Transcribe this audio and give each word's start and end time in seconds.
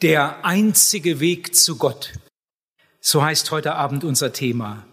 Der 0.00 0.44
einzige 0.44 1.18
Weg 1.18 1.56
zu 1.56 1.76
Gott. 1.76 2.12
So 3.00 3.20
heißt 3.20 3.50
heute 3.50 3.74
Abend 3.74 4.04
unser 4.04 4.32
Thema. 4.32 4.86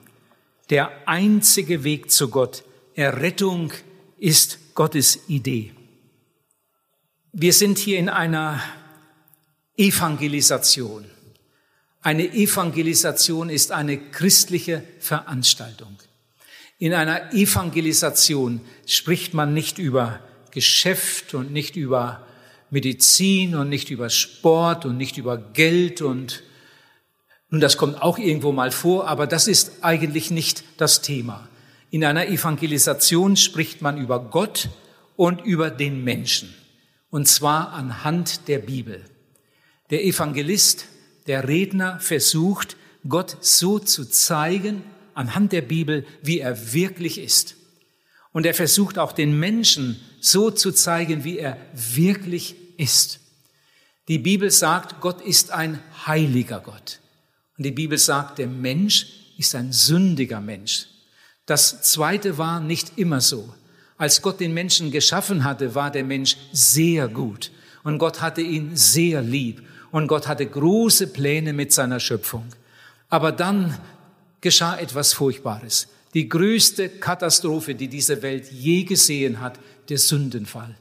Der 0.71 1.07
einzige 1.07 1.83
Weg 1.83 2.09
zu 2.09 2.29
Gott. 2.29 2.63
Errettung 2.95 3.71
ist 4.17 4.73
Gottes 4.73 5.19
Idee. 5.27 5.73
Wir 7.33 7.53
sind 7.53 7.77
hier 7.77 7.99
in 7.99 8.09
einer 8.09 8.59
Evangelisation. 9.77 11.05
Eine 12.01 12.33
Evangelisation 12.33 13.51
ist 13.51 13.71
eine 13.71 14.09
christliche 14.09 14.83
Veranstaltung. 14.99 15.99
In 16.79 16.95
einer 16.95 17.31
Evangelisation 17.31 18.59
spricht 18.87 19.35
man 19.35 19.53
nicht 19.53 19.77
über 19.77 20.19
Geschäft 20.49 21.35
und 21.35 21.51
nicht 21.51 21.75
über 21.75 22.25
Medizin 22.75 23.55
und 23.55 23.69
nicht 23.69 23.89
über 23.89 24.09
Sport 24.09 24.85
und 24.85 24.97
nicht 24.97 25.17
über 25.17 25.37
Geld 25.37 26.01
und 26.01 26.43
nun, 27.49 27.61
das 27.61 27.77
kommt 27.77 28.01
auch 28.01 28.17
irgendwo 28.17 28.51
mal 28.51 28.69
vor, 28.69 29.07
aber 29.07 29.27
das 29.27 29.47
ist 29.47 29.77
eigentlich 29.81 30.29
nicht 30.29 30.65
das 30.75 31.01
Thema. 31.01 31.47
In 31.89 32.03
einer 32.03 32.27
Evangelisation 32.27 33.37
spricht 33.37 33.81
man 33.81 33.97
über 33.97 34.19
Gott 34.19 34.67
und 35.15 35.39
über 35.45 35.69
den 35.69 36.03
Menschen. 36.03 36.53
Und 37.09 37.29
zwar 37.29 37.71
anhand 37.71 38.49
der 38.49 38.59
Bibel. 38.59 39.05
Der 39.89 40.03
Evangelist, 40.03 40.87
der 41.27 41.47
Redner 41.47 42.01
versucht, 42.01 42.75
Gott 43.07 43.37
so 43.39 43.79
zu 43.79 44.03
zeigen, 44.03 44.83
anhand 45.13 45.53
der 45.53 45.61
Bibel, 45.61 46.05
wie 46.21 46.39
er 46.39 46.73
wirklich 46.73 47.19
ist. 47.19 47.55
Und 48.33 48.45
er 48.45 48.53
versucht 48.53 48.97
auch 48.97 49.13
den 49.13 49.39
Menschen 49.39 50.01
so 50.19 50.51
zu 50.51 50.73
zeigen, 50.73 51.23
wie 51.23 51.37
er 51.37 51.55
wirklich 51.73 52.64
ist. 52.77 53.19
Die 54.07 54.19
Bibel 54.19 54.51
sagt, 54.51 55.01
Gott 55.01 55.21
ist 55.21 55.51
ein 55.51 55.79
heiliger 56.05 56.59
Gott. 56.59 56.99
Und 57.57 57.65
die 57.65 57.71
Bibel 57.71 57.97
sagt, 57.97 58.37
der 58.37 58.47
Mensch 58.47 59.07
ist 59.37 59.55
ein 59.55 59.71
sündiger 59.71 60.41
Mensch. 60.41 60.87
Das 61.45 61.81
zweite 61.83 62.37
war 62.37 62.59
nicht 62.59 62.97
immer 62.97 63.21
so. 63.21 63.53
Als 63.97 64.21
Gott 64.21 64.39
den 64.39 64.53
Menschen 64.53 64.91
geschaffen 64.91 65.43
hatte, 65.43 65.73
war 65.73 65.89
der 65.91 66.03
Mensch 66.03 66.37
sehr 66.51 67.07
gut. 67.07 67.51
Und 67.83 67.97
Gott 67.97 68.21
hatte 68.21 68.41
ihn 68.41 68.75
sehr 68.75 69.21
lieb. 69.21 69.63
Und 69.91 70.07
Gott 70.07 70.27
hatte 70.27 70.45
große 70.45 71.07
Pläne 71.07 71.53
mit 71.53 71.71
seiner 71.71 71.99
Schöpfung. 71.99 72.45
Aber 73.09 73.31
dann 73.31 73.77
geschah 74.41 74.77
etwas 74.77 75.13
Furchtbares. 75.13 75.87
Die 76.13 76.27
größte 76.27 76.89
Katastrophe, 76.89 77.75
die 77.75 77.87
diese 77.87 78.21
Welt 78.21 78.51
je 78.51 78.83
gesehen 78.83 79.39
hat, 79.39 79.59
der 79.89 79.97
Sündenfall. 79.97 80.75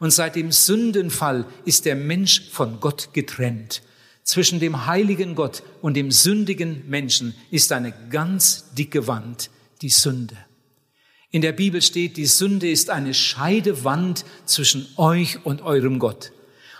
Und 0.00 0.12
seit 0.12 0.36
dem 0.36 0.52
Sündenfall 0.52 1.44
ist 1.64 1.84
der 1.84 1.96
Mensch 1.96 2.50
von 2.50 2.80
Gott 2.80 3.10
getrennt. 3.12 3.82
Zwischen 4.22 4.60
dem 4.60 4.86
heiligen 4.86 5.34
Gott 5.34 5.62
und 5.80 5.94
dem 5.94 6.10
sündigen 6.10 6.84
Menschen 6.88 7.34
ist 7.50 7.72
eine 7.72 7.92
ganz 8.10 8.74
dicke 8.74 9.06
Wand, 9.06 9.50
die 9.80 9.88
Sünde. 9.88 10.36
In 11.30 11.42
der 11.42 11.52
Bibel 11.52 11.82
steht, 11.82 12.16
die 12.16 12.26
Sünde 12.26 12.70
ist 12.70 12.90
eine 12.90 13.12
Scheidewand 13.12 14.24
zwischen 14.44 14.86
euch 14.96 15.44
und 15.44 15.62
eurem 15.62 15.98
Gott. 15.98 16.32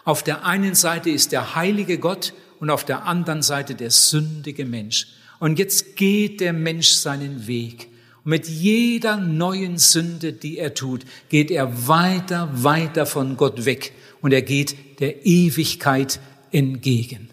Auf 0.04 0.22
der 0.22 0.44
einen 0.46 0.74
Seite 0.74 1.10
ist 1.10 1.32
der 1.32 1.54
heilige 1.54 1.98
Gott 1.98 2.32
und 2.60 2.70
auf 2.70 2.84
der 2.84 3.04
anderen 3.04 3.42
Seite 3.42 3.74
der 3.74 3.90
sündige 3.90 4.64
Mensch. 4.64 5.08
Und 5.38 5.58
jetzt 5.58 5.96
geht 5.96 6.40
der 6.40 6.52
Mensch 6.52 6.88
seinen 6.88 7.46
Weg. 7.46 7.87
Mit 8.28 8.46
jeder 8.46 9.16
neuen 9.16 9.78
Sünde, 9.78 10.34
die 10.34 10.58
er 10.58 10.74
tut, 10.74 11.06
geht 11.30 11.50
er 11.50 11.88
weiter, 11.88 12.50
weiter 12.52 13.06
von 13.06 13.38
Gott 13.38 13.64
weg. 13.64 13.94
Und 14.20 14.34
er 14.34 14.42
geht 14.42 15.00
der 15.00 15.24
Ewigkeit 15.24 16.20
entgegen. 16.50 17.30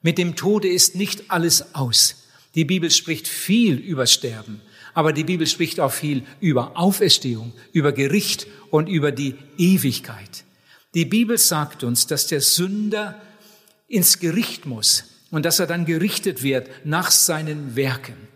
Mit 0.00 0.16
dem 0.16 0.34
Tode 0.34 0.66
ist 0.66 0.94
nicht 0.94 1.24
alles 1.30 1.74
aus. 1.74 2.24
Die 2.54 2.64
Bibel 2.64 2.90
spricht 2.90 3.28
viel 3.28 3.74
über 3.74 4.06
Sterben, 4.06 4.62
aber 4.94 5.12
die 5.12 5.24
Bibel 5.24 5.46
spricht 5.46 5.78
auch 5.78 5.92
viel 5.92 6.22
über 6.40 6.78
Auferstehung, 6.78 7.52
über 7.74 7.92
Gericht 7.92 8.46
und 8.70 8.88
über 8.88 9.12
die 9.12 9.34
Ewigkeit. 9.58 10.44
Die 10.94 11.04
Bibel 11.04 11.36
sagt 11.36 11.84
uns, 11.84 12.06
dass 12.06 12.28
der 12.28 12.40
Sünder 12.40 13.20
ins 13.88 14.20
Gericht 14.20 14.64
muss 14.64 15.04
und 15.30 15.44
dass 15.44 15.58
er 15.58 15.66
dann 15.66 15.84
gerichtet 15.84 16.42
wird 16.42 16.70
nach 16.86 17.10
seinen 17.10 17.76
Werken. 17.76 18.33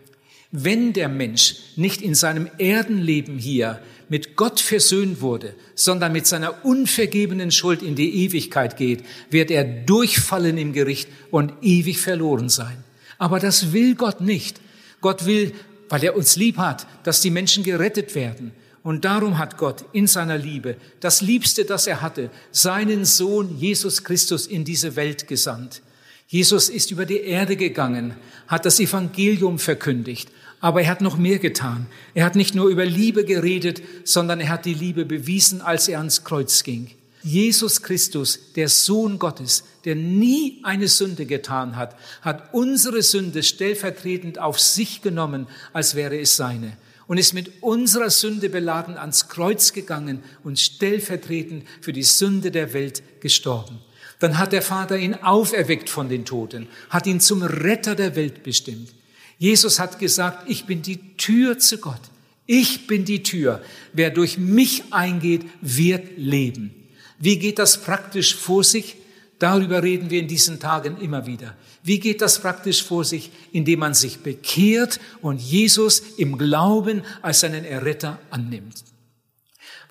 Wenn 0.51 0.93
der 0.93 1.09
Mensch 1.09 1.57
nicht 1.75 2.01
in 2.01 2.15
seinem 2.15 2.49
Erdenleben 2.57 3.37
hier 3.37 3.81
mit 4.09 4.35
Gott 4.35 4.59
versöhnt 4.59 5.21
wurde, 5.21 5.53
sondern 5.75 6.11
mit 6.11 6.25
seiner 6.25 6.65
unvergebenen 6.65 7.51
Schuld 7.51 7.83
in 7.83 7.95
die 7.95 8.25
Ewigkeit 8.25 8.75
geht, 8.75 9.03
wird 9.29 9.51
er 9.51 9.63
durchfallen 9.63 10.57
im 10.57 10.73
Gericht 10.73 11.07
und 11.29 11.53
ewig 11.61 11.99
verloren 11.99 12.49
sein. 12.49 12.83
Aber 13.19 13.39
das 13.39 13.73
will 13.73 13.93
Gott 13.93 14.21
nicht. 14.21 14.59
Gott 15.01 15.27
will, 15.27 15.53
weil 15.87 16.03
er 16.03 16.15
uns 16.15 16.35
lieb 16.35 16.57
hat, 16.57 16.87
dass 17.03 17.21
die 17.21 17.29
Menschen 17.29 17.63
gerettet 17.63 18.15
werden. 18.15 18.51
Und 18.81 19.05
darum 19.05 19.37
hat 19.37 19.57
Gott 19.57 19.85
in 19.91 20.07
seiner 20.07 20.37
Liebe 20.37 20.77
das 20.99 21.21
Liebste, 21.21 21.65
das 21.65 21.85
er 21.85 22.01
hatte, 22.01 22.31
seinen 22.51 23.05
Sohn 23.05 23.59
Jesus 23.59 24.03
Christus 24.03 24.47
in 24.47 24.65
diese 24.65 24.95
Welt 24.95 25.27
gesandt. 25.27 25.83
Jesus 26.31 26.69
ist 26.69 26.91
über 26.91 27.07
die 27.07 27.21
Erde 27.21 27.55
gegangen, 27.55 28.13
hat 28.47 28.63
das 28.63 28.79
Evangelium 28.79 29.57
verkündigt, 29.57 30.29
aber 30.59 30.83
er 30.83 30.91
hat 30.91 31.01
noch 31.01 31.17
mehr 31.17 31.39
getan. 31.39 31.87
Er 32.13 32.23
hat 32.23 32.35
nicht 32.35 32.53
nur 32.53 32.69
über 32.69 32.85
Liebe 32.85 33.25
geredet, 33.25 33.81
sondern 34.03 34.39
er 34.39 34.49
hat 34.49 34.65
die 34.65 34.75
Liebe 34.75 35.05
bewiesen, 35.05 35.61
als 35.61 35.87
er 35.87 35.97
ans 35.97 36.23
Kreuz 36.23 36.61
ging. 36.61 36.91
Jesus 37.23 37.81
Christus, 37.81 38.53
der 38.55 38.69
Sohn 38.69 39.17
Gottes, 39.17 39.63
der 39.85 39.95
nie 39.95 40.59
eine 40.61 40.87
Sünde 40.87 41.25
getan 41.25 41.75
hat, 41.75 41.95
hat 42.21 42.53
unsere 42.53 43.01
Sünde 43.01 43.41
stellvertretend 43.41 44.37
auf 44.37 44.59
sich 44.59 45.01
genommen, 45.01 45.47
als 45.73 45.95
wäre 45.95 46.19
es 46.19 46.35
seine 46.35 46.77
und 47.07 47.17
ist 47.17 47.33
mit 47.33 47.63
unserer 47.63 48.11
Sünde 48.11 48.49
beladen 48.49 48.95
ans 48.95 49.29
Kreuz 49.29 49.73
gegangen 49.73 50.21
und 50.43 50.59
stellvertretend 50.59 51.65
für 51.81 51.91
die 51.91 52.03
Sünde 52.03 52.51
der 52.51 52.71
Welt 52.73 53.01
gestorben. 53.19 53.79
Dann 54.19 54.37
hat 54.37 54.51
der 54.51 54.61
Vater 54.61 54.97
ihn 54.97 55.15
auferweckt 55.15 55.89
von 55.89 56.09
den 56.09 56.25
Toten, 56.25 56.67
hat 56.89 57.07
ihn 57.07 57.21
zum 57.21 57.41
Retter 57.41 57.95
der 57.95 58.15
Welt 58.15 58.43
bestimmt. 58.43 58.93
Jesus 59.37 59.79
hat 59.79 59.97
gesagt, 59.97 60.49
ich 60.49 60.65
bin 60.65 60.81
die 60.81 61.15
Tür 61.15 61.57
zu 61.57 61.77
Gott. 61.77 62.01
Ich 62.45 62.87
bin 62.87 63.05
die 63.05 63.23
Tür. 63.23 63.61
Wer 63.93 64.09
durch 64.09 64.37
mich 64.37 64.83
eingeht, 64.91 65.45
wird 65.61 66.17
leben. 66.17 66.73
Wie 67.17 67.39
geht 67.39 67.59
das 67.59 67.81
praktisch 67.81 68.35
vor 68.35 68.63
sich? 68.63 68.97
Darüber 69.39 69.81
reden 69.83 70.09
wir 70.09 70.19
in 70.19 70.27
diesen 70.27 70.59
Tagen 70.59 70.97
immer 70.99 71.25
wieder. 71.25 71.55
Wie 71.83 71.99
geht 71.99 72.21
das 72.21 72.39
praktisch 72.39 72.83
vor 72.83 73.05
sich? 73.05 73.31
Indem 73.53 73.79
man 73.79 73.93
sich 73.93 74.19
bekehrt 74.19 74.99
und 75.21 75.39
Jesus 75.39 76.01
im 76.17 76.37
Glauben 76.37 77.03
als 77.21 77.39
seinen 77.39 77.63
Erretter 77.63 78.19
annimmt. 78.31 78.83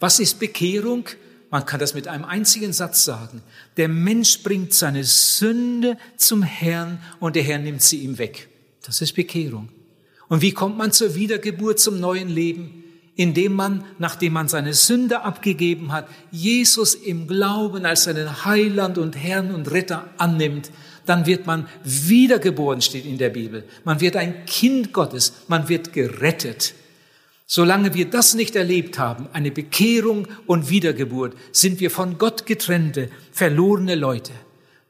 Was 0.00 0.20
ist 0.20 0.38
Bekehrung? 0.38 1.04
Man 1.50 1.64
kann 1.64 1.80
das 1.80 1.94
mit 1.94 2.08
einem 2.08 2.24
einzigen 2.24 2.72
Satz 2.72 3.04
sagen. 3.04 3.42
Der 3.76 3.88
Mensch 3.88 4.42
bringt 4.42 4.74
seine 4.74 5.04
Sünde 5.04 5.96
zum 6.16 6.42
Herrn 6.42 7.00
und 7.20 7.36
der 7.36 7.42
Herr 7.42 7.58
nimmt 7.58 7.82
sie 7.82 7.98
ihm 7.98 8.18
weg. 8.18 8.48
Das 8.84 9.00
ist 9.00 9.14
Bekehrung. 9.14 9.68
Und 10.28 10.42
wie 10.42 10.52
kommt 10.52 10.76
man 10.76 10.92
zur 10.92 11.14
Wiedergeburt, 11.14 11.80
zum 11.80 12.00
neuen 12.00 12.28
Leben? 12.28 12.84
Indem 13.16 13.54
man, 13.54 13.84
nachdem 13.98 14.34
man 14.34 14.48
seine 14.48 14.74
Sünde 14.74 15.22
abgegeben 15.22 15.90
hat, 15.90 16.06
Jesus 16.30 16.94
im 16.94 17.26
Glauben 17.26 17.84
als 17.84 18.04
seinen 18.04 18.44
Heiland 18.44 18.98
und 18.98 19.16
Herrn 19.16 19.52
und 19.52 19.70
Retter 19.70 20.08
annimmt, 20.18 20.70
dann 21.06 21.26
wird 21.26 21.46
man 21.46 21.66
wiedergeboren, 21.82 22.82
steht 22.82 23.06
in 23.06 23.18
der 23.18 23.30
Bibel. 23.30 23.64
Man 23.84 24.00
wird 24.00 24.16
ein 24.16 24.44
Kind 24.44 24.92
Gottes, 24.92 25.32
man 25.48 25.68
wird 25.68 25.92
gerettet. 25.94 26.74
Solange 27.50 27.94
wir 27.94 28.10
das 28.10 28.34
nicht 28.34 28.56
erlebt 28.56 28.98
haben, 28.98 29.26
eine 29.32 29.50
Bekehrung 29.50 30.28
und 30.46 30.68
Wiedergeburt, 30.68 31.34
sind 31.50 31.80
wir 31.80 31.90
von 31.90 32.18
Gott 32.18 32.44
getrennte, 32.44 33.08
verlorene 33.32 33.94
Leute. 33.94 34.32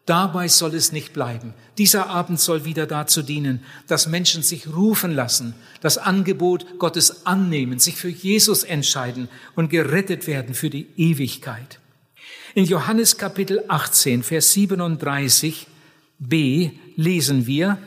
Dabei 0.07 0.49
soll 0.49 0.75
es 0.75 0.91
nicht 0.91 1.13
bleiben. 1.13 1.55
Dieser 1.77 2.09
Abend 2.09 2.41
soll 2.41 2.65
wieder 2.65 2.87
dazu 2.87 3.23
dienen, 3.23 3.62
dass 3.87 4.09
Menschen 4.09 4.43
sich 4.43 4.67
rufen 4.67 5.12
lassen, 5.12 5.55
das 5.82 5.99
Angebot 5.99 6.81
Gottes 6.81 7.27
annehmen, 7.27 7.79
sich 7.79 7.94
für 7.94 8.09
Jesus 8.09 8.65
entscheiden 8.65 9.29
und 9.55 9.71
gerettet 9.71 10.27
werden 10.27 10.56
für 10.56 10.69
die 10.69 10.88
Ewigkeit. 10.97 11.79
In 12.56 12.65
Johannes 12.65 13.19
Kapitel 13.19 13.62
18, 13.69 14.25
Vers 14.25 14.53
37b 14.56 16.73
lesen 16.97 17.47
wir, 17.47 17.79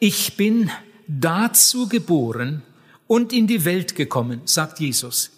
ich 0.00 0.36
bin 0.36 0.68
dazu 1.06 1.88
geboren, 1.88 2.64
und 3.12 3.34
in 3.34 3.46
die 3.46 3.66
Welt 3.66 3.94
gekommen, 3.94 4.40
sagt 4.46 4.80
Jesus. 4.80 5.32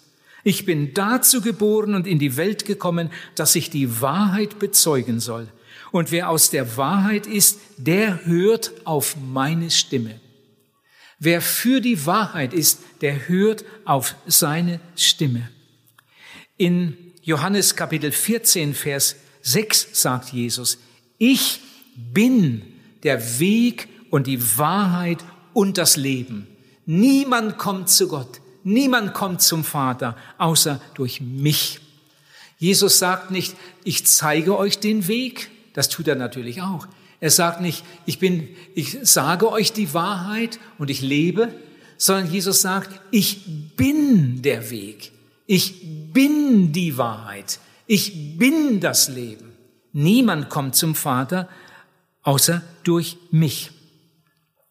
Ich 0.45 0.65
bin 0.65 0.93
dazu 0.93 1.41
geboren 1.41 1.93
und 1.93 2.07
in 2.07 2.19
die 2.19 2.37
Welt 2.37 2.63
gekommen, 2.63 3.09
dass 3.35 3.53
ich 3.53 3.69
die 3.69 3.99
Wahrheit 3.99 4.59
bezeugen 4.59 5.19
soll. 5.19 5.49
Und 5.91 6.09
wer 6.09 6.29
aus 6.29 6.49
der 6.49 6.77
Wahrheit 6.77 7.27
ist, 7.27 7.59
der 7.75 8.25
hört 8.25 8.71
auf 8.85 9.17
meine 9.17 9.71
Stimme. 9.71 10.21
Wer 11.19 11.41
für 11.41 11.81
die 11.81 12.05
Wahrheit 12.05 12.53
ist, 12.53 12.79
der 13.01 13.27
hört 13.27 13.65
auf 13.83 14.15
seine 14.25 14.79
Stimme. 14.95 15.49
In 16.55 16.95
Johannes 17.23 17.75
Kapitel 17.75 18.13
14, 18.13 18.73
Vers 18.73 19.17
6 19.41 19.89
sagt 19.91 20.29
Jesus, 20.29 20.77
Ich 21.17 21.59
bin 21.97 22.61
der 23.03 23.37
Weg 23.41 23.89
und 24.11 24.27
die 24.27 24.57
Wahrheit 24.57 25.25
und 25.53 25.77
das 25.77 25.97
Leben. 25.97 26.54
Niemand 26.85 27.57
kommt 27.57 27.89
zu 27.89 28.07
Gott, 28.07 28.41
niemand 28.63 29.13
kommt 29.13 29.41
zum 29.41 29.63
Vater, 29.63 30.15
außer 30.37 30.79
durch 30.93 31.21
mich. 31.21 31.79
Jesus 32.57 32.99
sagt 32.99 33.31
nicht, 33.31 33.55
ich 33.83 34.05
zeige 34.05 34.57
euch 34.57 34.79
den 34.79 35.07
Weg, 35.07 35.49
das 35.73 35.89
tut 35.89 36.07
er 36.07 36.15
natürlich 36.15 36.61
auch. 36.61 36.87
Er 37.19 37.31
sagt 37.31 37.61
nicht, 37.61 37.83
ich 38.05 38.19
bin, 38.19 38.49
ich 38.75 38.97
sage 39.01 39.51
euch 39.51 39.73
die 39.73 39.93
Wahrheit 39.93 40.59
und 40.77 40.89
ich 40.89 41.01
lebe, 41.01 41.53
sondern 41.97 42.31
Jesus 42.31 42.61
sagt, 42.61 43.01
ich 43.11 43.75
bin 43.75 44.41
der 44.41 44.69
Weg. 44.69 45.11
Ich 45.47 46.11
bin 46.13 46.71
die 46.71 46.97
Wahrheit. 46.97 47.59
Ich 47.87 48.37
bin 48.37 48.79
das 48.79 49.09
Leben. 49.09 49.53
Niemand 49.93 50.49
kommt 50.49 50.75
zum 50.75 50.95
Vater 50.95 51.47
außer 52.23 52.61
durch 52.83 53.17
mich. 53.31 53.71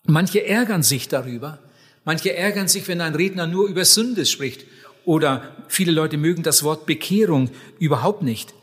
Manche 0.07 0.45
ärgern 0.45 0.83
sich 0.83 1.09
darüber. 1.09 1.59
Manche 2.05 2.37
ärgern 2.37 2.69
sich, 2.69 2.87
wenn 2.89 3.01
ein 3.01 3.15
Redner 3.15 3.47
nur 3.47 3.69
über 3.69 3.85
Sünde 3.85 4.27
spricht. 4.27 4.65
Oder 5.05 5.55
viele 5.69 5.93
Leute 5.93 6.17
mögen 6.17 6.43
das 6.43 6.63
Wort 6.63 6.87
Bekehrung 6.87 7.51
überhaupt 7.79 8.23
nicht. 8.23 8.55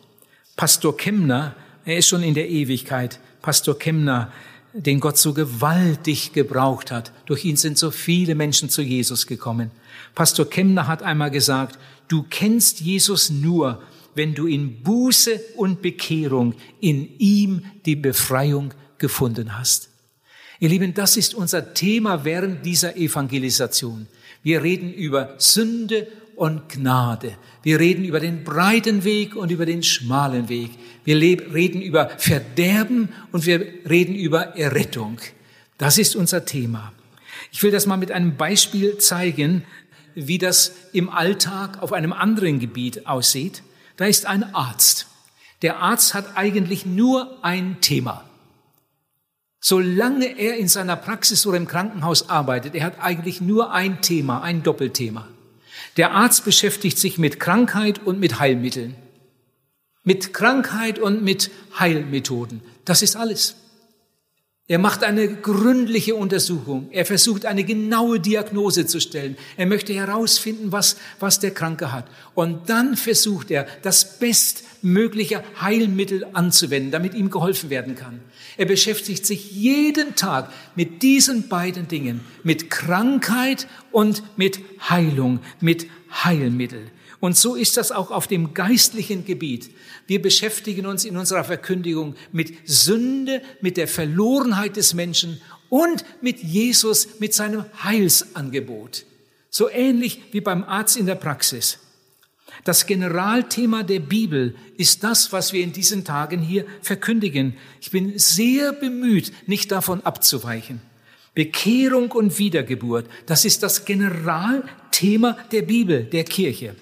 Pastor 0.55 0.95
Kemner, 0.95 1.55
er 1.85 1.97
ist 1.97 2.07
schon 2.07 2.23
in 2.23 2.33
der 2.33 2.49
Ewigkeit, 2.49 3.19
Pastor 3.41 3.77
Kemner, 3.77 4.31
den 4.73 4.99
Gott 4.99 5.17
so 5.17 5.33
gewaltig 5.33 6.33
gebraucht 6.33 6.91
hat. 6.91 7.11
Durch 7.25 7.43
ihn 7.45 7.57
sind 7.57 7.77
so 7.77 7.91
viele 7.91 8.35
Menschen 8.35 8.69
zu 8.69 8.81
Jesus 8.81 9.27
gekommen. 9.27 9.71
Pastor 10.15 10.49
Kemner 10.49 10.87
hat 10.87 11.03
einmal 11.03 11.31
gesagt, 11.31 11.77
du 12.07 12.23
kennst 12.29 12.79
Jesus 12.79 13.29
nur, 13.29 13.81
wenn 14.15 14.33
du 14.33 14.47
in 14.47 14.81
Buße 14.83 15.39
und 15.55 15.81
Bekehrung 15.81 16.55
in 16.79 17.17
ihm 17.17 17.65
die 17.85 17.95
Befreiung 17.95 18.73
gefunden 18.97 19.57
hast. 19.57 19.90
Ihr 20.61 20.69
Lieben, 20.69 20.93
das 20.93 21.17
ist 21.17 21.33
unser 21.33 21.73
Thema 21.73 22.23
während 22.23 22.63
dieser 22.63 22.95
Evangelisation. 22.95 24.05
Wir 24.43 24.61
reden 24.61 24.93
über 24.93 25.33
Sünde 25.39 26.07
und 26.35 26.69
Gnade. 26.69 27.35
Wir 27.63 27.79
reden 27.79 28.05
über 28.05 28.19
den 28.19 28.43
breiten 28.43 29.03
Weg 29.03 29.35
und 29.35 29.49
über 29.49 29.65
den 29.65 29.81
schmalen 29.81 30.49
Weg. 30.49 30.69
Wir 31.03 31.15
reden 31.19 31.81
über 31.81 32.11
Verderben 32.15 33.09
und 33.31 33.47
wir 33.47 33.65
reden 33.89 34.13
über 34.13 34.55
Errettung. 34.55 35.17
Das 35.79 35.97
ist 35.97 36.15
unser 36.15 36.45
Thema. 36.45 36.93
Ich 37.51 37.63
will 37.63 37.71
das 37.71 37.87
mal 37.87 37.97
mit 37.97 38.11
einem 38.11 38.37
Beispiel 38.37 38.99
zeigen, 38.99 39.63
wie 40.13 40.37
das 40.37 40.73
im 40.93 41.09
Alltag 41.09 41.81
auf 41.81 41.91
einem 41.91 42.13
anderen 42.13 42.59
Gebiet 42.59 43.07
aussieht. 43.07 43.63
Da 43.97 44.05
ist 44.05 44.27
ein 44.27 44.53
Arzt. 44.53 45.07
Der 45.63 45.79
Arzt 45.79 46.13
hat 46.13 46.37
eigentlich 46.37 46.85
nur 46.85 47.43
ein 47.43 47.81
Thema. 47.81 48.25
Solange 49.63 50.39
er 50.39 50.57
in 50.57 50.67
seiner 50.67 50.95
Praxis 50.95 51.45
oder 51.45 51.57
im 51.57 51.67
Krankenhaus 51.67 52.29
arbeitet, 52.29 52.73
er 52.73 52.83
hat 52.83 52.99
eigentlich 52.99 53.41
nur 53.41 53.71
ein 53.71 54.01
Thema, 54.01 54.41
ein 54.41 54.63
Doppelthema. 54.63 55.27
Der 55.97 56.11
Arzt 56.11 56.45
beschäftigt 56.45 56.97
sich 56.97 57.19
mit 57.19 57.39
Krankheit 57.39 57.99
und 58.03 58.19
mit 58.19 58.39
Heilmitteln. 58.39 58.95
Mit 60.03 60.33
Krankheit 60.33 60.97
und 60.97 61.23
mit 61.23 61.51
Heilmethoden. 61.77 62.61
Das 62.85 63.03
ist 63.03 63.15
alles. 63.15 63.55
Er 64.67 64.79
macht 64.79 65.03
eine 65.03 65.27
gründliche 65.27 66.15
Untersuchung. 66.15 66.87
Er 66.91 67.05
versucht 67.05 67.45
eine 67.45 67.63
genaue 67.63 68.19
Diagnose 68.19 68.87
zu 68.87 68.99
stellen. 68.99 69.37
Er 69.57 69.65
möchte 69.67 69.93
herausfinden, 69.93 70.71
was, 70.71 70.95
was 71.19 71.39
der 71.39 71.51
Kranke 71.51 71.91
hat. 71.91 72.05
Und 72.33 72.69
dann 72.69 72.95
versucht 72.95 73.51
er, 73.51 73.67
das 73.83 74.17
bestmögliche 74.17 75.43
Heilmittel 75.59 76.25
anzuwenden, 76.33 76.89
damit 76.89 77.13
ihm 77.13 77.29
geholfen 77.29 77.69
werden 77.69 77.95
kann. 77.95 78.21
Er 78.61 78.67
beschäftigt 78.67 79.25
sich 79.25 79.53
jeden 79.53 80.13
Tag 80.13 80.53
mit 80.75 81.01
diesen 81.01 81.49
beiden 81.49 81.87
Dingen, 81.87 82.21
mit 82.43 82.69
Krankheit 82.69 83.65
und 83.91 84.21
mit 84.37 84.59
Heilung, 84.87 85.39
mit 85.61 85.87
Heilmittel. 86.23 86.91
Und 87.19 87.35
so 87.35 87.55
ist 87.55 87.75
das 87.77 87.91
auch 87.91 88.11
auf 88.11 88.27
dem 88.27 88.53
geistlichen 88.53 89.25
Gebiet. 89.25 89.71
Wir 90.05 90.21
beschäftigen 90.21 90.85
uns 90.85 91.05
in 91.05 91.17
unserer 91.17 91.43
Verkündigung 91.43 92.13
mit 92.31 92.53
Sünde, 92.69 93.41
mit 93.61 93.77
der 93.77 93.87
Verlorenheit 93.87 94.75
des 94.75 94.93
Menschen 94.93 95.41
und 95.69 96.05
mit 96.21 96.43
Jesus, 96.43 97.19
mit 97.19 97.33
seinem 97.33 97.65
Heilsangebot. 97.83 99.07
So 99.49 99.71
ähnlich 99.71 100.21
wie 100.33 100.41
beim 100.41 100.63
Arzt 100.65 100.97
in 100.97 101.07
der 101.07 101.15
Praxis. 101.15 101.79
Das 102.63 102.85
Generalthema 102.85 103.83
der 103.83 103.99
Bibel 103.99 104.55
ist 104.77 105.03
das, 105.03 105.31
was 105.31 105.51
wir 105.51 105.63
in 105.63 105.73
diesen 105.73 106.05
Tagen 106.05 106.41
hier 106.41 106.65
verkündigen. 106.81 107.55
Ich 107.81 107.91
bin 107.91 108.17
sehr 108.19 108.71
bemüht, 108.71 109.31
nicht 109.47 109.71
davon 109.71 110.01
abzuweichen. 110.01 110.81
Bekehrung 111.33 112.11
und 112.11 112.37
Wiedergeburt, 112.37 113.07
das 113.25 113.45
ist 113.45 113.63
das 113.63 113.85
Generalthema 113.85 115.37
der 115.51 115.61
Bibel, 115.63 116.03
der 116.03 116.23
Kirche. 116.25 116.75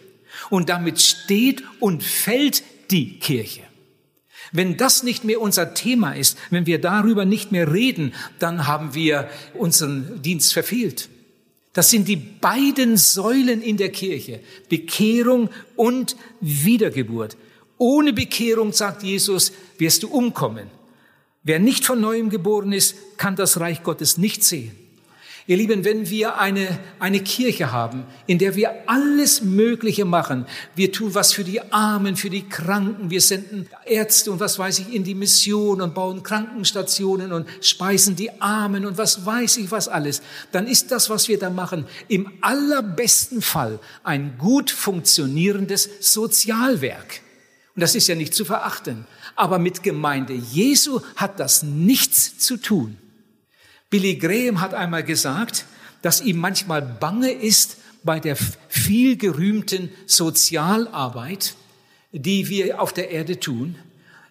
Und 0.49 0.69
damit 0.69 0.99
steht 0.99 1.63
und 1.79 2.03
fällt 2.03 2.63
die 2.91 3.19
Kirche. 3.19 3.61
Wenn 4.51 4.77
das 4.77 5.03
nicht 5.03 5.23
mehr 5.23 5.41
unser 5.41 5.75
Thema 5.75 6.13
ist, 6.13 6.37
wenn 6.49 6.65
wir 6.65 6.81
darüber 6.81 7.25
nicht 7.25 7.51
mehr 7.51 7.71
reden, 7.71 8.13
dann 8.39 8.65
haben 8.65 8.95
wir 8.95 9.29
unseren 9.53 10.21
Dienst 10.23 10.53
verfehlt. 10.53 11.09
Das 11.73 11.89
sind 11.89 12.07
die 12.07 12.15
beiden 12.15 12.97
Säulen 12.97 13.61
in 13.61 13.77
der 13.77 13.91
Kirche, 13.91 14.41
Bekehrung 14.69 15.49
und 15.75 16.15
Wiedergeburt. 16.41 17.37
Ohne 17.77 18.11
Bekehrung, 18.11 18.73
sagt 18.73 19.03
Jesus, 19.03 19.53
wirst 19.77 20.03
du 20.03 20.09
umkommen. 20.09 20.67
Wer 21.43 21.59
nicht 21.59 21.85
von 21.85 22.01
neuem 22.01 22.29
geboren 22.29 22.73
ist, 22.73 23.17
kann 23.17 23.35
das 23.35 23.59
Reich 23.59 23.83
Gottes 23.83 24.17
nicht 24.17 24.43
sehen. 24.43 24.75
Ihr 25.49 25.57
Lieben, 25.57 25.83
wenn 25.83 26.07
wir 26.11 26.37
eine, 26.37 26.77
eine 26.99 27.21
Kirche 27.21 27.71
haben, 27.71 28.03
in 28.27 28.37
der 28.37 28.53
wir 28.53 28.87
alles 28.87 29.41
Mögliche 29.41 30.05
machen, 30.05 30.45
wir 30.75 30.91
tun 30.91 31.15
was 31.15 31.33
für 31.33 31.43
die 31.43 31.59
Armen, 31.71 32.15
für 32.15 32.29
die 32.29 32.47
Kranken, 32.47 33.09
wir 33.09 33.19
senden 33.19 33.67
Ärzte 33.83 34.31
und 34.31 34.39
was 34.39 34.59
weiß 34.59 34.77
ich 34.77 34.93
in 34.93 35.03
die 35.03 35.15
Mission 35.15 35.81
und 35.81 35.95
bauen 35.95 36.21
Krankenstationen 36.21 37.31
und 37.31 37.47
speisen 37.61 38.15
die 38.15 38.39
Armen 38.39 38.85
und 38.85 38.99
was 38.99 39.25
weiß 39.25 39.57
ich 39.57 39.71
was 39.71 39.87
alles, 39.87 40.21
dann 40.51 40.67
ist 40.67 40.91
das, 40.91 41.09
was 41.09 41.27
wir 41.27 41.39
da 41.39 41.49
machen, 41.49 41.87
im 42.09 42.31
allerbesten 42.41 43.41
Fall 43.41 43.79
ein 44.03 44.35
gut 44.37 44.69
funktionierendes 44.69 45.89
Sozialwerk. 45.99 47.21
Und 47.73 47.81
das 47.81 47.95
ist 47.95 48.07
ja 48.07 48.13
nicht 48.13 48.35
zu 48.35 48.45
verachten. 48.45 49.07
Aber 49.35 49.57
mit 49.57 49.81
Gemeinde 49.81 50.33
Jesu 50.35 51.01
hat 51.15 51.39
das 51.39 51.63
nichts 51.63 52.37
zu 52.37 52.57
tun. 52.57 52.97
Billy 53.89 54.15
Graham 54.15 54.61
hat 54.61 54.73
einmal 54.73 55.03
gesagt, 55.03 55.65
dass 56.01 56.21
ihm 56.21 56.37
manchmal 56.37 56.81
bange 56.81 57.31
ist 57.31 57.77
bei 58.03 58.19
der 58.19 58.37
viel 58.67 59.17
gerühmten 59.17 59.89
Sozialarbeit, 60.05 61.55
die 62.11 62.47
wir 62.49 62.81
auf 62.81 62.93
der 62.93 63.11
Erde 63.11 63.39
tun. 63.39 63.75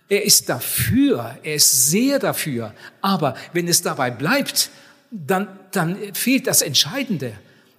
Er 0.09 0.25
ist 0.25 0.49
dafür, 0.49 1.39
er 1.43 1.55
ist 1.57 1.91
sehr 1.91 2.19
dafür, 2.19 2.75
aber 3.03 3.37
wenn 3.53 3.69
es 3.69 3.83
dabei 3.83 4.11
bleibt, 4.11 4.71
dann, 5.11 5.49
dann 5.73 5.97
fehlt 6.15 6.47
das 6.47 6.63
Entscheidende. 6.63 7.35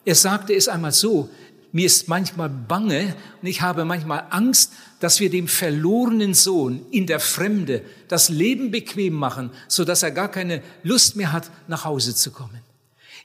Er 0.05 0.15
sagte 0.15 0.53
es 0.53 0.67
einmal 0.67 0.91
so, 0.91 1.29
mir 1.71 1.85
ist 1.85 2.07
manchmal 2.07 2.49
bange 2.49 3.15
und 3.41 3.47
ich 3.47 3.61
habe 3.61 3.85
manchmal 3.85 4.25
Angst, 4.29 4.73
dass 4.99 5.19
wir 5.19 5.29
dem 5.29 5.47
verlorenen 5.47 6.33
Sohn 6.33 6.85
in 6.91 7.07
der 7.07 7.19
Fremde 7.19 7.81
das 8.07 8.29
Leben 8.29 8.71
bequem 8.71 9.13
machen, 9.13 9.49
so 9.67 9.85
dass 9.85 10.03
er 10.03 10.11
gar 10.11 10.29
keine 10.29 10.61
Lust 10.83 11.15
mehr 11.15 11.31
hat, 11.31 11.49
nach 11.67 11.85
Hause 11.85 12.15
zu 12.15 12.31
kommen. 12.31 12.61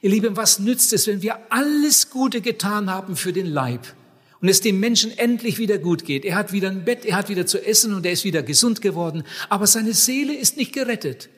Ihr 0.01 0.09
Lieben, 0.09 0.37
was 0.37 0.59
nützt 0.59 0.93
es, 0.93 1.07
wenn 1.07 1.21
wir 1.21 1.37
alles 1.49 2.09
Gute 2.09 2.41
getan 2.41 2.89
haben 2.89 3.15
für 3.15 3.33
den 3.33 3.47
Leib 3.47 3.93
und 4.41 4.49
es 4.49 4.61
dem 4.61 4.79
Menschen 4.79 5.17
endlich 5.17 5.57
wieder 5.57 5.77
gut 5.77 6.05
geht? 6.05 6.25
Er 6.25 6.35
hat 6.35 6.51
wieder 6.51 6.69
ein 6.69 6.85
Bett, 6.85 7.05
er 7.05 7.17
hat 7.17 7.29
wieder 7.29 7.45
zu 7.45 7.65
essen 7.65 7.93
und 7.93 8.05
er 8.05 8.11
ist 8.11 8.23
wieder 8.23 8.43
gesund 8.43 8.81
geworden, 8.81 9.23
aber 9.49 9.67
seine 9.67 9.93
Seele 9.93 10.33
ist 10.33 10.57
nicht 10.57 10.73
gerettet. 10.73 11.29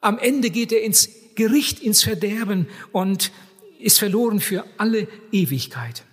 Am 0.00 0.18
Ende 0.18 0.50
geht 0.50 0.72
er 0.72 0.82
ins 0.82 1.08
Gericht, 1.34 1.80
ins 1.80 2.02
Verderben 2.02 2.66
und 2.90 3.30
ist 3.78 3.98
verloren 3.98 4.40
für 4.40 4.64
alle 4.78 5.08
Ewigkeit. 5.30 6.04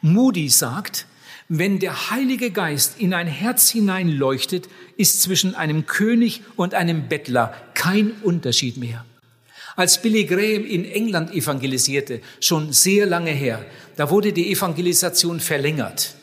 Moody 0.00 0.48
sagt, 0.48 1.06
wenn 1.48 1.78
der 1.78 2.10
Heilige 2.10 2.50
Geist 2.50 2.98
in 2.98 3.14
ein 3.14 3.26
Herz 3.26 3.70
hineinleuchtet, 3.70 4.68
ist 4.96 5.22
zwischen 5.22 5.54
einem 5.54 5.86
König 5.86 6.42
und 6.56 6.74
einem 6.74 7.08
Bettler 7.08 7.54
kein 7.74 8.12
Unterschied 8.22 8.76
mehr. 8.76 9.04
Als 9.76 10.02
Billy 10.02 10.24
Graham 10.24 10.64
in 10.64 10.84
England 10.84 11.32
evangelisierte, 11.32 12.20
schon 12.40 12.72
sehr 12.72 13.06
lange 13.06 13.30
her, 13.30 13.64
da 13.96 14.10
wurde 14.10 14.32
die 14.32 14.50
Evangelisation 14.50 15.40
verlängert. 15.40 16.14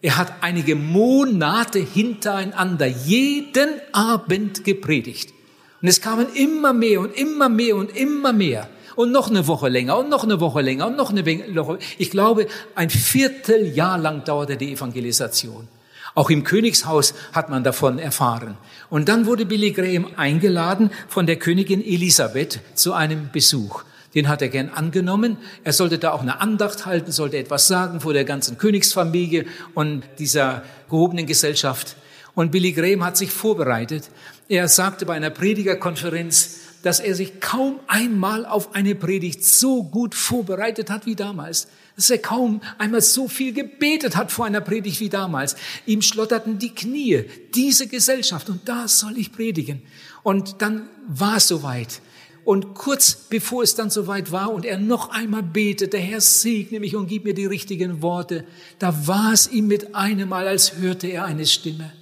Er 0.00 0.16
hat 0.16 0.32
einige 0.42 0.74
Monate 0.74 1.78
hintereinander 1.78 2.86
jeden 2.86 3.68
Abend 3.92 4.64
gepredigt. 4.64 5.32
Und 5.80 5.88
es 5.88 6.00
kamen 6.00 6.26
immer 6.34 6.72
mehr 6.72 7.00
und 7.00 7.14
immer 7.14 7.48
mehr 7.48 7.76
und 7.76 7.94
immer 7.94 8.32
mehr 8.32 8.68
und 8.96 9.12
noch 9.12 9.28
eine 9.28 9.46
Woche 9.46 9.68
länger 9.68 9.98
und 9.98 10.08
noch 10.08 10.24
eine 10.24 10.40
Woche 10.40 10.60
länger 10.60 10.86
und 10.86 10.96
noch 10.96 11.10
eine 11.10 11.24
Woche. 11.26 11.78
Ich 11.98 12.10
glaube, 12.10 12.46
ein 12.74 12.90
Vierteljahr 12.90 13.98
lang 13.98 14.24
dauerte 14.24 14.56
die 14.56 14.72
Evangelisation. 14.72 15.68
Auch 16.14 16.30
im 16.30 16.44
Königshaus 16.44 17.14
hat 17.32 17.50
man 17.50 17.64
davon 17.64 17.98
erfahren. 17.98 18.56
Und 18.88 19.08
dann 19.08 19.26
wurde 19.26 19.46
Billy 19.46 19.72
Graham 19.72 20.06
eingeladen 20.16 20.90
von 21.08 21.26
der 21.26 21.36
Königin 21.36 21.84
Elisabeth 21.84 22.60
zu 22.74 22.92
einem 22.92 23.30
Besuch. 23.32 23.82
Den 24.14 24.28
hat 24.28 24.42
er 24.42 24.48
gern 24.48 24.68
angenommen. 24.68 25.38
Er 25.64 25.72
sollte 25.72 25.98
da 25.98 26.12
auch 26.12 26.22
eine 26.22 26.40
Andacht 26.40 26.86
halten, 26.86 27.10
sollte 27.10 27.36
etwas 27.36 27.66
sagen 27.66 28.00
vor 28.00 28.12
der 28.12 28.24
ganzen 28.24 28.58
Königsfamilie 28.58 29.44
und 29.74 30.04
dieser 30.20 30.62
gehobenen 30.88 31.26
Gesellschaft. 31.26 31.96
Und 32.36 32.52
Billy 32.52 32.72
Graham 32.72 33.04
hat 33.04 33.16
sich 33.16 33.32
vorbereitet. 33.32 34.08
Er 34.48 34.68
sagte 34.68 35.06
bei 35.06 35.14
einer 35.14 35.30
Predigerkonferenz, 35.30 36.60
dass 36.84 37.00
er 37.00 37.14
sich 37.14 37.40
kaum 37.40 37.80
einmal 37.86 38.46
auf 38.46 38.74
eine 38.74 38.94
Predigt 38.94 39.44
so 39.44 39.82
gut 39.82 40.14
vorbereitet 40.14 40.90
hat 40.90 41.06
wie 41.06 41.16
damals 41.16 41.66
dass 41.96 42.10
er 42.10 42.18
kaum 42.18 42.60
einmal 42.78 43.00
so 43.00 43.28
viel 43.28 43.52
gebetet 43.52 44.16
hat 44.16 44.32
vor 44.32 44.46
einer 44.46 44.60
Predigt 44.60 45.00
wie 45.00 45.08
damals. 45.08 45.56
Ihm 45.86 46.02
schlotterten 46.02 46.58
die 46.58 46.74
Knie, 46.74 47.24
diese 47.54 47.86
Gesellschaft, 47.86 48.48
und 48.48 48.68
da 48.68 48.88
soll 48.88 49.16
ich 49.18 49.32
predigen. 49.32 49.82
Und 50.22 50.60
dann 50.60 50.88
war 51.06 51.36
es 51.36 51.48
soweit. 51.48 52.00
Und 52.44 52.74
kurz 52.74 53.14
bevor 53.14 53.62
es 53.62 53.74
dann 53.74 53.88
soweit 53.88 54.30
war 54.30 54.52
und 54.52 54.66
er 54.66 54.76
noch 54.76 55.10
einmal 55.10 55.42
betete, 55.42 55.96
Herr 55.96 56.20
segne 56.20 56.78
mich 56.78 56.94
und 56.94 57.06
gib 57.06 57.24
mir 57.24 57.32
die 57.32 57.46
richtigen 57.46 58.02
Worte, 58.02 58.44
da 58.78 59.06
war 59.06 59.32
es 59.32 59.50
ihm 59.50 59.66
mit 59.66 59.94
einem 59.94 60.28
Mal, 60.28 60.46
als 60.46 60.76
hörte 60.76 61.06
er 61.06 61.24
eine 61.24 61.46
Stimme. 61.46 61.92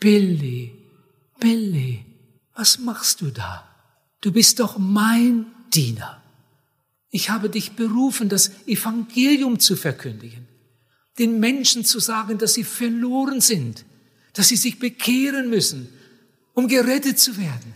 Billy, 0.00 0.72
Billy, 1.38 2.06
was 2.54 2.78
machst 2.78 3.20
du 3.20 3.30
da? 3.30 3.68
Du 4.22 4.32
bist 4.32 4.60
doch 4.60 4.78
mein 4.78 5.46
Diener. 5.74 6.22
Ich 7.10 7.28
habe 7.28 7.50
dich 7.50 7.72
berufen, 7.72 8.30
das 8.30 8.52
Evangelium 8.66 9.58
zu 9.58 9.76
verkündigen, 9.76 10.48
den 11.18 11.40
Menschen 11.40 11.84
zu 11.84 11.98
sagen, 11.98 12.38
dass 12.38 12.54
sie 12.54 12.64
verloren 12.64 13.42
sind, 13.42 13.84
dass 14.32 14.48
sie 14.48 14.56
sich 14.56 14.78
bekehren 14.78 15.50
müssen, 15.50 15.88
um 16.54 16.68
gerettet 16.68 17.18
zu 17.18 17.36
werden. 17.36 17.74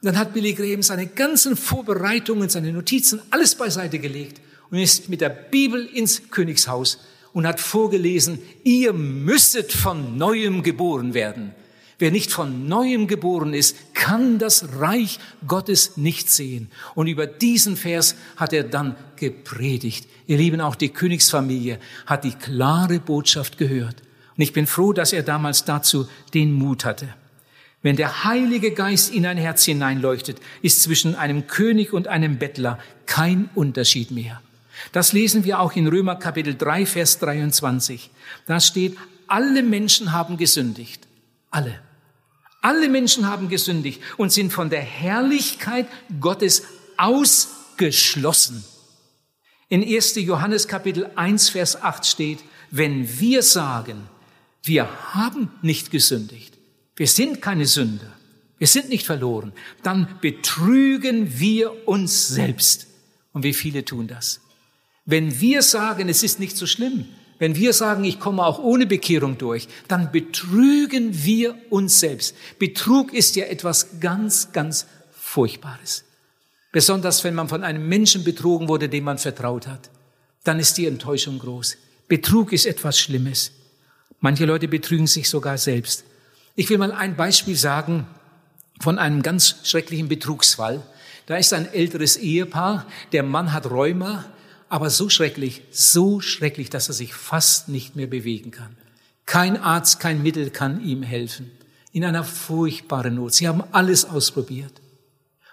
Und 0.00 0.06
dann 0.06 0.18
hat 0.18 0.34
Billy 0.34 0.52
Graham 0.52 0.82
seine 0.82 1.06
ganzen 1.06 1.56
Vorbereitungen, 1.56 2.48
seine 2.48 2.72
Notizen, 2.72 3.20
alles 3.30 3.54
beiseite 3.54 3.98
gelegt 3.98 4.40
und 4.70 4.78
ist 4.78 5.08
mit 5.08 5.22
der 5.22 5.30
Bibel 5.30 5.84
ins 5.86 6.30
Königshaus 6.30 6.98
und 7.32 7.46
hat 7.46 7.58
vorgelesen, 7.58 8.38
ihr 8.64 8.92
müsstet 8.92 9.72
von 9.72 10.18
neuem 10.18 10.62
geboren 10.62 11.14
werden. 11.14 11.52
Wer 11.98 12.10
nicht 12.10 12.30
von 12.30 12.68
neuem 12.68 13.06
geboren 13.06 13.54
ist, 13.54 13.94
kann 13.94 14.38
das 14.38 14.78
Reich 14.78 15.18
Gottes 15.46 15.96
nicht 15.96 16.30
sehen. 16.30 16.70
Und 16.94 17.06
über 17.06 17.26
diesen 17.26 17.76
Vers 17.76 18.16
hat 18.36 18.52
er 18.52 18.64
dann 18.64 18.96
gepredigt. 19.16 20.06
Ihr 20.26 20.36
Lieben, 20.36 20.60
auch 20.60 20.74
die 20.74 20.90
Königsfamilie 20.90 21.78
hat 22.04 22.24
die 22.24 22.34
klare 22.34 23.00
Botschaft 23.00 23.56
gehört. 23.56 24.02
Und 24.36 24.42
ich 24.42 24.52
bin 24.52 24.66
froh, 24.66 24.92
dass 24.92 25.14
er 25.14 25.22
damals 25.22 25.64
dazu 25.64 26.06
den 26.34 26.52
Mut 26.52 26.84
hatte. 26.84 27.08
Wenn 27.80 27.96
der 27.96 28.24
Heilige 28.24 28.72
Geist 28.72 29.14
in 29.14 29.24
ein 29.24 29.38
Herz 29.38 29.64
hineinleuchtet, 29.64 30.38
ist 30.60 30.82
zwischen 30.82 31.14
einem 31.14 31.46
König 31.46 31.94
und 31.94 32.08
einem 32.08 32.36
Bettler 32.38 32.78
kein 33.06 33.48
Unterschied 33.54 34.10
mehr. 34.10 34.42
Das 34.92 35.14
lesen 35.14 35.44
wir 35.44 35.60
auch 35.60 35.72
in 35.72 35.86
Römer 35.86 36.16
Kapitel 36.16 36.54
3, 36.54 36.84
Vers 36.84 37.18
23. 37.20 38.10
Da 38.46 38.60
steht, 38.60 38.96
alle 39.28 39.62
Menschen 39.62 40.12
haben 40.12 40.36
gesündigt. 40.36 41.06
Alle. 41.50 41.85
Alle 42.66 42.88
Menschen 42.88 43.28
haben 43.28 43.48
gesündigt 43.48 44.00
und 44.16 44.32
sind 44.32 44.52
von 44.52 44.70
der 44.70 44.80
Herrlichkeit 44.80 45.86
Gottes 46.18 46.64
ausgeschlossen. 46.96 48.64
In 49.68 49.84
1. 49.84 50.16
Johannes 50.16 50.66
Kapitel 50.66 51.08
1, 51.14 51.50
Vers 51.50 51.80
8 51.80 52.04
steht, 52.04 52.40
wenn 52.72 53.20
wir 53.20 53.44
sagen, 53.44 54.08
wir 54.64 54.88
haben 55.14 55.52
nicht 55.62 55.92
gesündigt, 55.92 56.58
wir 56.96 57.06
sind 57.06 57.40
keine 57.40 57.66
Sünder, 57.66 58.12
wir 58.58 58.66
sind 58.66 58.88
nicht 58.88 59.06
verloren, 59.06 59.52
dann 59.84 60.18
betrügen 60.20 61.38
wir 61.38 61.86
uns 61.86 62.26
selbst. 62.26 62.88
Und 63.32 63.44
wie 63.44 63.54
viele 63.54 63.84
tun 63.84 64.08
das? 64.08 64.40
Wenn 65.04 65.38
wir 65.40 65.62
sagen, 65.62 66.08
es 66.08 66.24
ist 66.24 66.40
nicht 66.40 66.56
so 66.56 66.66
schlimm, 66.66 67.06
wenn 67.38 67.54
wir 67.54 67.72
sagen, 67.72 68.04
ich 68.04 68.18
komme 68.18 68.44
auch 68.44 68.58
ohne 68.58 68.86
Bekehrung 68.86 69.36
durch, 69.38 69.68
dann 69.88 70.10
betrügen 70.10 71.24
wir 71.24 71.54
uns 71.70 72.00
selbst. 72.00 72.34
Betrug 72.58 73.12
ist 73.12 73.36
ja 73.36 73.44
etwas 73.46 74.00
ganz, 74.00 74.52
ganz 74.52 74.86
Furchtbares. 75.12 76.04
Besonders 76.72 77.24
wenn 77.24 77.34
man 77.34 77.48
von 77.48 77.62
einem 77.62 77.88
Menschen 77.88 78.24
betrogen 78.24 78.68
wurde, 78.68 78.88
dem 78.88 79.04
man 79.04 79.18
vertraut 79.18 79.66
hat. 79.66 79.90
Dann 80.44 80.58
ist 80.58 80.78
die 80.78 80.86
Enttäuschung 80.86 81.38
groß. 81.38 81.76
Betrug 82.08 82.52
ist 82.52 82.66
etwas 82.66 82.98
Schlimmes. 82.98 83.52
Manche 84.20 84.46
Leute 84.46 84.68
betrügen 84.68 85.06
sich 85.06 85.28
sogar 85.28 85.58
selbst. 85.58 86.04
Ich 86.54 86.70
will 86.70 86.78
mal 86.78 86.92
ein 86.92 87.16
Beispiel 87.16 87.56
sagen 87.56 88.06
von 88.80 88.98
einem 88.98 89.22
ganz 89.22 89.56
schrecklichen 89.64 90.08
Betrugsfall. 90.08 90.82
Da 91.26 91.36
ist 91.36 91.52
ein 91.52 91.72
älteres 91.72 92.16
Ehepaar, 92.16 92.86
der 93.12 93.22
Mann 93.22 93.52
hat 93.52 93.70
Rheuma, 93.70 94.24
aber 94.68 94.90
so 94.90 95.08
schrecklich, 95.08 95.62
so 95.70 96.20
schrecklich, 96.20 96.70
dass 96.70 96.88
er 96.88 96.94
sich 96.94 97.14
fast 97.14 97.68
nicht 97.68 97.96
mehr 97.96 98.06
bewegen 98.06 98.50
kann. 98.50 98.76
Kein 99.24 99.56
Arzt, 99.56 100.00
kein 100.00 100.22
Mittel 100.22 100.50
kann 100.50 100.80
ihm 100.80 101.02
helfen. 101.02 101.50
In 101.92 102.04
einer 102.04 102.24
furchtbaren 102.24 103.14
Not. 103.14 103.34
Sie 103.34 103.48
haben 103.48 103.62
alles 103.72 104.04
ausprobiert. 104.04 104.80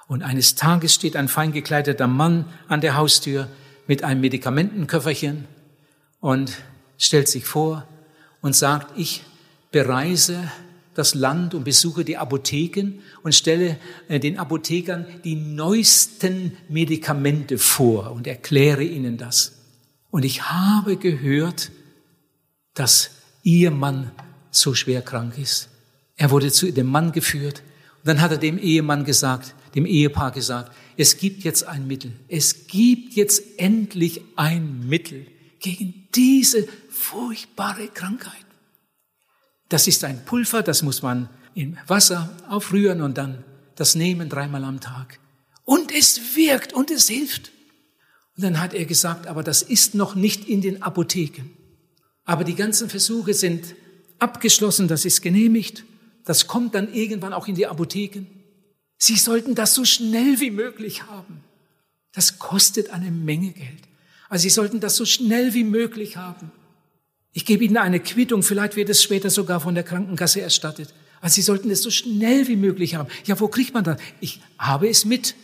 Und 0.07 0.23
eines 0.23 0.55
Tages 0.55 0.93
steht 0.93 1.15
ein 1.15 1.27
fein 1.27 1.53
gekleideter 1.53 2.07
Mann 2.07 2.45
an 2.67 2.81
der 2.81 2.95
Haustür 2.95 3.47
mit 3.87 4.03
einem 4.03 4.21
Medikamentenköfferchen 4.21 5.45
und 6.19 6.53
stellt 6.97 7.27
sich 7.27 7.45
vor 7.45 7.87
und 8.41 8.55
sagt, 8.55 8.97
ich 8.97 9.23
bereise 9.71 10.51
das 10.95 11.15
Land 11.15 11.53
und 11.53 11.63
besuche 11.63 12.05
die 12.05 12.17
Apotheken 12.17 12.99
und 13.23 13.33
stelle 13.33 13.77
äh, 14.07 14.19
den 14.19 14.37
Apothekern 14.37 15.05
die 15.23 15.35
neuesten 15.35 16.57
Medikamente 16.69 17.57
vor 17.57 18.11
und 18.11 18.27
erkläre 18.27 18.83
ihnen 18.83 19.17
das. 19.17 19.53
Und 20.11 20.25
ich 20.25 20.43
habe 20.43 20.97
gehört, 20.97 21.71
dass 22.73 23.11
ihr 23.43 23.71
Mann 23.71 24.11
so 24.51 24.73
schwer 24.73 25.01
krank 25.01 25.37
ist. 25.37 25.69
Er 26.15 26.31
wurde 26.31 26.51
zu 26.51 26.71
dem 26.71 26.87
Mann 26.87 27.11
geführt 27.11 27.63
und 27.97 28.07
dann 28.07 28.21
hat 28.21 28.31
er 28.31 28.37
dem 28.37 28.57
Ehemann 28.57 29.05
gesagt, 29.05 29.55
dem 29.75 29.85
Ehepaar 29.85 30.31
gesagt, 30.31 30.71
es 30.97 31.17
gibt 31.17 31.43
jetzt 31.43 31.65
ein 31.65 31.87
Mittel. 31.87 32.13
Es 32.27 32.67
gibt 32.67 33.13
jetzt 33.13 33.41
endlich 33.57 34.21
ein 34.35 34.87
Mittel 34.87 35.25
gegen 35.59 36.07
diese 36.13 36.67
furchtbare 36.89 37.87
Krankheit. 37.87 38.42
Das 39.73 39.87
ist 39.87 40.03
ein 40.03 40.23
Pulver, 40.23 40.61
das 40.61 40.83
muss 40.83 41.01
man 41.01 41.29
in 41.55 41.79
Wasser 41.87 42.29
aufrühren 42.47 43.01
und 43.01 43.17
dann 43.17 43.43
das 43.75 43.95
nehmen 43.95 44.29
dreimal 44.29 44.63
am 44.65 44.79
Tag. 44.79 45.17
Und 45.65 45.91
es 45.91 46.35
wirkt 46.35 46.73
und 46.73 46.91
es 46.91 47.07
hilft. 47.07 47.49
Und 48.37 48.43
dann 48.43 48.59
hat 48.59 48.75
er 48.75 48.85
gesagt, 48.85 49.25
aber 49.25 49.41
das 49.41 49.63
ist 49.63 49.95
noch 49.95 50.13
nicht 50.13 50.47
in 50.47 50.61
den 50.61 50.83
Apotheken. 50.83 51.49
Aber 52.23 52.43
die 52.43 52.53
ganzen 52.53 52.87
Versuche 52.87 53.33
sind 53.33 53.73
abgeschlossen, 54.19 54.87
das 54.87 55.05
ist 55.05 55.23
genehmigt. 55.23 55.85
Das 56.23 56.45
kommt 56.45 56.75
dann 56.75 56.93
irgendwann 56.93 57.33
auch 57.33 57.47
in 57.47 57.55
die 57.55 57.65
Apotheken. 57.65 58.27
Sie 58.99 59.15
sollten 59.15 59.55
das 59.55 59.73
so 59.73 59.85
schnell 59.85 60.39
wie 60.39 60.51
möglich 60.51 61.07
haben. 61.07 61.43
Das 62.13 62.37
kostet 62.37 62.91
eine 62.91 63.09
Menge 63.09 63.53
Geld. 63.53 63.81
Also 64.29 64.43
Sie 64.43 64.51
sollten 64.51 64.79
das 64.81 64.95
so 64.97 65.05
schnell 65.05 65.55
wie 65.55 65.63
möglich 65.63 66.15
haben. 66.15 66.51
Ich 67.33 67.45
gebe 67.45 67.63
Ihnen 67.63 67.77
eine 67.77 67.99
Quittung, 67.99 68.43
vielleicht 68.43 68.75
wird 68.75 68.89
es 68.89 69.01
später 69.01 69.29
sogar 69.29 69.59
von 69.59 69.73
der 69.73 69.83
Krankenkasse 69.83 70.41
erstattet. 70.41 70.93
Also 71.19 71.35
Sie 71.35 71.41
sollten 71.41 71.71
es 71.71 71.81
so 71.81 71.89
schnell 71.89 72.47
wie 72.47 72.55
möglich 72.55 72.95
haben. 72.95 73.09
Ja, 73.25 73.39
wo 73.39 73.47
kriegt 73.47 73.73
man 73.73 73.83
das? 73.83 73.97
Ich 74.19 74.39
habe 74.59 74.87
es 74.87 75.03
mit. 75.03 75.35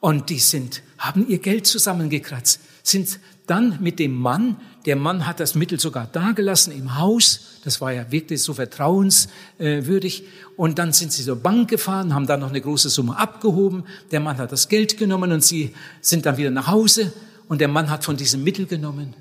Und 0.00 0.30
die 0.30 0.40
sind, 0.40 0.82
haben 0.98 1.28
ihr 1.28 1.38
Geld 1.38 1.64
zusammengekratzt, 1.64 2.58
sind 2.82 3.20
dann 3.46 3.78
mit 3.80 4.00
dem 4.00 4.12
Mann, 4.16 4.56
der 4.84 4.96
Mann 4.96 5.28
hat 5.28 5.38
das 5.38 5.54
Mittel 5.54 5.78
sogar 5.78 6.08
dagelassen 6.08 6.72
im 6.72 6.98
Haus, 6.98 7.60
das 7.62 7.80
war 7.80 7.92
ja 7.92 8.10
wirklich 8.10 8.42
so 8.42 8.52
vertrauenswürdig, 8.52 10.24
und 10.56 10.80
dann 10.80 10.92
sind 10.92 11.12
sie 11.12 11.22
zur 11.22 11.36
Bank 11.36 11.70
gefahren, 11.70 12.14
haben 12.14 12.26
da 12.26 12.36
noch 12.36 12.48
eine 12.48 12.60
große 12.60 12.88
Summe 12.88 13.16
abgehoben, 13.16 13.84
der 14.10 14.18
Mann 14.18 14.38
hat 14.38 14.50
das 14.50 14.68
Geld 14.68 14.98
genommen 14.98 15.30
und 15.30 15.44
sie 15.44 15.72
sind 16.00 16.26
dann 16.26 16.36
wieder 16.36 16.50
nach 16.50 16.66
Hause 16.66 17.12
und 17.46 17.60
der 17.60 17.68
Mann 17.68 17.88
hat 17.88 18.04
von 18.04 18.16
diesem 18.16 18.42
Mittel 18.42 18.66
genommen 18.66 19.14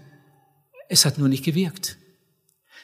es 0.91 1.05
hat 1.05 1.17
nur 1.17 1.29
nicht 1.29 1.45
gewirkt. 1.45 1.97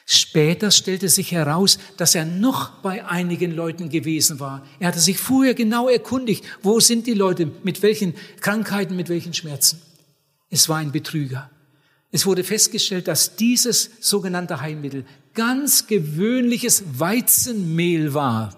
Später 0.06 0.70
stellte 0.70 1.10
sich 1.10 1.32
heraus, 1.32 1.78
dass 1.98 2.14
er 2.14 2.24
noch 2.24 2.80
bei 2.80 3.04
einigen 3.04 3.54
Leuten 3.54 3.90
gewesen 3.90 4.40
war. 4.40 4.66
Er 4.80 4.88
hatte 4.88 5.00
sich 5.00 5.18
vorher 5.18 5.52
genau 5.52 5.90
erkundigt, 5.90 6.42
wo 6.62 6.80
sind 6.80 7.06
die 7.06 7.12
Leute, 7.12 7.52
mit 7.62 7.82
welchen 7.82 8.14
Krankheiten, 8.40 8.96
mit 8.96 9.10
welchen 9.10 9.34
Schmerzen. 9.34 9.82
Es 10.48 10.70
war 10.70 10.78
ein 10.78 10.92
Betrüger. 10.92 11.50
Es 12.10 12.24
wurde 12.24 12.42
festgestellt, 12.42 13.06
dass 13.06 13.36
dieses 13.36 13.90
sogenannte 14.00 14.62
Heilmittel 14.62 15.04
ganz 15.34 15.86
gewöhnliches 15.86 16.84
Weizenmehl 16.98 18.14
war. 18.14 18.56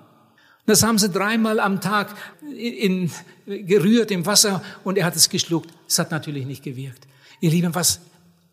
Das 0.66 0.85
haben 0.85 0.99
sie 0.99 1.11
dreimal 1.11 1.59
am 1.59 1.80
Tag 1.80 2.14
in, 2.57 3.11
gerührt 3.47 4.12
im 4.12 4.25
Wasser 4.25 4.62
und 4.85 4.97
er 4.97 5.07
hat 5.07 5.16
es 5.16 5.28
geschluckt. 5.28 5.75
Es 5.88 5.99
hat 5.99 6.12
natürlich 6.12 6.47
nicht 6.47 6.62
gewirkt. 6.62 7.09
Ihr 7.40 7.50
Lieben, 7.50 7.75
was 7.75 8.00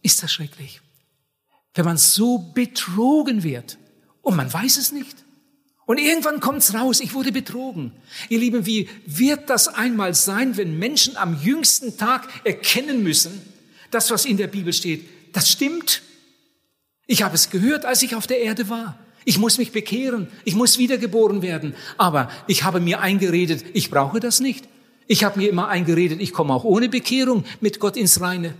ist 0.02 0.24
das 0.24 0.32
schrecklich? 0.32 0.82
Wenn 1.78 1.86
man 1.86 1.98
so 1.98 2.40
betrogen 2.40 3.44
wird 3.44 3.78
Und 4.22 4.36
man 4.36 4.52
weiß 4.52 4.76
es 4.76 4.92
nicht. 4.92 5.24
Und 5.86 6.00
irgendwann 6.00 6.42
kommt's 6.42 6.74
raus, 6.74 7.00
ich 7.00 7.14
wurde 7.14 7.32
betrogen. 7.32 7.94
Ihr 8.28 8.40
Lieben, 8.40 8.66
wie 8.66 8.90
wird 9.06 9.50
das 9.50 9.70
einmal 9.70 10.14
sein, 10.14 10.58
wenn 10.58 10.78
Menschen 10.78 11.16
am 11.16 11.42
jüngsten 11.42 11.96
Tag 11.96 12.28
erkennen 12.44 13.04
müssen, 13.04 13.42
das, 13.90 14.12
was 14.12 14.26
in 14.26 14.36
der 14.36 14.48
Bibel 14.48 14.74
steht, 14.74 15.08
das 15.32 15.50
stimmt? 15.50 16.02
Ich 17.06 17.24
habe 17.24 17.36
es 17.36 17.52
gehört, 17.52 17.86
als 17.86 18.04
ich 18.04 18.16
auf 18.16 18.28
der 18.28 18.42
Erde 18.42 18.68
war. 18.68 19.00
Ich 19.24 19.38
muss 19.38 19.58
mich 19.58 19.72
bekehren, 19.72 20.28
ich 20.44 20.56
muss 20.56 20.78
wiedergeboren 20.78 21.42
werden. 21.42 21.74
Aber 21.98 22.30
ich 22.48 22.64
habe 22.64 22.82
mir 22.82 23.00
eingeredet, 23.00 23.64
ich 23.74 23.90
brauche 23.90 24.20
das 24.20 24.42
nicht. 24.42 24.68
Ich 25.08 25.24
habe 25.24 25.40
mir 25.40 25.50
immer 25.50 25.70
eingeredet, 25.70 26.20
ich 26.20 26.34
komme 26.34 26.54
auch 26.54 26.66
ohne 26.66 26.90
Bekehrung 26.90 27.46
mit 27.62 27.80
Gott 27.80 27.96
ins 27.96 28.20
Reine. 28.20 28.56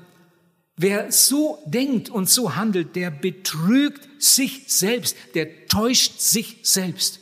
Wer 0.78 1.12
so 1.12 1.58
denkt 1.66 2.10
und 2.10 2.30
so 2.30 2.56
handelt, 2.56 2.96
der 2.96 3.10
betrügt 3.10 4.08
sich 4.22 4.66
selbst, 4.68 5.18
der 5.34 5.68
täuscht 5.68 6.20
sich 6.20 6.60
selbst. 6.62 7.20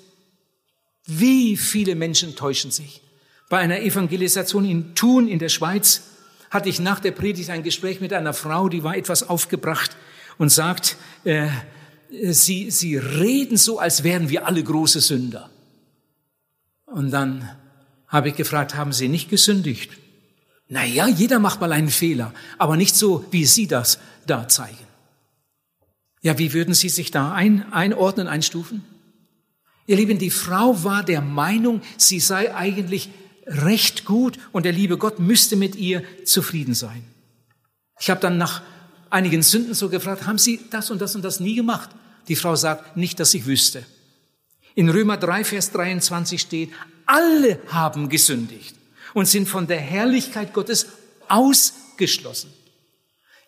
Wie 1.05 1.55
viele 1.55 1.95
Menschen 1.95 2.35
täuschen 2.35 2.71
sich? 2.71 3.01
Bei 3.49 3.59
einer 3.59 3.79
Evangelisation 3.79 4.65
in 4.65 4.93
Thun 4.93 5.29
in 5.29 5.39
der 5.39 5.49
Schweiz 5.49 6.01
hatte 6.49 6.67
ich 6.67 6.79
nach 6.79 6.99
der 6.99 7.11
Predigt 7.11 7.49
ein 7.49 7.63
Gespräch 7.63 8.01
mit 8.01 8.11
einer 8.11 8.33
Frau, 8.33 8.67
die 8.67 8.83
war 8.83 8.97
etwas 8.97 9.23
aufgebracht 9.23 9.95
und 10.37 10.49
sagt, 10.49 10.97
äh, 11.23 11.47
sie, 12.09 12.71
sie 12.71 12.97
reden 12.97 13.55
so, 13.55 13.79
als 13.79 14.03
wären 14.03 14.29
wir 14.29 14.45
alle 14.45 14.63
große 14.63 14.99
Sünder. 14.99 15.49
Und 16.85 17.11
dann 17.11 17.49
habe 18.07 18.29
ich 18.29 18.35
gefragt, 18.35 18.75
haben 18.75 18.93
Sie 18.93 19.07
nicht 19.07 19.29
gesündigt? 19.29 19.91
Naja, 20.67 21.07
jeder 21.07 21.39
macht 21.39 21.61
mal 21.61 21.71
einen 21.71 21.89
Fehler, 21.89 22.33
aber 22.57 22.75
nicht 22.75 22.95
so, 22.95 23.25
wie 23.31 23.45
Sie 23.45 23.67
das 23.67 23.99
da 24.25 24.47
zeigen. 24.47 24.77
Ja, 26.21 26.39
wie 26.39 26.53
würden 26.53 26.73
Sie 26.73 26.89
sich 26.89 27.11
da 27.11 27.33
ein, 27.33 27.71
einordnen, 27.71 28.27
einstufen? 28.27 28.83
Ihr 29.85 29.97
Lieben, 29.97 30.17
die 30.17 30.31
Frau 30.31 30.83
war 30.83 31.03
der 31.03 31.21
Meinung, 31.21 31.81
sie 31.97 32.19
sei 32.19 32.55
eigentlich 32.55 33.09
recht 33.45 34.05
gut 34.05 34.39
und 34.51 34.65
der 34.65 34.71
liebe 34.71 34.97
Gott 34.97 35.19
müsste 35.19 35.55
mit 35.55 35.75
ihr 35.75 36.01
zufrieden 36.25 36.73
sein. 36.73 37.03
Ich 37.99 38.09
habe 38.09 38.19
dann 38.19 38.39
nach 38.39 38.63
einigen 39.11 39.43
Sünden 39.43 39.75
so 39.75 39.89
gefragt, 39.89 40.25
haben 40.25 40.39
Sie 40.39 40.59
das 40.71 40.89
und 40.89 40.99
das 40.99 41.15
und 41.15 41.21
das 41.23 41.39
nie 41.39 41.53
gemacht? 41.53 41.91
Die 42.27 42.35
Frau 42.35 42.55
sagt, 42.55 42.97
nicht, 42.97 43.19
dass 43.19 43.35
ich 43.35 43.45
wüsste. 43.45 43.85
In 44.73 44.89
Römer 44.89 45.17
3, 45.17 45.43
Vers 45.43 45.71
23 45.71 46.41
steht, 46.41 46.71
alle 47.05 47.59
haben 47.67 48.09
gesündigt 48.09 48.75
und 49.15 49.27
sind 49.27 49.47
von 49.47 49.65
der 49.65 49.79
Herrlichkeit 49.79 50.53
Gottes 50.53 50.87
ausgeschlossen. 51.29 52.53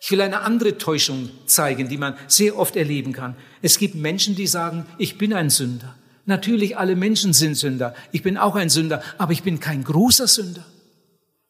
Ich 0.00 0.10
will 0.10 0.20
eine 0.22 0.40
andere 0.40 0.78
Täuschung 0.78 1.30
zeigen, 1.46 1.88
die 1.88 1.98
man 1.98 2.16
sehr 2.26 2.58
oft 2.58 2.74
erleben 2.74 3.12
kann. 3.12 3.36
Es 3.62 3.78
gibt 3.78 3.94
Menschen, 3.94 4.34
die 4.34 4.46
sagen, 4.46 4.86
ich 4.96 5.18
bin 5.18 5.32
ein 5.34 5.50
Sünder. 5.50 5.94
Natürlich, 6.24 6.78
alle 6.78 6.96
Menschen 6.96 7.32
sind 7.32 7.54
Sünder. 7.54 7.94
Ich 8.12 8.22
bin 8.22 8.38
auch 8.38 8.56
ein 8.56 8.70
Sünder, 8.70 9.02
aber 9.18 9.32
ich 9.32 9.42
bin 9.42 9.60
kein 9.60 9.84
großer 9.84 10.26
Sünder. 10.26 10.64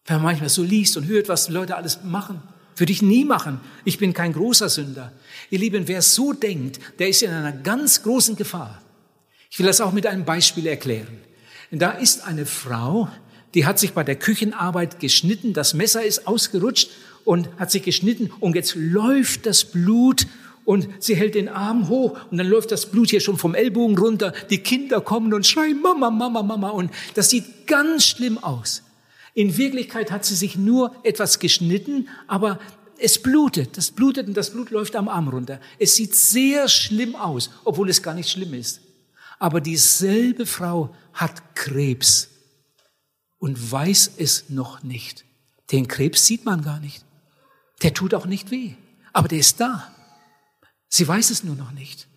Wenn 0.05 0.17
man 0.17 0.25
manchmal 0.25 0.49
so 0.49 0.65
liest 0.65 0.97
und 0.97 1.07
hört, 1.07 1.29
was 1.29 1.49
Leute 1.49 1.77
alles 1.77 2.03
machen, 2.03 2.43
würde 2.75 2.93
ich 2.93 3.03
nie 3.03 3.25
machen. 3.25 3.61
Ich 3.85 3.99
bin 3.99 4.15
kein 4.15 4.33
großer 4.33 4.69
Sünder. 4.69 5.13
Ihr 5.51 5.61
Lieben, 5.61 5.87
wer 5.87 6.03
so 6.03 6.33
denkt, 6.33 6.81
der 6.99 7.09
ist 7.09 7.23
in 7.23 7.31
einer 7.31 7.53
ganz 7.53 8.03
großen 8.03 8.35
Gefahr. 8.35 8.83
Ich 9.51 9.59
will 9.61 9.67
das 9.67 9.81
auch 9.81 9.93
mit 9.93 10.07
einem 10.07 10.25
Beispiel 10.25 10.67
erklären. 10.67 11.19
Da 11.71 11.91
ist 11.91 12.25
eine 12.25 12.47
Frau, 12.47 13.09
die 13.55 13.67
hat 13.67 13.79
sich 13.79 13.93
bei 13.93 14.05
der 14.05 14.17
Küchenarbeit 14.17 15.01
geschnitten, 15.01 15.53
das 15.53 15.75
Messer 15.75 16.05
ist 16.05 16.27
ausgerutscht 16.27 16.91
und 17.25 17.49
hat 17.59 17.71
sich 17.71 17.83
geschnitten 17.83 18.31
und 18.41 18.55
jetzt 18.55 18.75
läuft 18.75 19.47
das 19.47 19.65
Blut 19.65 20.27
und 20.65 20.89
sie 20.99 21.17
hält 21.17 21.35
den 21.35 21.49
Arm 21.49 21.89
hoch 21.89 22.19
und 22.31 22.39
dann 22.39 22.47
läuft 22.47 22.73
das 22.73 22.87
Blut 22.87 23.11
hier 23.11 23.21
schon 23.21 23.39
vom 23.39 23.55
Ellbogen 23.55 23.97
runter. 23.97 24.35
Die 24.51 24.59
Kinder 24.59 25.01
kommen 25.01 25.33
und 25.33 25.47
schreien 25.47 25.81
Mama, 25.81 26.11
Mama, 26.11 26.43
Mama 26.43 26.71
und 26.71 26.91
das 27.15 27.31
sieht 27.31 27.67
ganz 27.67 28.05
schlimm 28.05 28.39
aus. 28.39 28.83
In 29.35 29.57
Wirklichkeit 29.57 30.11
hat 30.11 30.25
sie 30.25 30.35
sich 30.35 30.57
nur 30.57 30.95
etwas 31.05 31.39
geschnitten, 31.39 32.09
aber 32.27 32.59
es 32.99 33.23
blutet, 33.23 33.77
das 33.77 33.93
blutet 33.93 34.27
und 34.27 34.37
das 34.37 34.51
Blut 34.51 34.71
läuft 34.71 34.97
am 34.97 35.09
Arm 35.09 35.29
runter. 35.29 35.61
Es 35.79 35.95
sieht 35.95 36.15
sehr 36.15 36.69
schlimm 36.69 37.15
aus, 37.15 37.51
obwohl 37.65 37.89
es 37.89 38.03
gar 38.03 38.15
nicht 38.15 38.29
schlimm 38.29 38.55
ist. 38.55 38.81
Aber 39.39 39.61
dieselbe 39.61 40.45
Frau 40.47 40.95
hat 41.13 41.55
Krebs 41.55 42.29
und 43.39 43.71
weiß 43.71 44.13
es 44.17 44.49
noch 44.49 44.83
nicht. 44.83 45.25
Den 45.71 45.89
Krebs 45.89 46.27
sieht 46.27 46.45
man 46.45 46.63
gar 46.63 46.81
nicht. 46.81 47.05
Der 47.83 47.95
tut 47.95 48.15
auch 48.15 48.27
nicht 48.27 48.51
weh, 48.51 48.75
aber 49.13 49.29
der 49.29 49.39
ist 49.39 49.61
da. 49.61 49.95
Sie 50.89 51.07
weiß 51.07 51.31
es 51.31 51.45
nur 51.45 51.55
noch 51.55 51.73
nicht. 51.73 52.09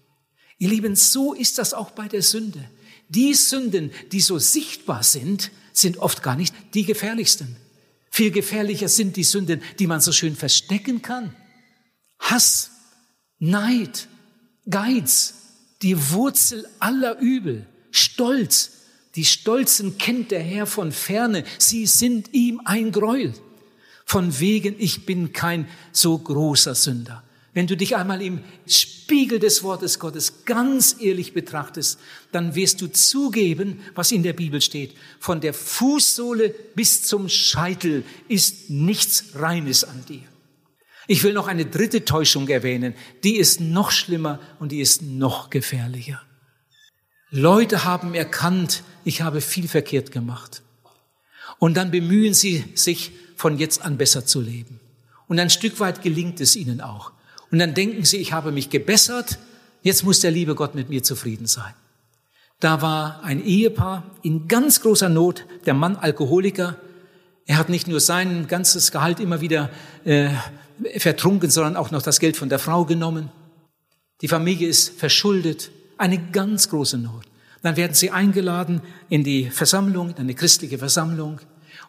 Ihr 0.58 0.70
Lieben, 0.70 0.96
so 0.96 1.34
ist 1.34 1.58
das 1.58 1.74
auch 1.74 1.92
bei 1.92 2.08
der 2.08 2.22
Sünde. 2.22 2.70
Die 3.10 3.34
Sünden, 3.34 3.92
die 4.12 4.22
so 4.22 4.40
sichtbar 4.40 5.04
sind, 5.04 5.52
sind 5.74 5.98
oft 5.98 6.24
gar 6.24 6.36
nicht 6.36 6.56
die 6.74 6.86
gefährlichsten. 6.86 7.58
Viel 8.10 8.32
gefährlicher 8.32 8.88
sind 8.88 9.16
die 9.18 9.24
Sünden, 9.24 9.62
die 9.80 9.88
man 9.88 10.02
so 10.02 10.12
schön 10.12 10.36
verstecken 10.36 11.02
kann. 11.02 11.36
Hass, 12.20 12.72
Neid, 13.40 14.08
Geiz, 14.70 15.34
die 15.82 16.12
Wurzel 16.12 16.68
aller 16.80 17.18
Übel, 17.20 17.66
Stolz. 17.92 18.72
Die 19.16 19.26
Stolzen 19.26 19.98
kennt 19.98 20.32
der 20.32 20.42
Herr 20.42 20.66
von 20.66 20.92
ferne, 20.92 21.44
sie 21.58 21.86
sind 21.86 22.34
ihm 22.34 22.62
ein 22.66 22.92
Gräuel. 22.92 23.34
Von 24.06 24.40
wegen, 24.40 24.76
ich 24.78 25.06
bin 25.06 25.34
kein 25.34 25.68
so 25.92 26.18
großer 26.18 26.76
Sünder. 26.76 27.24
Wenn 27.54 27.68
du 27.68 27.76
dich 27.76 27.98
einmal 27.98 28.22
im 28.22 28.40
Spiegel 28.66 29.40
des 29.40 29.62
Wortes 29.64 30.00
Gottes 30.00 30.46
ganz 30.46 30.96
ehrlich 31.00 31.34
betrachtest, 31.34 32.00
dann 32.32 32.56
wirst 32.56 32.82
du 32.82 32.88
zugeben, 32.88 33.82
was 33.94 34.14
in 34.14 34.24
der 34.24 34.34
Bibel 34.34 34.62
steht. 34.62 34.96
Von 35.20 35.42
der 35.42 35.54
Fußsohle 35.54 36.56
bis 36.76 37.04
zum 37.04 37.28
Scheitel 37.28 38.04
ist 38.30 38.70
nichts 38.70 39.36
Reines 39.36 39.84
an 39.84 40.06
dir. 40.08 40.24
Ich 41.08 41.24
will 41.24 41.34
noch 41.34 41.48
eine 41.48 41.66
dritte 41.66 42.06
Täuschung 42.06 42.48
erwähnen. 42.48 42.94
Die 43.26 43.36
ist 43.36 43.60
noch 43.60 43.92
schlimmer 43.92 44.40
und 44.60 44.72
die 44.72 44.80
ist 44.80 45.02
noch 45.02 45.50
gefährlicher. 45.50 46.22
Leute 47.32 47.86
haben 47.86 48.14
erkannt, 48.14 48.84
ich 49.06 49.22
habe 49.22 49.40
viel 49.40 49.68
verkehrt 49.70 50.12
gemacht. 50.12 50.62
Und 51.60 51.78
dann 51.78 51.90
bemühen 51.90 52.34
sie 52.34 52.66
sich, 52.76 53.12
von 53.38 53.58
jetzt 53.58 53.82
an 53.82 53.98
besser 53.98 54.26
zu 54.26 54.40
leben. 54.40 54.80
Und 55.28 55.40
ein 55.40 55.50
Stück 55.50 55.80
weit 55.80 56.04
gelingt 56.04 56.40
es 56.42 56.56
ihnen 56.56 56.80
auch. 56.80 57.12
Und 57.50 57.58
dann 57.58 57.74
denken 57.74 58.06
sie, 58.06 58.18
ich 58.18 58.34
habe 58.34 58.52
mich 58.52 58.70
gebessert, 58.70 59.40
jetzt 59.82 60.04
muss 60.04 60.20
der 60.20 60.30
liebe 60.30 60.54
Gott 60.54 60.76
mit 60.76 60.90
mir 60.90 61.02
zufrieden 61.02 61.48
sein. 61.48 61.74
Da 62.60 62.84
war 62.84 63.24
ein 63.24 63.44
Ehepaar 63.44 64.04
in 64.22 64.48
ganz 64.48 64.82
großer 64.82 65.10
Not, 65.10 65.46
der 65.66 65.74
Mann 65.74 65.96
Alkoholiker. 65.96 66.76
Er 67.48 67.58
hat 67.58 67.70
nicht 67.70 67.88
nur 67.88 68.00
sein 68.00 68.48
ganzes 68.48 68.92
Gehalt 68.92 69.20
immer 69.20 69.42
wieder 69.42 69.72
äh, 70.04 70.30
vertrunken, 70.98 71.50
sondern 71.50 71.78
auch 71.78 71.90
noch 71.90 72.04
das 72.04 72.20
Geld 72.20 72.38
von 72.38 72.50
der 72.50 72.60
Frau 72.60 72.86
genommen. 72.86 73.32
Die 74.22 74.28
Familie 74.28 74.68
ist 74.68 75.00
verschuldet, 75.00 75.72
eine 76.02 76.18
ganz 76.18 76.70
große 76.70 76.98
Not. 76.98 77.26
Dann 77.62 77.78
werden 77.78 77.94
sie 77.94 78.10
eingeladen 78.10 78.82
in 79.10 79.24
die 79.24 79.50
Versammlung, 79.50 80.10
in 80.10 80.18
eine 80.18 80.34
christliche 80.34 80.80
Versammlung. 80.80 81.40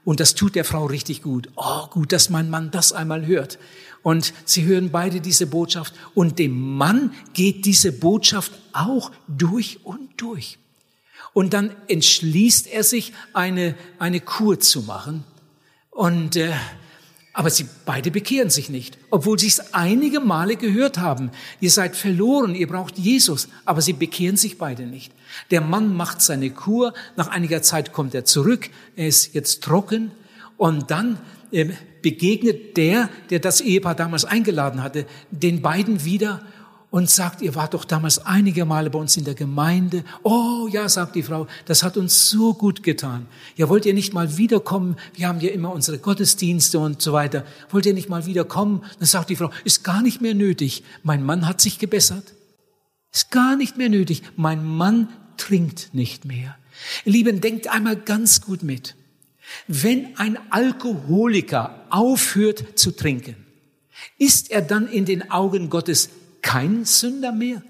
Und 0.05 0.20
das 0.20 0.35
tut 0.35 0.55
der 0.55 0.64
Frau 0.64 0.85
richtig 0.85 1.22
gut. 1.22 1.48
Oh, 1.57 1.87
gut, 1.87 2.12
dass 2.12 2.29
mein 2.29 2.51
Mann 2.51 2.70
das 2.70 2.92
einmal 2.92 3.27
hört. 3.27 3.59
Und 4.03 4.35
sie 4.44 4.64
hören 4.64 4.90
beide 4.90 5.20
diese 5.20 5.46
Botschaft. 5.46 5.94
Und 6.14 6.38
dem 6.38 6.77
Mann 6.77 7.12
geht 7.33 7.64
diese 7.64 7.90
Botschaft 7.92 8.53
auch 8.72 9.12
durch 9.29 9.81
und 9.85 10.20
durch. 10.20 10.59
Und 11.33 11.55
dann 11.55 11.70
entschließt 11.88 12.66
er 12.66 12.85
sich, 12.85 13.14
eine, 13.33 13.75
eine 13.98 14.20
Kur 14.20 14.61
zu 14.61 14.83
machen. 14.83 15.25
Und, 15.90 16.37
äh, 16.37 16.53
aber 17.33 17.51
sie 17.51 17.66
beide 17.87 18.11
bekehren 18.11 18.51
sich 18.51 18.68
nicht, 18.68 18.99
obwohl 19.11 19.38
sie 19.38 19.47
es 19.47 19.73
einige 19.73 20.21
Male 20.21 20.57
gehört 20.57 20.99
haben. 20.99 21.31
Ihr 21.61 21.71
seid 21.71 21.97
verloren, 21.97 22.55
ihr 22.55 22.66
braucht 22.66 22.99
Jesus, 22.99 23.49
aber 23.64 23.81
sie 23.81 23.95
bekehren 23.95 24.37
sich 24.37 24.59
beide 24.59 24.87
nicht. 24.87 25.12
Der 25.51 25.62
Mann 25.62 25.97
macht 25.97 26.21
seine 26.21 26.51
Kur, 26.51 26.92
nach 27.16 27.29
einiger 27.29 27.62
Zeit 27.62 27.92
kommt 27.92 28.14
er 28.14 28.25
zurück, 28.25 28.68
er 28.97 29.09
ist 29.09 29.35
jetzt 29.35 29.62
trocken 29.62 30.11
und 30.59 30.90
dann 30.90 31.18
äh, 31.53 31.71
begegnet 32.03 32.77
der, 32.77 33.09
der 33.31 33.38
das 33.38 33.61
Ehepaar 33.61 33.95
damals 33.95 34.25
eingeladen 34.25 34.83
hatte, 34.83 35.07
den 35.31 35.62
beiden 35.62 36.05
wieder 36.05 36.42
und 36.92 37.09
sagt, 37.09 37.40
ihr 37.40 37.55
wart 37.55 37.72
doch 37.72 37.87
damals 37.87 38.18
einige 38.26 38.66
Male 38.66 38.90
bei 38.90 38.98
uns 38.98 39.16
in 39.16 39.24
der 39.24 39.35
Gemeinde. 39.35 40.05
Oh 40.22 40.68
ja, 40.70 40.90
sagt 40.90 41.16
die 41.16 41.22
Frau, 41.22 41.46
das 41.64 41.83
hat 41.83 41.96
uns 41.96 42.28
so 42.28 42.52
gut 42.52 42.83
getan. 42.83 43.26
Ja, 43.57 43.70
wollt 43.70 43.87
ihr 43.87 43.94
nicht 43.94 44.12
mal 44.12 44.37
wiederkommen? 44.37 44.96
Wir 45.14 45.26
haben 45.26 45.40
ja 45.40 45.50
immer 45.50 45.72
unsere 45.72 45.98
Gottesdienste 45.98 46.78
und 46.78 47.00
so 47.00 47.14
weiter. 47.14 47.46
Wollt 47.70 47.87
ihr 47.87 47.94
nicht 47.94 48.11
mal 48.11 48.26
wiederkommen? 48.26 48.85
Dann 48.98 49.07
sagt 49.07 49.31
die 49.31 49.37
Frau, 49.37 49.50
ist 49.64 49.85
gar 49.85 50.02
nicht 50.02 50.20
mehr 50.20 50.35
nötig. 50.35 50.85
Mein 51.02 51.24
Mann 51.24 51.48
hat 51.48 51.62
sich 51.62 51.78
gebessert. 51.78 52.35
Ist 53.11 53.31
gar 53.31 53.57
nicht 53.57 53.78
mehr 53.78 53.88
nötig. 53.88 54.22
Mein 54.37 54.62
Mann 54.62 55.09
trinkt 55.38 55.94
nicht 55.94 56.26
mehr. 56.26 56.57
Lieben, 57.07 57.40
denkt 57.40 57.68
einmal 57.68 57.96
ganz 57.96 58.42
gut 58.42 58.62
mit. 58.62 58.96
Wenn 59.66 60.18
ein 60.18 60.38
Alkoholiker 60.50 61.87
aufhört 61.88 62.78
zu 62.78 62.90
trinken, 62.90 63.37
ist 64.18 64.50
er 64.50 64.61
dann 64.61 64.88
in 64.88 65.07
den 65.07 65.31
Augen 65.31 65.70
Gottes 65.70 66.11
kein 66.42 66.85
Sünder 66.85 67.33
mehr? 67.33 67.62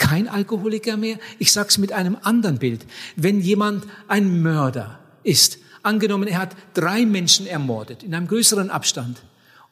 kein 0.00 0.28
Alkoholiker 0.28 0.96
mehr? 0.96 1.18
Ich 1.38 1.52
sag's 1.52 1.76
mit 1.76 1.92
einem 1.92 2.16
anderen 2.22 2.58
Bild. 2.58 2.86
Wenn 3.16 3.40
jemand 3.40 3.84
ein 4.08 4.42
Mörder 4.42 4.98
ist, 5.22 5.58
angenommen, 5.82 6.26
er 6.26 6.38
hat 6.38 6.56
drei 6.74 7.04
Menschen 7.04 7.46
ermordet 7.46 8.02
in 8.02 8.14
einem 8.14 8.26
größeren 8.26 8.70
Abstand 8.70 9.22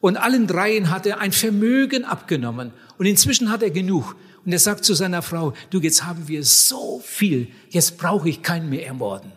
und 0.01 0.17
allen 0.17 0.47
dreien 0.47 0.91
hat 0.91 1.07
er 1.07 1.19
ein 1.19 1.33
Vermögen 1.33 2.05
abgenommen 2.05 2.73
und 2.99 3.07
inzwischen 3.07 3.51
hat 3.51 3.63
er 3.63 3.71
genug 3.71 4.17
und 4.45 4.53
er 4.53 4.59
sagt 4.59 4.85
zu 4.85 4.95
seiner 4.95 5.23
Frau, 5.23 5.55
du, 5.71 5.81
jetzt 5.81 6.05
haben 6.05 6.29
wir 6.29 6.45
so 6.45 7.03
viel, 7.05 7.49
jetzt 7.71 7.99
brauche 7.99 8.29
ich 8.29 8.43
keinen 8.43 8.69
mehr 8.69 8.87
ermorden. 8.87 9.33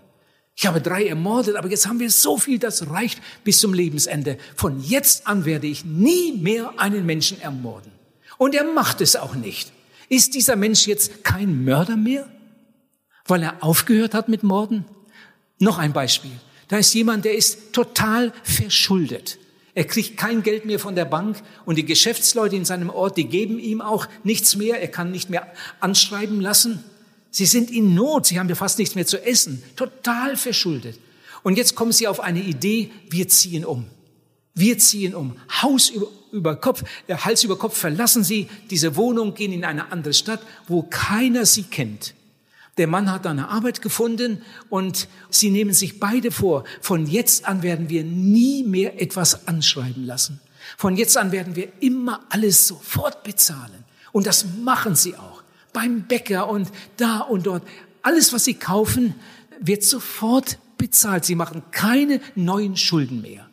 Ich 0.55 0.67
habe 0.67 0.81
drei 0.81 1.07
ermordet, 1.07 1.55
aber 1.55 1.69
jetzt 1.69 1.87
haben 1.87 1.99
wir 1.99 2.11
so 2.11 2.37
viel, 2.37 2.59
das 2.59 2.89
reicht 2.89 3.21
bis 3.43 3.59
zum 3.59 3.73
Lebensende. 3.73 4.37
Von 4.55 4.81
jetzt 4.83 5.25
an 5.25 5.45
werde 5.45 5.67
ich 5.67 5.85
nie 5.85 6.33
mehr 6.33 6.73
einen 6.77 7.05
Menschen 7.05 7.41
ermorden. 7.41 8.00
Und 8.41 8.55
er 8.55 8.63
macht 8.63 9.01
es 9.01 9.15
auch 9.15 9.35
nicht. 9.35 9.71
Ist 10.09 10.33
dieser 10.33 10.55
Mensch 10.55 10.87
jetzt 10.87 11.23
kein 11.23 11.63
Mörder 11.63 11.95
mehr, 11.95 12.27
weil 13.27 13.43
er 13.43 13.63
aufgehört 13.63 14.15
hat 14.15 14.29
mit 14.29 14.41
Morden? 14.41 14.83
Noch 15.59 15.77
ein 15.77 15.93
Beispiel. 15.93 16.31
Da 16.67 16.77
ist 16.77 16.91
jemand, 16.95 17.23
der 17.23 17.35
ist 17.35 17.71
total 17.71 18.33
verschuldet. 18.41 19.37
Er 19.75 19.83
kriegt 19.83 20.17
kein 20.17 20.41
Geld 20.41 20.65
mehr 20.65 20.79
von 20.79 20.95
der 20.95 21.05
Bank 21.05 21.39
und 21.65 21.75
die 21.75 21.85
Geschäftsleute 21.85 22.55
in 22.55 22.65
seinem 22.65 22.89
Ort, 22.89 23.15
die 23.15 23.25
geben 23.25 23.59
ihm 23.59 23.79
auch 23.79 24.07
nichts 24.23 24.55
mehr. 24.55 24.81
Er 24.81 24.87
kann 24.87 25.11
nicht 25.11 25.29
mehr 25.29 25.45
anschreiben 25.79 26.41
lassen. 26.41 26.83
Sie 27.29 27.45
sind 27.45 27.69
in 27.69 27.93
Not. 27.93 28.25
Sie 28.25 28.39
haben 28.39 28.49
ja 28.49 28.55
fast 28.55 28.79
nichts 28.79 28.95
mehr 28.95 29.05
zu 29.05 29.23
essen. 29.23 29.61
Total 29.75 30.35
verschuldet. 30.35 30.97
Und 31.43 31.59
jetzt 31.59 31.75
kommen 31.75 31.91
sie 31.91 32.07
auf 32.07 32.19
eine 32.19 32.41
Idee. 32.41 32.89
Wir 33.07 33.27
ziehen 33.27 33.65
um. 33.65 33.85
Wir 34.53 34.77
ziehen 34.77 35.15
um. 35.15 35.37
Haus 35.61 35.89
über, 35.89 36.07
über 36.31 36.55
Kopf, 36.55 36.83
äh, 37.07 37.15
Hals 37.15 37.43
über 37.43 37.57
Kopf 37.57 37.77
verlassen 37.77 38.23
sie 38.23 38.47
diese 38.69 38.95
Wohnung, 38.95 39.33
gehen 39.33 39.53
in 39.53 39.63
eine 39.63 39.91
andere 39.91 40.13
Stadt, 40.13 40.41
wo 40.67 40.83
keiner 40.83 41.45
sie 41.45 41.63
kennt. 41.63 42.13
Der 42.77 42.87
Mann 42.87 43.11
hat 43.11 43.27
eine 43.27 43.49
Arbeit 43.49 43.81
gefunden 43.81 44.41
und 44.69 45.07
sie 45.29 45.51
nehmen 45.51 45.73
sich 45.73 45.99
beide 45.99 46.31
vor, 46.31 46.63
von 46.79 47.05
jetzt 47.05 47.45
an 47.45 47.63
werden 47.63 47.89
wir 47.89 48.03
nie 48.03 48.63
mehr 48.63 49.01
etwas 49.01 49.47
anschreiben 49.47 50.05
lassen. 50.05 50.39
Von 50.77 50.95
jetzt 50.95 51.17
an 51.17 51.31
werden 51.31 51.55
wir 51.55 51.67
immer 51.81 52.21
alles 52.29 52.67
sofort 52.67 53.23
bezahlen. 53.23 53.83
Und 54.11 54.25
das 54.25 54.45
machen 54.63 54.95
sie 54.95 55.15
auch. 55.15 55.43
Beim 55.73 56.03
Bäcker 56.03 56.49
und 56.49 56.69
da 56.97 57.19
und 57.19 57.45
dort. 57.45 57.63
Alles, 58.01 58.33
was 58.33 58.45
sie 58.45 58.55
kaufen, 58.55 59.15
wird 59.59 59.83
sofort 59.83 60.57
bezahlt. 60.77 61.25
Sie 61.25 61.35
machen 61.35 61.63
keine 61.71 62.19
neuen 62.35 62.77
Schulden 62.77 63.21
mehr. 63.21 63.50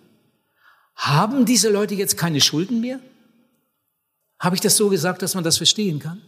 Haben 0.98 1.46
diese 1.46 1.70
Leute 1.70 1.94
jetzt 1.94 2.16
keine 2.16 2.40
Schulden 2.40 2.80
mehr? 2.80 2.98
Habe 4.40 4.56
ich 4.56 4.60
das 4.60 4.76
so 4.76 4.88
gesagt, 4.88 5.22
dass 5.22 5.34
man 5.34 5.44
das 5.44 5.56
verstehen 5.56 6.00
kann? 6.00 6.20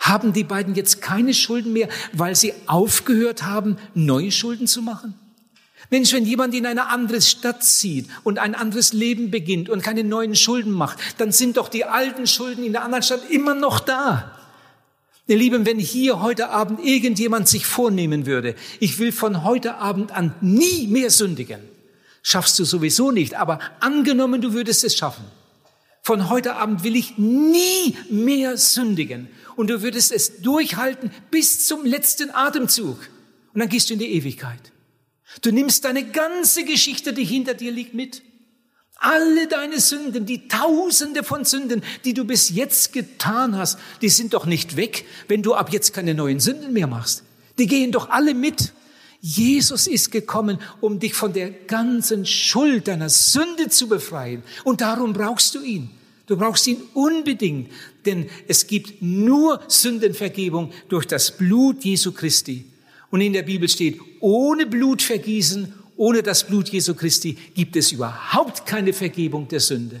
Haben 0.00 0.32
die 0.32 0.44
beiden 0.44 0.74
jetzt 0.74 1.00
keine 1.00 1.32
Schulden 1.32 1.72
mehr, 1.72 1.88
weil 2.12 2.34
sie 2.34 2.52
aufgehört 2.66 3.44
haben, 3.44 3.76
neue 3.94 4.32
Schulden 4.32 4.66
zu 4.66 4.82
machen? 4.82 5.14
Mensch, 5.88 6.12
wenn 6.12 6.24
jemand 6.24 6.54
in 6.54 6.66
eine 6.66 6.88
andere 6.88 7.22
Stadt 7.22 7.64
zieht 7.64 8.08
und 8.24 8.38
ein 8.38 8.54
anderes 8.54 8.92
Leben 8.92 9.30
beginnt 9.30 9.68
und 9.70 9.82
keine 9.82 10.04
neuen 10.04 10.34
Schulden 10.34 10.72
macht, 10.72 10.98
dann 11.18 11.32
sind 11.32 11.56
doch 11.56 11.68
die 11.68 11.84
alten 11.84 12.26
Schulden 12.26 12.64
in 12.64 12.72
der 12.72 12.82
anderen 12.82 13.02
Stadt 13.02 13.30
immer 13.30 13.54
noch 13.54 13.80
da. 13.80 14.36
Ihr 15.26 15.36
Lieben, 15.36 15.64
wenn 15.64 15.78
hier 15.78 16.20
heute 16.20 16.50
Abend 16.50 16.84
irgendjemand 16.84 17.48
sich 17.48 17.66
vornehmen 17.66 18.26
würde, 18.26 18.56
ich 18.80 18.98
will 18.98 19.12
von 19.12 19.44
heute 19.44 19.76
Abend 19.76 20.10
an 20.10 20.34
nie 20.40 20.88
mehr 20.88 21.10
sündigen, 21.10 21.60
schaffst 22.22 22.58
du 22.58 22.64
sowieso 22.64 23.10
nicht, 23.10 23.34
aber 23.34 23.58
angenommen, 23.80 24.40
du 24.40 24.52
würdest 24.52 24.84
es 24.84 24.96
schaffen. 24.96 25.24
Von 26.02 26.30
heute 26.30 26.56
Abend 26.56 26.82
will 26.82 26.96
ich 26.96 27.18
nie 27.18 27.96
mehr 28.08 28.56
sündigen 28.56 29.28
und 29.56 29.68
du 29.68 29.82
würdest 29.82 30.12
es 30.12 30.40
durchhalten 30.40 31.10
bis 31.30 31.66
zum 31.66 31.84
letzten 31.84 32.30
Atemzug. 32.30 32.98
Und 33.52 33.60
dann 33.60 33.68
gehst 33.68 33.90
du 33.90 33.94
in 33.94 33.98
die 33.98 34.12
Ewigkeit. 34.14 34.72
Du 35.42 35.50
nimmst 35.50 35.84
deine 35.84 36.04
ganze 36.04 36.64
Geschichte, 36.64 37.12
die 37.12 37.24
hinter 37.24 37.54
dir 37.54 37.70
liegt, 37.70 37.94
mit. 37.94 38.22
Alle 38.96 39.46
deine 39.48 39.80
Sünden, 39.80 40.26
die 40.26 40.48
Tausende 40.48 41.24
von 41.24 41.44
Sünden, 41.44 41.82
die 42.04 42.12
du 42.12 42.24
bis 42.24 42.50
jetzt 42.50 42.92
getan 42.92 43.56
hast, 43.56 43.78
die 44.02 44.10
sind 44.10 44.34
doch 44.34 44.44
nicht 44.44 44.76
weg, 44.76 45.06
wenn 45.28 45.42
du 45.42 45.54
ab 45.54 45.72
jetzt 45.72 45.94
keine 45.94 46.14
neuen 46.14 46.40
Sünden 46.40 46.72
mehr 46.72 46.86
machst. 46.86 47.22
Die 47.58 47.66
gehen 47.66 47.92
doch 47.92 48.10
alle 48.10 48.34
mit. 48.34 48.72
Jesus 49.20 49.86
ist 49.86 50.10
gekommen, 50.10 50.58
um 50.80 50.98
dich 50.98 51.14
von 51.14 51.32
der 51.32 51.50
ganzen 51.50 52.24
Schuld 52.24 52.88
deiner 52.88 53.10
Sünde 53.10 53.68
zu 53.68 53.88
befreien. 53.88 54.42
Und 54.64 54.80
darum 54.80 55.12
brauchst 55.12 55.54
du 55.54 55.62
ihn. 55.62 55.90
Du 56.26 56.36
brauchst 56.36 56.66
ihn 56.66 56.78
unbedingt, 56.94 57.70
denn 58.06 58.26
es 58.46 58.66
gibt 58.66 59.02
nur 59.02 59.60
Sündenvergebung 59.66 60.72
durch 60.88 61.04
das 61.04 61.36
Blut 61.36 61.84
Jesu 61.84 62.12
Christi. 62.12 62.64
Und 63.10 63.20
in 63.20 63.32
der 63.32 63.42
Bibel 63.42 63.68
steht, 63.68 63.98
ohne 64.20 64.66
Blutvergießen, 64.66 65.72
ohne 65.96 66.22
das 66.22 66.46
Blut 66.46 66.68
Jesu 66.68 66.94
Christi 66.94 67.36
gibt 67.54 67.76
es 67.76 67.92
überhaupt 67.92 68.64
keine 68.64 68.92
Vergebung 68.92 69.48
der 69.48 69.60
Sünde. 69.60 70.00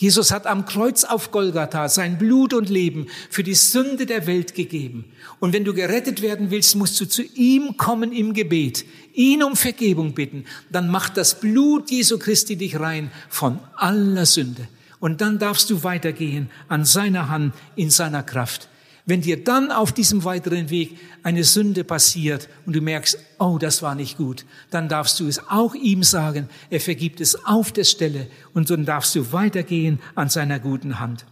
Jesus 0.00 0.30
hat 0.30 0.46
am 0.46 0.64
Kreuz 0.64 1.02
auf 1.02 1.32
Golgatha 1.32 1.88
sein 1.88 2.18
Blut 2.18 2.54
und 2.54 2.68
Leben 2.68 3.08
für 3.30 3.42
die 3.42 3.56
Sünde 3.56 4.06
der 4.06 4.28
Welt 4.28 4.54
gegeben. 4.54 5.06
Und 5.40 5.52
wenn 5.52 5.64
du 5.64 5.74
gerettet 5.74 6.22
werden 6.22 6.52
willst, 6.52 6.76
musst 6.76 7.00
du 7.00 7.04
zu 7.04 7.24
ihm 7.34 7.76
kommen 7.76 8.12
im 8.12 8.32
Gebet, 8.32 8.84
ihn 9.12 9.42
um 9.42 9.56
Vergebung 9.56 10.14
bitten. 10.14 10.44
Dann 10.70 10.88
macht 10.88 11.16
das 11.16 11.40
Blut 11.40 11.90
Jesu 11.90 12.16
Christi 12.16 12.54
dich 12.54 12.78
rein 12.78 13.10
von 13.28 13.58
aller 13.74 14.24
Sünde. 14.24 14.68
Und 15.00 15.20
dann 15.20 15.40
darfst 15.40 15.68
du 15.68 15.82
weitergehen 15.82 16.48
an 16.68 16.84
seiner 16.84 17.28
Hand, 17.28 17.52
in 17.74 17.90
seiner 17.90 18.22
Kraft. 18.22 18.68
Wenn 19.08 19.22
dir 19.22 19.42
dann 19.42 19.72
auf 19.72 19.90
diesem 19.90 20.22
weiteren 20.24 20.68
Weg 20.68 20.98
eine 21.22 21.42
Sünde 21.42 21.82
passiert 21.82 22.46
und 22.66 22.76
du 22.76 22.82
merkst, 22.82 23.18
oh, 23.38 23.56
das 23.56 23.80
war 23.80 23.94
nicht 23.94 24.18
gut, 24.18 24.44
dann 24.70 24.90
darfst 24.90 25.18
du 25.18 25.26
es 25.26 25.48
auch 25.48 25.74
ihm 25.74 26.02
sagen. 26.02 26.50
Er 26.68 26.78
vergibt 26.78 27.22
es 27.22 27.46
auf 27.46 27.72
der 27.72 27.84
Stelle 27.84 28.26
und 28.52 28.68
dann 28.68 28.84
darfst 28.84 29.14
du 29.14 29.32
weitergehen 29.32 29.98
an 30.14 30.28
seiner 30.28 30.58
guten 30.58 31.00
Hand. 31.00 31.24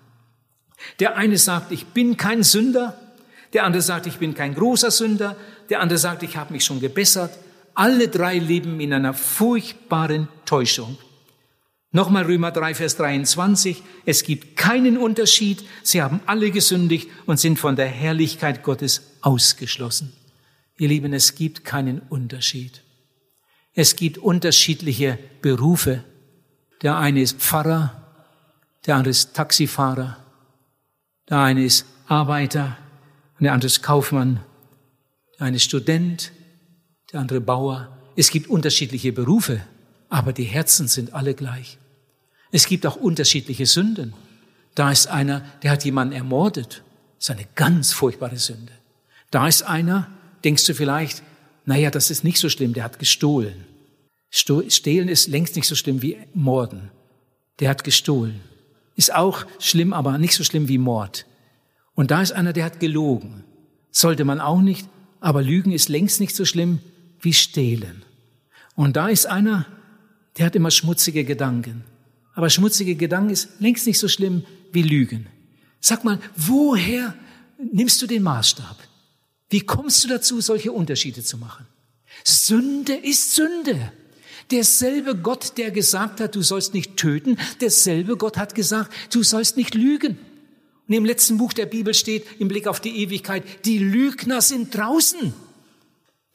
Der 1.01 1.19
eine 1.19 1.37
sagt, 1.37 1.71
ich 1.71 1.85
bin 1.89 2.17
kein 2.17 2.43
Sünder. 2.43 2.99
Der 3.53 3.65
andere 3.65 3.83
sagt, 3.83 4.07
ich 4.07 4.17
bin 4.17 4.33
kein 4.33 4.55
großer 4.55 4.91
Sünder. 4.91 5.37
Der 5.69 5.81
andere 5.81 5.99
sagt, 5.99 6.23
ich 6.23 6.39
habe 6.39 6.55
mich 6.55 6.65
schon 6.65 6.81
gebessert. 6.81 7.37
Alle 7.75 8.09
drei 8.09 8.39
leben 8.39 8.81
in 8.81 8.95
einer 8.95 9.13
furchtbaren 9.13 10.29
Täuschung. 10.47 10.97
Nochmal 11.97 12.25
Römer 12.25 12.51
3, 12.51 12.75
Vers 12.75 12.97
23. 12.97 13.83
Es 14.05 14.23
gibt 14.23 14.55
keinen 14.55 14.99
Unterschied. 14.99 15.65
Sie 15.83 16.03
haben 16.03 16.21
alle 16.27 16.51
gesündigt 16.51 17.09
und 17.25 17.41
sind 17.41 17.59
von 17.59 17.75
der 17.75 17.87
Herrlichkeit 17.87 18.63
Gottes 18.63 19.13
ausgeschlossen. 19.23 20.13
Ihr 20.77 20.89
Lieben, 20.89 21.15
es 21.15 21.35
gibt 21.35 21.65
keinen 21.65 22.01
Unterschied. 22.11 22.83
Es 23.73 23.97
gibt 23.97 24.19
unterschiedliche 24.19 25.19
Berufe. 25.41 26.05
Der 26.83 26.99
eine 26.99 27.23
ist 27.23 27.39
Pfarrer, 27.39 27.95
der 28.85 28.97
andere 28.97 29.13
ist 29.13 29.33
Taxifahrer, 29.33 30.19
der 31.31 31.39
eine 31.39 31.65
ist 31.65 31.87
Arbeiter 32.09 32.77
der 33.41 33.55
andere 33.55 33.69
ist 33.69 33.83
Kaufmann, 33.83 34.41
der 35.39 35.47
eine 35.47 35.57
ist 35.57 35.65
Student, 35.65 36.31
der 37.11 37.21
andere 37.21 37.41
Bauer. 37.41 37.97
Es 38.17 38.31
gibt 38.31 38.49
unterschiedliche 38.49 39.13
Berufe 39.13 39.63
aber 40.09 40.33
die 40.33 40.45
Herzen 40.45 40.89
sind 40.89 41.15
alle 41.15 41.35
gleich. 41.35 41.79
Es 42.57 42.65
gibt 42.65 42.87
auch 42.87 42.97
unterschiedliche 42.97 43.67
Sünden. 43.67 44.15
Da 44.75 44.91
ist 44.91 45.09
einer, 45.09 45.45
der 45.63 45.73
hat 45.73 45.85
jemanden 45.85 46.15
ermordet. 46.15 46.83
Das 47.19 47.29
ist 47.29 47.31
eine 47.31 47.47
ganz 47.55 47.93
furchtbare 47.93 48.39
Sünde. 48.39 48.73
Da 49.31 49.47
ist 49.47 49.63
einer, 49.63 50.11
denkst 50.43 50.65
du 50.65 50.73
vielleicht, 50.73 51.23
naja, 51.67 51.91
das 51.91 52.11
ist 52.11 52.25
nicht 52.25 52.39
so 52.39 52.49
schlimm, 52.49 52.73
der 52.73 52.85
hat 52.85 52.99
gestohlen. 52.99 53.67
Stehlen 54.31 55.09
ist 55.11 55.29
längst 55.29 55.55
nicht 55.55 55.69
so 55.69 55.75
schlimm 55.75 56.01
wie 56.01 56.17
Morden. 56.33 56.91
Der 57.61 57.69
hat 57.69 57.85
gestohlen. 57.85 58.41
Ist 58.95 59.15
auch 59.15 59.45
schlimm, 59.59 59.93
aber 59.93 60.17
nicht 60.17 60.33
so 60.33 60.43
schlimm 60.43 60.67
wie 60.67 60.79
Mord. 60.79 61.27
Und 61.95 62.11
da 62.11 62.23
ist 62.23 62.33
einer, 62.33 62.55
der 62.55 62.65
hat 62.65 62.81
gelogen. 62.81 63.45
Sollte 63.91 64.25
man 64.25 64.41
auch 64.41 64.63
nicht, 64.63 64.89
aber 65.21 65.43
Lügen 65.43 65.73
ist 65.73 65.91
längst 65.91 66.21
nicht 66.21 66.35
so 66.35 66.47
schlimm 66.47 66.79
wie 67.21 67.35
Stehlen. 67.35 68.03
Und 68.75 68.97
da 68.97 69.09
ist 69.09 69.27
einer, 69.27 69.67
der 70.39 70.47
hat 70.47 70.57
immer 70.57 70.71
schmutzige 70.71 71.27
Gedanken. 71.27 71.85
Aber 72.37 72.51
schmutzige 72.51 72.95
Gedanken 72.95 73.31
ist 73.31 73.49
längst 73.59 73.87
nicht 73.87 73.99
so 73.99 74.09
schlimm 74.09 74.45
wie 74.71 74.83
Lügen. 74.83 75.27
Sag 75.81 76.05
mal, 76.05 76.21
woher 76.37 77.15
nimmst 77.73 78.01
du 78.03 78.07
den 78.07 78.23
Maßstab? 78.23 78.77
Wie 79.49 79.61
kommst 79.61 80.05
du 80.05 80.09
dazu, 80.09 80.41
solche 80.43 80.71
Unterschiede 80.71 81.25
zu 81.25 81.39
machen? 81.39 81.67
Sünde 82.25 82.93
ist 82.93 83.35
Sünde. 83.35 83.91
Derselbe 84.51 85.17
Gott, 85.17 85.57
der 85.57 85.71
gesagt 85.71 86.21
hat, 86.21 86.35
du 86.35 86.43
sollst 86.43 86.75
nicht 86.75 86.99
töten, 86.99 87.39
derselbe 87.61 88.19
Gott 88.19 88.37
hat 88.37 88.55
gesagt, 88.55 88.93
du 89.15 89.23
sollst 89.23 89.57
nicht 89.57 89.75
lügen. 89.75 90.19
Und 90.87 90.95
im 90.95 91.07
letzten 91.07 91.39
Buch 91.39 91.55
der 91.55 91.67
Bibel 91.67 91.95
steht 91.95 92.27
im 92.39 92.49
Blick 92.49 92.67
auf 92.67 92.81
die 92.81 92.99
Ewigkeit, 92.99 93.45
die 93.65 93.79
Lügner 93.79 94.43
sind 94.43 94.75
draußen. 94.75 95.33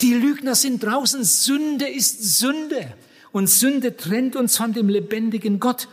Die 0.02 0.16
Lügner 0.16 0.56
sind 0.56 0.84
draußen. 0.84 1.24
Sünde 1.24 1.88
ist 1.88 2.40
Sünde 2.40 2.92
und 3.32 3.48
Sünde 3.48 3.98
trennt 3.98 4.36
uns 4.36 4.58
von 4.58 4.74
dem 4.74 4.90
lebendigen 4.90 5.60
Gott. 5.60 5.88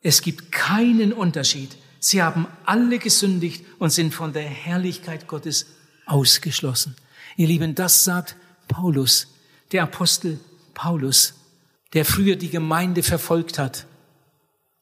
Es 0.00 0.22
gibt 0.22 0.50
keinen 0.50 1.12
Unterschied 1.12 1.76
Sie 2.04 2.20
haben 2.20 2.48
alle 2.64 2.98
gesündigt 2.98 3.64
und 3.78 3.90
sind 3.90 4.12
von 4.12 4.32
der 4.32 4.42
Herrlichkeit 4.42 5.28
Gottes 5.28 5.66
ausgeschlossen. 6.04 6.96
Ihr 7.36 7.46
Lieben, 7.46 7.76
das 7.76 8.02
sagt 8.02 8.34
Paulus, 8.66 9.28
der 9.70 9.84
Apostel 9.84 10.40
Paulus, 10.74 11.34
der 11.92 12.04
früher 12.04 12.34
die 12.34 12.50
Gemeinde 12.50 13.04
verfolgt 13.04 13.56
hat 13.56 13.86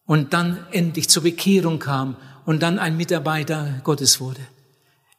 und 0.07 0.33
dann 0.33 0.67
endlich 0.71 1.11
zur 1.11 1.25
Bekehrung 1.25 1.79
kam 1.79 2.17
und 2.47 2.63
dann 2.63 2.79
ein 2.79 2.97
Mitarbeiter 2.97 3.83
Gottes 3.85 4.19
wurde. 4.19 4.41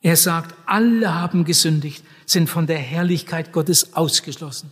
Er 0.02 0.18
sagt, 0.18 0.56
alle 0.66 1.14
haben 1.14 1.46
gesündigt, 1.46 2.04
sind 2.26 2.50
von 2.50 2.66
der 2.66 2.80
Herrlichkeit 2.80 3.52
Gottes 3.52 3.94
ausgeschlossen. 3.94 4.72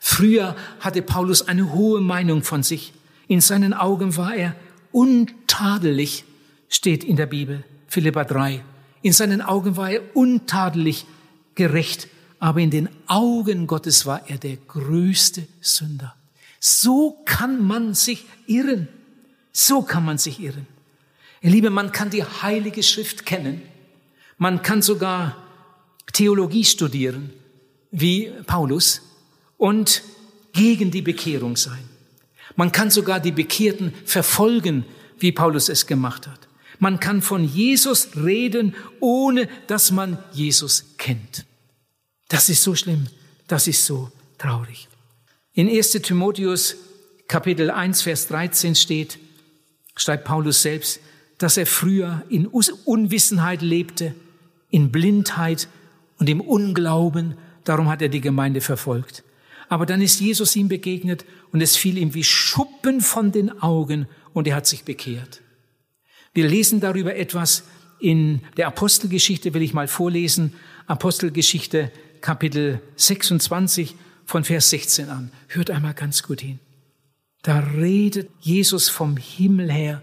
Früher 0.00 0.56
hatte 0.80 1.02
Paulus 1.02 1.46
eine 1.46 1.72
hohe 1.72 2.00
Meinung 2.00 2.42
von 2.42 2.62
sich. 2.62 2.92
In 3.28 3.40
seinen 3.40 3.74
Augen 3.74 4.16
war 4.16 4.34
er 4.34 4.54
untadelig, 4.90 6.24
steht 6.68 7.04
in 7.04 7.16
der 7.16 7.26
Bibel, 7.26 7.64
Philippa 7.88 8.24
3. 8.24 8.64
In 9.02 9.12
seinen 9.12 9.42
Augen 9.42 9.76
war 9.76 9.90
er 9.90 10.02
untadelig, 10.14 11.06
gerecht, 11.54 12.08
aber 12.38 12.60
in 12.60 12.70
den 12.70 12.88
Augen 13.06 13.66
Gottes 13.66 14.06
war 14.06 14.28
er 14.28 14.38
der 14.38 14.56
größte 14.56 15.46
Sünder. 15.60 16.14
So 16.60 17.18
kann 17.24 17.64
man 17.66 17.94
sich 17.94 18.24
irren. 18.46 18.88
So 19.52 19.82
kann 19.82 20.04
man 20.04 20.18
sich 20.18 20.40
irren. 20.40 20.66
Ihr 21.40 21.50
Liebe, 21.50 21.70
man 21.70 21.92
kann 21.92 22.10
die 22.10 22.24
Heilige 22.24 22.82
Schrift 22.82 23.26
kennen. 23.26 23.62
Man 24.38 24.62
kann 24.62 24.80
sogar 24.80 25.36
Theologie 26.12 26.64
studieren, 26.64 27.30
wie 27.90 28.32
Paulus, 28.46 29.02
und 29.62 30.02
gegen 30.52 30.90
die 30.90 31.02
Bekehrung 31.02 31.56
sein. 31.56 31.88
Man 32.56 32.72
kann 32.72 32.90
sogar 32.90 33.20
die 33.20 33.30
Bekehrten 33.30 33.94
verfolgen, 34.04 34.84
wie 35.20 35.30
Paulus 35.30 35.68
es 35.68 35.86
gemacht 35.86 36.26
hat. 36.26 36.48
Man 36.80 36.98
kann 36.98 37.22
von 37.22 37.44
Jesus 37.44 38.08
reden, 38.16 38.74
ohne 38.98 39.48
dass 39.68 39.92
man 39.92 40.18
Jesus 40.32 40.96
kennt. 40.98 41.46
Das 42.28 42.48
ist 42.48 42.64
so 42.64 42.74
schlimm. 42.74 43.06
Das 43.46 43.68
ist 43.68 43.86
so 43.86 44.10
traurig. 44.36 44.88
In 45.52 45.68
1 45.68 45.92
Timotheus 45.92 46.74
Kapitel 47.28 47.70
1, 47.70 48.02
Vers 48.02 48.26
13 48.26 48.74
steht, 48.74 49.20
schreibt 49.94 50.24
Paulus 50.24 50.60
selbst, 50.60 50.98
dass 51.38 51.56
er 51.56 51.66
früher 51.66 52.24
in 52.28 52.48
Unwissenheit 52.48 53.62
lebte, 53.62 54.16
in 54.70 54.90
Blindheit 54.90 55.68
und 56.18 56.28
im 56.28 56.40
Unglauben. 56.40 57.36
Darum 57.62 57.88
hat 57.88 58.02
er 58.02 58.08
die 58.08 58.20
Gemeinde 58.20 58.60
verfolgt. 58.60 59.22
Aber 59.72 59.86
dann 59.86 60.02
ist 60.02 60.20
Jesus 60.20 60.54
ihm 60.54 60.68
begegnet 60.68 61.24
und 61.50 61.62
es 61.62 61.76
fiel 61.76 61.96
ihm 61.96 62.12
wie 62.12 62.24
Schuppen 62.24 63.00
von 63.00 63.32
den 63.32 63.62
Augen 63.62 64.06
und 64.34 64.46
er 64.46 64.56
hat 64.56 64.66
sich 64.66 64.84
bekehrt. 64.84 65.40
Wir 66.34 66.46
lesen 66.46 66.80
darüber 66.80 67.16
etwas 67.16 67.64
in 67.98 68.42
der 68.58 68.66
Apostelgeschichte, 68.66 69.54
will 69.54 69.62
ich 69.62 69.72
mal 69.72 69.88
vorlesen. 69.88 70.52
Apostelgeschichte 70.86 71.90
Kapitel 72.20 72.82
26 72.96 73.94
von 74.26 74.44
Vers 74.44 74.68
16 74.68 75.08
an. 75.08 75.32
Hört 75.48 75.70
einmal 75.70 75.94
ganz 75.94 76.22
gut 76.22 76.42
hin. 76.42 76.58
Da 77.40 77.60
redet 77.60 78.28
Jesus 78.40 78.90
vom 78.90 79.16
Himmel 79.16 79.72
her 79.72 80.02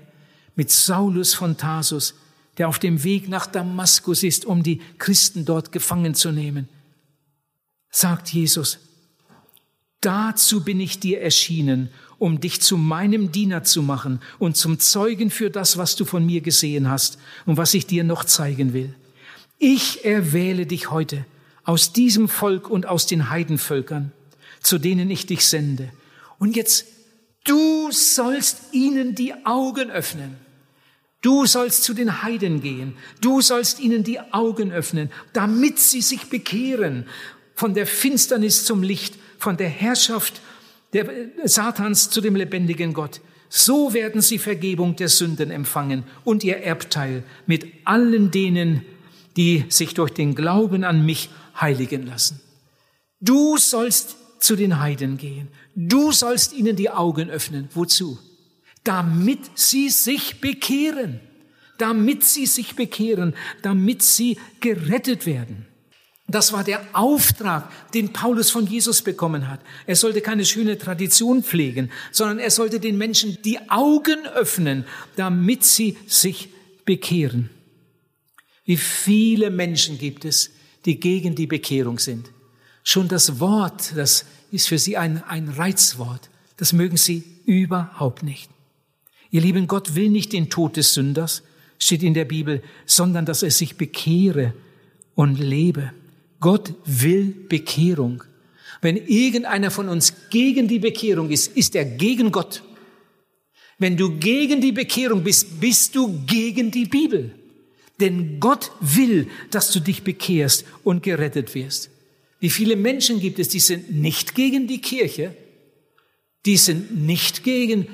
mit 0.55 0.71
Saulus 0.71 1.35
von 1.35 1.57
Tarsus, 1.57 2.15
der 2.57 2.69
auf 2.69 2.79
dem 2.79 3.03
Weg 3.03 3.29
nach 3.29 3.45
Damaskus 3.45 4.23
ist, 4.23 4.45
um 4.45 4.63
die 4.63 4.81
Christen 4.97 5.45
dort 5.45 5.71
gefangen 5.71 6.15
zu 6.15 6.31
nehmen. 6.31 6.67
Sagt 7.91 8.29
Jesus, 8.29 8.79
dazu 10.01 10.63
bin 10.63 10.79
ich 10.79 10.99
dir 10.99 11.21
erschienen, 11.21 11.89
um 12.17 12.39
dich 12.39 12.61
zu 12.61 12.77
meinem 12.77 13.31
Diener 13.31 13.63
zu 13.63 13.81
machen 13.81 14.21
und 14.37 14.57
zum 14.57 14.79
Zeugen 14.79 15.29
für 15.29 15.49
das, 15.49 15.77
was 15.77 15.95
du 15.95 16.05
von 16.05 16.25
mir 16.25 16.41
gesehen 16.41 16.89
hast 16.89 17.17
und 17.45 17.57
was 17.57 17.73
ich 17.73 17.87
dir 17.87 18.03
noch 18.03 18.25
zeigen 18.25 18.73
will. 18.73 18.93
Ich 19.57 20.05
erwähle 20.05 20.65
dich 20.65 20.91
heute 20.91 21.25
aus 21.63 21.93
diesem 21.93 22.27
Volk 22.27 22.69
und 22.69 22.85
aus 22.85 23.05
den 23.05 23.29
Heidenvölkern, 23.29 24.11
zu 24.61 24.77
denen 24.77 25.09
ich 25.09 25.25
dich 25.25 25.45
sende. 25.45 25.91
Und 26.39 26.55
jetzt, 26.55 26.85
du 27.45 27.91
sollst 27.91 28.73
ihnen 28.73 29.15
die 29.15 29.33
Augen 29.45 29.91
öffnen. 29.91 30.35
Du 31.21 31.45
sollst 31.45 31.83
zu 31.83 31.93
den 31.93 32.23
Heiden 32.23 32.61
gehen. 32.61 32.95
Du 33.19 33.41
sollst 33.41 33.79
ihnen 33.81 34.03
die 34.03 34.19
Augen 34.31 34.71
öffnen, 34.71 35.11
damit 35.33 35.77
sie 35.77 36.01
sich 36.01 36.29
bekehren 36.29 37.05
von 37.53 37.73
der 37.73 37.85
Finsternis 37.85 38.63
zum 38.63 38.81
Licht, 38.81 39.18
von 39.39 39.57
der 39.57 39.69
Herrschaft 39.69 40.41
der 40.93 41.09
Satans 41.45 42.11
zu 42.11 42.21
dem 42.21 42.35
lebendigen 42.35 42.93
Gott. 42.93 43.21
So 43.49 43.93
werden 43.93 44.21
sie 44.21 44.37
Vergebung 44.37 44.95
der 44.95 45.09
Sünden 45.09 45.49
empfangen 45.49 46.03
und 46.23 46.43
ihr 46.43 46.57
Erbteil 46.57 47.23
mit 47.47 47.65
allen 47.85 48.29
denen, 48.29 48.85
die 49.37 49.65
sich 49.69 49.95
durch 49.95 50.11
den 50.11 50.35
Glauben 50.35 50.83
an 50.83 51.03
mich 51.03 51.29
heiligen 51.59 52.05
lassen. 52.05 52.39
Du 53.19 53.57
sollst 53.57 54.17
zu 54.39 54.55
den 54.55 54.79
Heiden 54.79 55.17
gehen. 55.17 55.47
Du 55.75 56.11
sollst 56.11 56.53
ihnen 56.53 56.75
die 56.75 56.91
Augen 56.91 57.31
öffnen. 57.31 57.69
Wozu? 57.73 58.19
damit 58.83 59.39
sie 59.55 59.89
sich 59.89 60.41
bekehren, 60.41 61.19
damit 61.77 62.23
sie 62.23 62.45
sich 62.45 62.75
bekehren, 62.75 63.33
damit 63.61 64.01
sie 64.01 64.37
gerettet 64.61 65.25
werden. 65.25 65.65
Das 66.29 66.53
war 66.53 66.63
der 66.63 66.81
Auftrag, 66.93 67.71
den 67.93 68.13
Paulus 68.13 68.51
von 68.51 68.67
Jesus 68.67 69.01
bekommen 69.01 69.47
hat. 69.47 69.61
Er 69.87 69.95
sollte 69.95 70.21
keine 70.21 70.45
schöne 70.45 70.77
Tradition 70.77 71.43
pflegen, 71.43 71.89
sondern 72.11 72.37
er 72.37 72.51
sollte 72.51 72.79
den 72.79 72.97
Menschen 72.97 73.39
die 73.43 73.69
Augen 73.69 74.27
öffnen, 74.27 74.85
damit 75.15 75.63
sie 75.63 75.97
sich 76.05 76.49
bekehren. 76.85 77.49
Wie 78.63 78.77
viele 78.77 79.49
Menschen 79.49 79.97
gibt 79.97 80.23
es, 80.23 80.51
die 80.85 80.99
gegen 80.99 81.33
die 81.33 81.47
Bekehrung 81.47 81.97
sind? 81.97 82.29
Schon 82.83 83.07
das 83.07 83.39
Wort, 83.39 83.93
das 83.95 84.25
ist 84.51 84.67
für 84.67 84.77
sie 84.77 84.97
ein, 84.97 85.23
ein 85.23 85.49
Reizwort. 85.49 86.29
Das 86.57 86.73
mögen 86.73 86.97
sie 86.97 87.23
überhaupt 87.45 88.21
nicht. 88.21 88.51
Ihr 89.31 89.41
Lieben, 89.41 89.67
Gott 89.67 89.95
will 89.95 90.09
nicht 90.09 90.33
den 90.33 90.49
Tod 90.49 90.77
des 90.77 90.93
Sünders, 90.93 91.41
steht 91.79 92.03
in 92.03 92.13
der 92.13 92.25
Bibel, 92.25 92.61
sondern 92.85 93.25
dass 93.25 93.41
er 93.41 93.51
sich 93.51 93.77
bekehre 93.77 94.53
und 95.15 95.39
lebe. 95.39 95.91
Gott 96.39 96.73
will 96.85 97.33
Bekehrung. 97.47 98.23
Wenn 98.81 98.97
irgendeiner 98.97 99.71
von 99.71 99.89
uns 99.89 100.13
gegen 100.29 100.67
die 100.67 100.79
Bekehrung 100.79 101.29
ist, 101.29 101.55
ist 101.57 101.75
er 101.75 101.85
gegen 101.85 102.31
Gott. 102.31 102.63
Wenn 103.77 103.97
du 103.97 104.17
gegen 104.17 104.61
die 104.61 104.71
Bekehrung 104.71 105.23
bist, 105.23 105.59
bist 105.59 105.95
du 105.95 106.25
gegen 106.25 106.71
die 106.71 106.85
Bibel. 106.85 107.33
Denn 107.99 108.39
Gott 108.39 108.71
will, 108.79 109.27
dass 109.51 109.71
du 109.71 109.79
dich 109.79 110.03
bekehrst 110.03 110.65
und 110.83 111.03
gerettet 111.03 111.53
wirst. 111.55 111.89
Wie 112.39 112.49
viele 112.49 112.77
Menschen 112.77 113.19
gibt 113.19 113.39
es, 113.39 113.49
die 113.49 113.59
sind 113.59 113.91
nicht 113.91 114.35
gegen 114.35 114.67
die 114.67 114.79
Kirche, 114.79 115.35
die 116.45 116.55
sind 116.55 117.05
nicht 117.05 117.43
gegen 117.43 117.87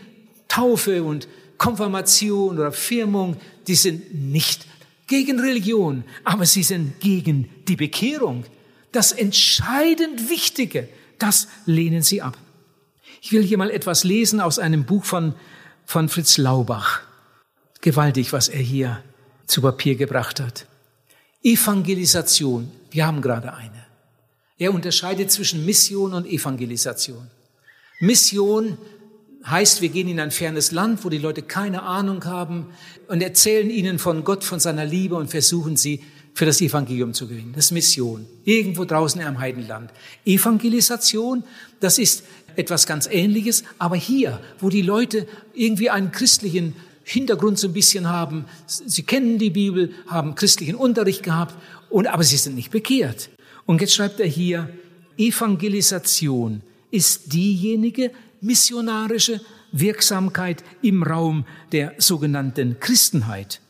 Taufe 0.47 1.03
und 1.03 1.27
Konfirmation 1.57 2.59
oder 2.59 2.71
Firmung, 2.71 3.37
die 3.67 3.75
sind 3.75 4.13
nicht 4.13 4.65
gegen 5.07 5.39
Religion, 5.39 6.03
aber 6.23 6.45
sie 6.45 6.63
sind 6.63 6.99
gegen 6.99 7.49
die 7.67 7.75
Bekehrung. 7.75 8.45
Das 8.91 9.11
entscheidend 9.11 10.29
Wichtige, 10.29 10.87
das 11.19 11.47
lehnen 11.65 12.01
sie 12.01 12.21
ab. 12.21 12.37
Ich 13.21 13.31
will 13.31 13.43
hier 13.43 13.57
mal 13.57 13.71
etwas 13.71 14.03
lesen 14.03 14.39
aus 14.39 14.59
einem 14.59 14.85
Buch 14.85 15.03
von, 15.03 15.33
von 15.85 16.09
Fritz 16.09 16.37
Laubach. 16.37 17.01
Gewaltig, 17.81 18.33
was 18.33 18.47
er 18.47 18.61
hier 18.61 19.03
zu 19.47 19.61
Papier 19.61 19.95
gebracht 19.95 20.39
hat. 20.39 20.65
Evangelisation, 21.43 22.71
wir 22.91 23.05
haben 23.05 23.21
gerade 23.21 23.53
eine. 23.53 23.85
Er 24.57 24.73
unterscheidet 24.73 25.31
zwischen 25.31 25.65
Mission 25.65 26.13
und 26.13 26.25
Evangelisation. 26.25 27.29
Mission 27.99 28.77
heißt, 29.49 29.81
wir 29.81 29.89
gehen 29.89 30.07
in 30.07 30.19
ein 30.19 30.31
fernes 30.31 30.71
Land, 30.71 31.03
wo 31.05 31.09
die 31.09 31.17
Leute 31.17 31.41
keine 31.41 31.83
Ahnung 31.83 32.23
haben 32.25 32.67
und 33.07 33.21
erzählen 33.21 33.69
ihnen 33.69 33.99
von 33.99 34.23
Gott, 34.23 34.43
von 34.43 34.59
seiner 34.59 34.85
Liebe 34.85 35.15
und 35.15 35.29
versuchen 35.29 35.77
sie 35.77 36.01
für 36.33 36.45
das 36.45 36.59
Evangelium 36.61 37.13
zu 37.13 37.27
gewinnen. 37.27 37.53
Das 37.55 37.65
ist 37.65 37.71
Mission. 37.71 38.25
Irgendwo 38.43 38.85
draußen 38.85 39.21
einem 39.21 39.39
Heidenland. 39.39 39.91
Evangelisation, 40.25 41.43
das 41.79 41.97
ist 41.97 42.23
etwas 42.55 42.85
ganz 42.87 43.07
Ähnliches, 43.07 43.63
aber 43.77 43.95
hier, 43.95 44.41
wo 44.59 44.69
die 44.69 44.81
Leute 44.81 45.27
irgendwie 45.53 45.89
einen 45.89 46.11
christlichen 46.11 46.75
Hintergrund 47.03 47.59
so 47.59 47.67
ein 47.67 47.73
bisschen 47.73 48.09
haben, 48.09 48.45
sie 48.65 49.03
kennen 49.03 49.37
die 49.37 49.51
Bibel, 49.51 49.91
haben 50.07 50.35
christlichen 50.35 50.75
Unterricht 50.75 51.23
gehabt, 51.23 51.55
und, 51.89 52.07
aber 52.07 52.23
sie 52.23 52.37
sind 52.37 52.55
nicht 52.55 52.71
bekehrt. 52.71 53.29
Und 53.65 53.79
jetzt 53.79 53.93
schreibt 53.93 54.19
er 54.19 54.27
hier, 54.27 54.69
Evangelisation 55.17 56.61
ist 56.91 57.31
diejenige, 57.31 58.11
missionarische 58.41 59.41
Wirksamkeit 59.71 60.63
im 60.81 61.03
Raum 61.03 61.45
der 61.71 61.93
sogenannten 61.97 62.79
Christenheit. 62.79 63.61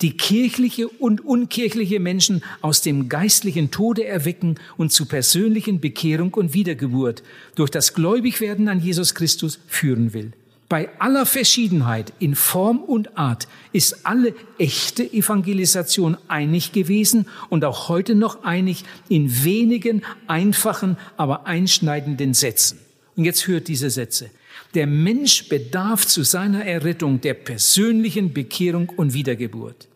Die 0.00 0.16
kirchliche 0.16 0.88
und 0.88 1.24
unkirchliche 1.24 2.00
Menschen 2.00 2.42
aus 2.60 2.82
dem 2.82 3.08
geistlichen 3.08 3.70
Tode 3.70 4.04
erwecken 4.04 4.56
und 4.76 4.92
zu 4.92 5.06
persönlichen 5.06 5.80
Bekehrung 5.80 6.34
und 6.34 6.54
Wiedergeburt 6.54 7.22
durch 7.54 7.70
das 7.70 7.94
Gläubigwerden 7.94 8.68
an 8.68 8.80
Jesus 8.80 9.14
Christus 9.14 9.60
führen 9.68 10.12
will. 10.12 10.32
Bei 10.68 10.88
aller 10.98 11.26
Verschiedenheit 11.26 12.14
in 12.18 12.34
Form 12.34 12.78
und 12.78 13.18
Art 13.18 13.46
ist 13.72 14.06
alle 14.06 14.34
echte 14.58 15.04
Evangelisation 15.04 16.16
einig 16.28 16.72
gewesen 16.72 17.26
und 17.50 17.64
auch 17.66 17.90
heute 17.90 18.14
noch 18.14 18.42
einig 18.42 18.84
in 19.10 19.44
wenigen 19.44 20.02
einfachen, 20.28 20.96
aber 21.18 21.46
einschneidenden 21.46 22.32
Sätzen. 22.32 22.78
Und 23.16 23.24
jetzt 23.24 23.46
hört 23.46 23.68
diese 23.68 23.90
Sätze. 23.90 24.30
Der 24.74 24.86
Mensch 24.86 25.48
bedarf 25.48 26.06
zu 26.06 26.22
seiner 26.22 26.64
Errettung 26.64 27.20
der 27.20 27.34
persönlichen 27.34 28.32
Bekehrung 28.32 28.88
und 28.88 29.12
Wiedergeburt. 29.12 29.88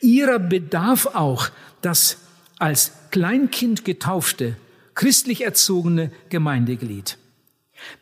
Ihrer 0.00 0.38
bedarf 0.38 1.06
auch 1.06 1.50
das 1.80 2.18
als 2.58 2.92
Kleinkind 3.10 3.84
getaufte, 3.84 4.56
christlich 4.94 5.42
erzogene 5.44 6.12
Gemeindeglied. 6.28 7.16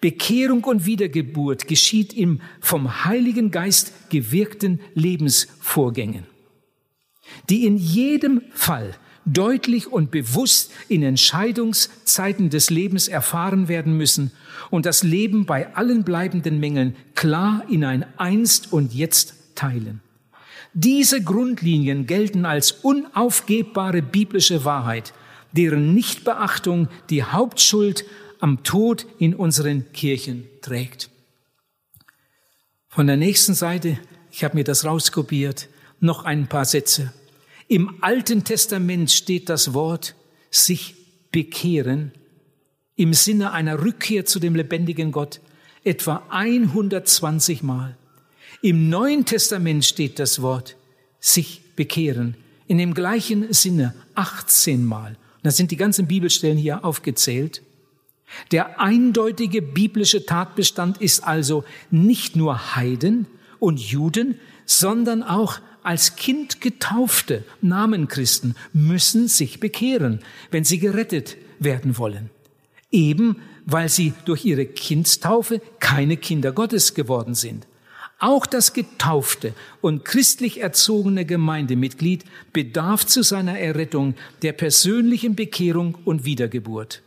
Bekehrung 0.00 0.64
und 0.64 0.86
Wiedergeburt 0.86 1.68
geschieht 1.68 2.12
im 2.12 2.40
vom 2.60 3.04
Heiligen 3.04 3.52
Geist 3.52 4.10
gewirkten 4.10 4.80
Lebensvorgängen, 4.94 6.26
die 7.48 7.64
in 7.64 7.76
jedem 7.76 8.42
Fall 8.52 8.96
deutlich 9.32 9.90
und 9.90 10.10
bewusst 10.10 10.72
in 10.88 11.02
Entscheidungszeiten 11.02 12.50
des 12.50 12.70
Lebens 12.70 13.08
erfahren 13.08 13.68
werden 13.68 13.96
müssen 13.96 14.32
und 14.70 14.86
das 14.86 15.02
Leben 15.02 15.46
bei 15.46 15.74
allen 15.74 16.04
bleibenden 16.04 16.60
Mängeln 16.60 16.96
klar 17.14 17.62
in 17.68 17.84
ein 17.84 18.04
Einst 18.18 18.72
und 18.72 18.94
Jetzt 18.94 19.34
teilen. 19.54 20.00
Diese 20.74 21.22
Grundlinien 21.22 22.06
gelten 22.06 22.44
als 22.44 22.72
unaufgebbare 22.72 24.02
biblische 24.02 24.64
Wahrheit, 24.64 25.12
deren 25.52 25.94
Nichtbeachtung 25.94 26.88
die 27.10 27.22
Hauptschuld 27.22 28.04
am 28.40 28.62
Tod 28.62 29.06
in 29.18 29.34
unseren 29.34 29.92
Kirchen 29.92 30.44
trägt. 30.60 31.10
Von 32.88 33.06
der 33.06 33.16
nächsten 33.16 33.54
Seite, 33.54 33.98
ich 34.30 34.44
habe 34.44 34.56
mir 34.56 34.64
das 34.64 34.84
rauskopiert, 34.84 35.68
noch 36.00 36.24
ein 36.24 36.46
paar 36.46 36.64
Sätze. 36.64 37.12
Im 37.68 38.02
Alten 38.02 38.44
Testament 38.44 39.10
steht 39.10 39.50
das 39.50 39.74
Wort 39.74 40.14
sich 40.50 40.94
bekehren 41.30 42.12
im 42.96 43.12
Sinne 43.12 43.52
einer 43.52 43.84
Rückkehr 43.84 44.24
zu 44.24 44.40
dem 44.40 44.54
lebendigen 44.54 45.12
Gott 45.12 45.40
etwa 45.84 46.22
120 46.30 47.62
Mal. 47.62 47.96
Im 48.62 48.88
Neuen 48.88 49.26
Testament 49.26 49.84
steht 49.84 50.18
das 50.18 50.40
Wort 50.40 50.76
sich 51.20 51.60
bekehren 51.76 52.36
in 52.66 52.78
dem 52.78 52.94
gleichen 52.94 53.52
Sinne 53.52 53.94
18 54.14 54.84
Mal. 54.84 55.16
Da 55.42 55.50
sind 55.50 55.70
die 55.70 55.76
ganzen 55.76 56.06
Bibelstellen 56.06 56.58
hier 56.58 56.84
aufgezählt. 56.86 57.62
Der 58.50 58.80
eindeutige 58.80 59.60
biblische 59.60 60.24
Tatbestand 60.24 61.02
ist 61.02 61.22
also 61.22 61.64
nicht 61.90 62.34
nur 62.34 62.74
Heiden 62.74 63.26
und 63.60 63.80
Juden, 63.80 64.38
sondern 64.66 65.22
auch 65.22 65.60
als 65.82 66.16
Kind 66.16 66.60
getaufte 66.60 67.44
Namenchristen 67.62 68.56
müssen 68.72 69.28
sich 69.28 69.60
bekehren, 69.60 70.20
wenn 70.50 70.64
sie 70.64 70.78
gerettet 70.78 71.36
werden 71.58 71.98
wollen 71.98 72.30
eben 72.90 73.36
weil 73.70 73.90
sie 73.90 74.14
durch 74.24 74.46
ihre 74.46 74.64
Kindstaufe 74.64 75.60
keine 75.78 76.16
Kinder 76.16 76.52
Gottes 76.52 76.94
geworden 76.94 77.34
sind. 77.34 77.66
Auch 78.18 78.46
das 78.46 78.72
getaufte 78.72 79.52
und 79.82 80.06
christlich 80.06 80.62
erzogene 80.62 81.26
Gemeindemitglied 81.26 82.24
bedarf 82.54 83.06
zu 83.06 83.22
seiner 83.22 83.58
Errettung 83.58 84.14
der 84.40 84.54
persönlichen 84.54 85.36
Bekehrung 85.36 85.98
und 86.06 86.24
Wiedergeburt. 86.24 87.02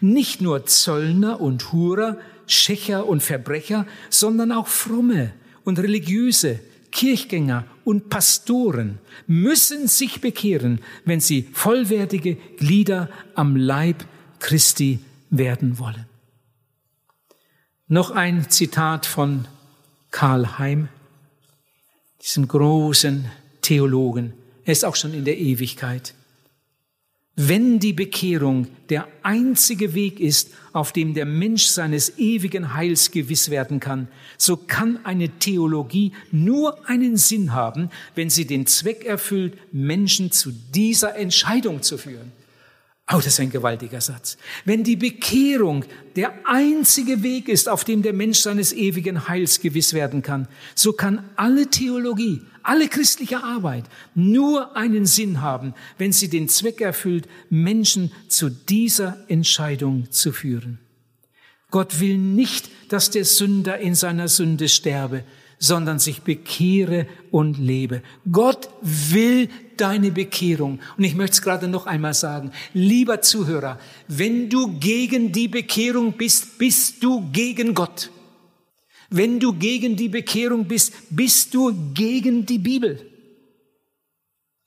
Nicht 0.00 0.40
nur 0.40 0.66
Zöllner 0.66 1.40
und 1.40 1.72
Hurer, 1.72 2.18
Schächer 2.48 3.06
und 3.06 3.22
Verbrecher, 3.22 3.86
sondern 4.10 4.50
auch 4.50 4.66
fromme 4.66 5.32
und 5.68 5.78
religiöse, 5.78 6.60
Kirchgänger 6.90 7.66
und 7.84 8.08
Pastoren 8.08 8.98
müssen 9.26 9.86
sich 9.86 10.22
bekehren, 10.22 10.80
wenn 11.04 11.20
sie 11.20 11.46
vollwertige 11.52 12.36
Glieder 12.56 13.10
am 13.34 13.54
Leib 13.54 14.06
Christi 14.38 15.00
werden 15.28 15.78
wollen. 15.78 16.06
Noch 17.86 18.10
ein 18.10 18.48
Zitat 18.48 19.04
von 19.04 19.46
Karl 20.10 20.58
Heim, 20.58 20.88
diesem 22.22 22.48
großen 22.48 23.30
Theologen. 23.60 24.32
Er 24.64 24.72
ist 24.72 24.86
auch 24.86 24.96
schon 24.96 25.12
in 25.12 25.26
der 25.26 25.36
Ewigkeit. 25.36 26.14
Wenn 27.40 27.78
die 27.78 27.92
Bekehrung 27.92 28.66
der 28.88 29.06
einzige 29.22 29.94
Weg 29.94 30.18
ist, 30.18 30.50
auf 30.72 30.90
dem 30.90 31.14
der 31.14 31.24
Mensch 31.24 31.66
seines 31.66 32.18
ewigen 32.18 32.74
Heils 32.74 33.12
gewiss 33.12 33.48
werden 33.48 33.78
kann, 33.78 34.08
so 34.36 34.56
kann 34.56 34.98
eine 35.04 35.28
Theologie 35.28 36.10
nur 36.32 36.88
einen 36.88 37.16
Sinn 37.16 37.52
haben, 37.52 37.90
wenn 38.16 38.28
sie 38.28 38.44
den 38.44 38.66
Zweck 38.66 39.04
erfüllt, 39.04 39.56
Menschen 39.70 40.32
zu 40.32 40.50
dieser 40.74 41.14
Entscheidung 41.14 41.80
zu 41.82 41.96
führen. 41.96 42.32
Oh, 43.08 43.18
das 43.18 43.26
ist 43.28 43.40
ein 43.40 43.50
gewaltiger 43.50 44.00
Satz. 44.00 44.36
Wenn 44.64 44.82
die 44.82 44.96
Bekehrung 44.96 45.84
der 46.16 46.32
einzige 46.44 47.22
Weg 47.22 47.48
ist, 47.48 47.68
auf 47.68 47.84
dem 47.84 48.02
der 48.02 48.14
Mensch 48.14 48.40
seines 48.40 48.72
ewigen 48.72 49.28
Heils 49.28 49.60
gewiss 49.60 49.94
werden 49.94 50.22
kann, 50.22 50.48
so 50.74 50.92
kann 50.92 51.24
alle 51.36 51.68
Theologie, 51.68 52.42
alle 52.68 52.88
christliche 52.88 53.42
Arbeit 53.42 53.84
nur 54.14 54.76
einen 54.76 55.06
Sinn 55.06 55.40
haben, 55.40 55.74
wenn 55.96 56.12
sie 56.12 56.28
den 56.28 56.48
Zweck 56.48 56.80
erfüllt, 56.80 57.26
Menschen 57.48 58.12
zu 58.28 58.50
dieser 58.50 59.16
Entscheidung 59.28 60.10
zu 60.10 60.32
führen. 60.32 60.78
Gott 61.70 62.00
will 62.00 62.18
nicht, 62.18 62.70
dass 62.88 63.10
der 63.10 63.24
Sünder 63.24 63.78
in 63.78 63.94
seiner 63.94 64.28
Sünde 64.28 64.68
sterbe, 64.68 65.24
sondern 65.58 65.98
sich 65.98 66.22
bekehre 66.22 67.06
und 67.30 67.58
lebe. 67.58 68.02
Gott 68.30 68.68
will 68.82 69.48
deine 69.76 70.10
Bekehrung. 70.10 70.80
Und 70.96 71.04
ich 71.04 71.14
möchte 71.14 71.34
es 71.34 71.42
gerade 71.42 71.68
noch 71.68 71.86
einmal 71.86 72.14
sagen, 72.14 72.52
lieber 72.74 73.22
Zuhörer, 73.22 73.78
wenn 74.08 74.50
du 74.50 74.78
gegen 74.78 75.32
die 75.32 75.48
Bekehrung 75.48 76.12
bist, 76.12 76.58
bist 76.58 77.02
du 77.02 77.28
gegen 77.32 77.74
Gott. 77.74 78.10
Wenn 79.08 79.40
du 79.40 79.54
gegen 79.54 79.96
die 79.96 80.08
Bekehrung 80.08 80.66
bist, 80.66 80.92
bist 81.10 81.54
du 81.54 81.72
gegen 81.94 82.46
die 82.46 82.58
Bibel. 82.58 83.04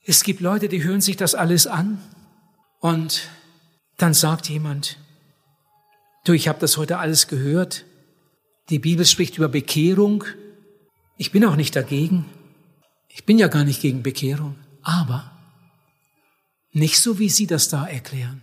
Es 0.04 0.24
gibt 0.24 0.42
Leute, 0.42 0.68
die 0.68 0.84
hören 0.84 1.02
sich 1.02 1.16
das 1.16 1.36
alles 1.36 1.68
an 1.68 2.02
und 2.80 3.30
dann 3.98 4.14
sagt 4.14 4.50
jemand, 4.50 4.98
du, 6.26 6.34
ich 6.34 6.48
habe 6.48 6.60
das 6.60 6.78
heute 6.78 6.98
alles 6.98 7.28
gehört. 7.28 7.86
Die 8.70 8.80
Bibel 8.80 9.06
spricht 9.06 9.38
über 9.38 9.48
Bekehrung 9.48 10.26
ich 11.22 11.32
bin 11.32 11.46
auch 11.46 11.56
nicht 11.56 11.76
dagegen. 11.76 12.26
Ich 13.08 13.26
bin 13.26 13.38
ja 13.38 13.48
gar 13.48 13.64
nicht 13.64 13.80
gegen 13.80 14.02
Bekehrung. 14.02 14.56
Aber 14.82 15.32
nicht 16.72 17.00
so, 17.00 17.20
wie 17.20 17.30
Sie 17.30 17.46
das 17.46 17.70
da 17.70 17.86
erklären. 17.86 18.42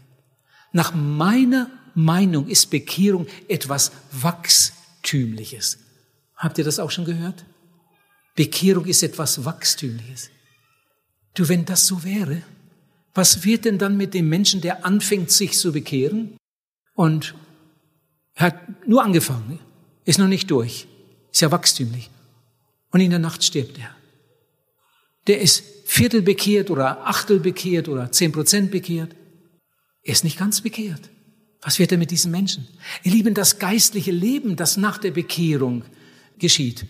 Nach 0.70 0.94
meiner 0.94 1.68
Meinung 1.96 2.46
ist 2.46 2.70
Bekehrung 2.70 3.26
etwas 3.48 3.90
Wachstümliches. 4.12 5.78
Habt 6.38 6.57
ihr 6.57 6.64
das 6.64 6.79
auch 6.79 6.90
schon 6.90 7.05
gehört? 7.05 7.44
Bekehrung 8.37 8.87
ist 8.87 9.03
etwas 9.03 9.44
Wachstümliches. 9.44 10.31
Du, 11.35 11.48
wenn 11.48 11.64
das 11.64 11.87
so 11.87 12.05
wäre, 12.05 12.42
was 13.12 13.44
wird 13.44 13.64
denn 13.64 13.79
dann 13.79 13.96
mit 13.96 14.14
dem 14.14 14.29
Menschen, 14.29 14.61
der 14.61 14.87
anfängt, 14.87 15.33
sich 15.33 15.59
zu 15.59 15.72
bekehren 15.72 16.37
und 16.94 17.35
hat 18.37 18.57
nur 18.87 19.03
angefangen, 19.03 19.59
ist 20.05 20.20
noch 20.20 20.29
nicht 20.29 20.51
durch, 20.53 20.87
ist 21.33 21.40
ja 21.40 21.51
wachstümlich 21.51 22.11
und 22.90 23.01
in 23.01 23.11
der 23.11 23.18
Nacht 23.18 23.42
stirbt 23.42 23.77
er. 23.79 23.90
Der 25.27 25.40
ist 25.40 25.64
Viertel 25.85 26.22
bekehrt 26.22 26.70
oder 26.70 27.07
Achtel 27.07 27.40
bekehrt 27.40 27.88
oder 27.88 28.12
zehn 28.12 28.31
Prozent 28.31 28.70
bekehrt. 28.70 29.16
Er 30.03 30.12
ist 30.12 30.22
nicht 30.22 30.38
ganz 30.38 30.61
bekehrt. 30.61 31.11
Was 31.61 31.79
wird 31.79 31.90
er 31.90 31.98
mit 31.98 32.12
diesen 32.12 32.31
Menschen? 32.31 32.68
Ihr 33.03 33.12
Lieben, 33.12 33.35
das 33.35 33.59
geistliche 33.59 34.12
Leben, 34.12 34.55
das 34.55 34.77
nach 34.77 34.98
der 34.98 35.11
Bekehrung 35.11 35.85
geschieht, 36.38 36.87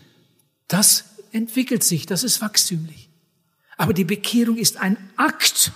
das 0.67 1.05
entwickelt 1.33 1.83
sich, 1.83 2.07
das 2.07 2.25
ist 2.25 2.41
wachstümlich. 2.41 3.09
Aber 3.77 3.93
die 3.93 4.05
Bekehrung 4.05 4.57
ist 4.57 4.77
ein 4.77 4.97
Akt, 5.17 5.73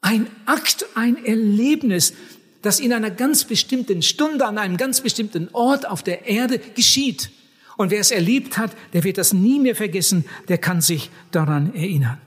ein 0.00 0.26
Akt, 0.46 0.84
ein 0.94 1.24
Erlebnis, 1.24 2.12
das 2.60 2.80
in 2.80 2.92
einer 2.92 3.10
ganz 3.10 3.44
bestimmten 3.44 4.02
Stunde, 4.02 4.46
an 4.46 4.58
einem 4.58 4.76
ganz 4.76 5.00
bestimmten 5.00 5.48
Ort 5.52 5.86
auf 5.88 6.02
der 6.02 6.26
Erde 6.26 6.58
geschieht. 6.58 7.30
Und 7.76 7.90
wer 7.90 8.00
es 8.00 8.10
erlebt 8.10 8.58
hat, 8.58 8.72
der 8.92 9.04
wird 9.04 9.18
das 9.18 9.32
nie 9.32 9.58
mehr 9.58 9.74
vergessen, 9.74 10.24
der 10.48 10.58
kann 10.58 10.80
sich 10.80 11.10
daran 11.30 11.74
erinnern. 11.74 12.20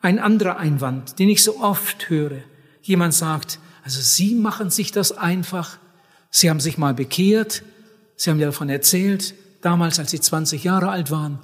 Ein 0.00 0.18
anderer 0.18 0.58
Einwand, 0.58 1.18
den 1.18 1.28
ich 1.28 1.42
so 1.42 1.60
oft 1.60 2.08
höre. 2.08 2.42
Jemand 2.82 3.14
sagt, 3.14 3.58
also 3.82 4.00
Sie 4.00 4.34
machen 4.34 4.70
sich 4.70 4.92
das 4.92 5.12
einfach. 5.12 5.78
Sie 6.30 6.50
haben 6.50 6.60
sich 6.60 6.78
mal 6.78 6.94
bekehrt. 6.94 7.62
Sie 8.18 8.30
haben 8.30 8.40
ja 8.40 8.46
davon 8.46 8.68
erzählt, 8.68 9.34
damals, 9.62 9.98
als 10.00 10.10
Sie 10.10 10.20
20 10.20 10.64
Jahre 10.64 10.90
alt 10.90 11.12
waren. 11.12 11.38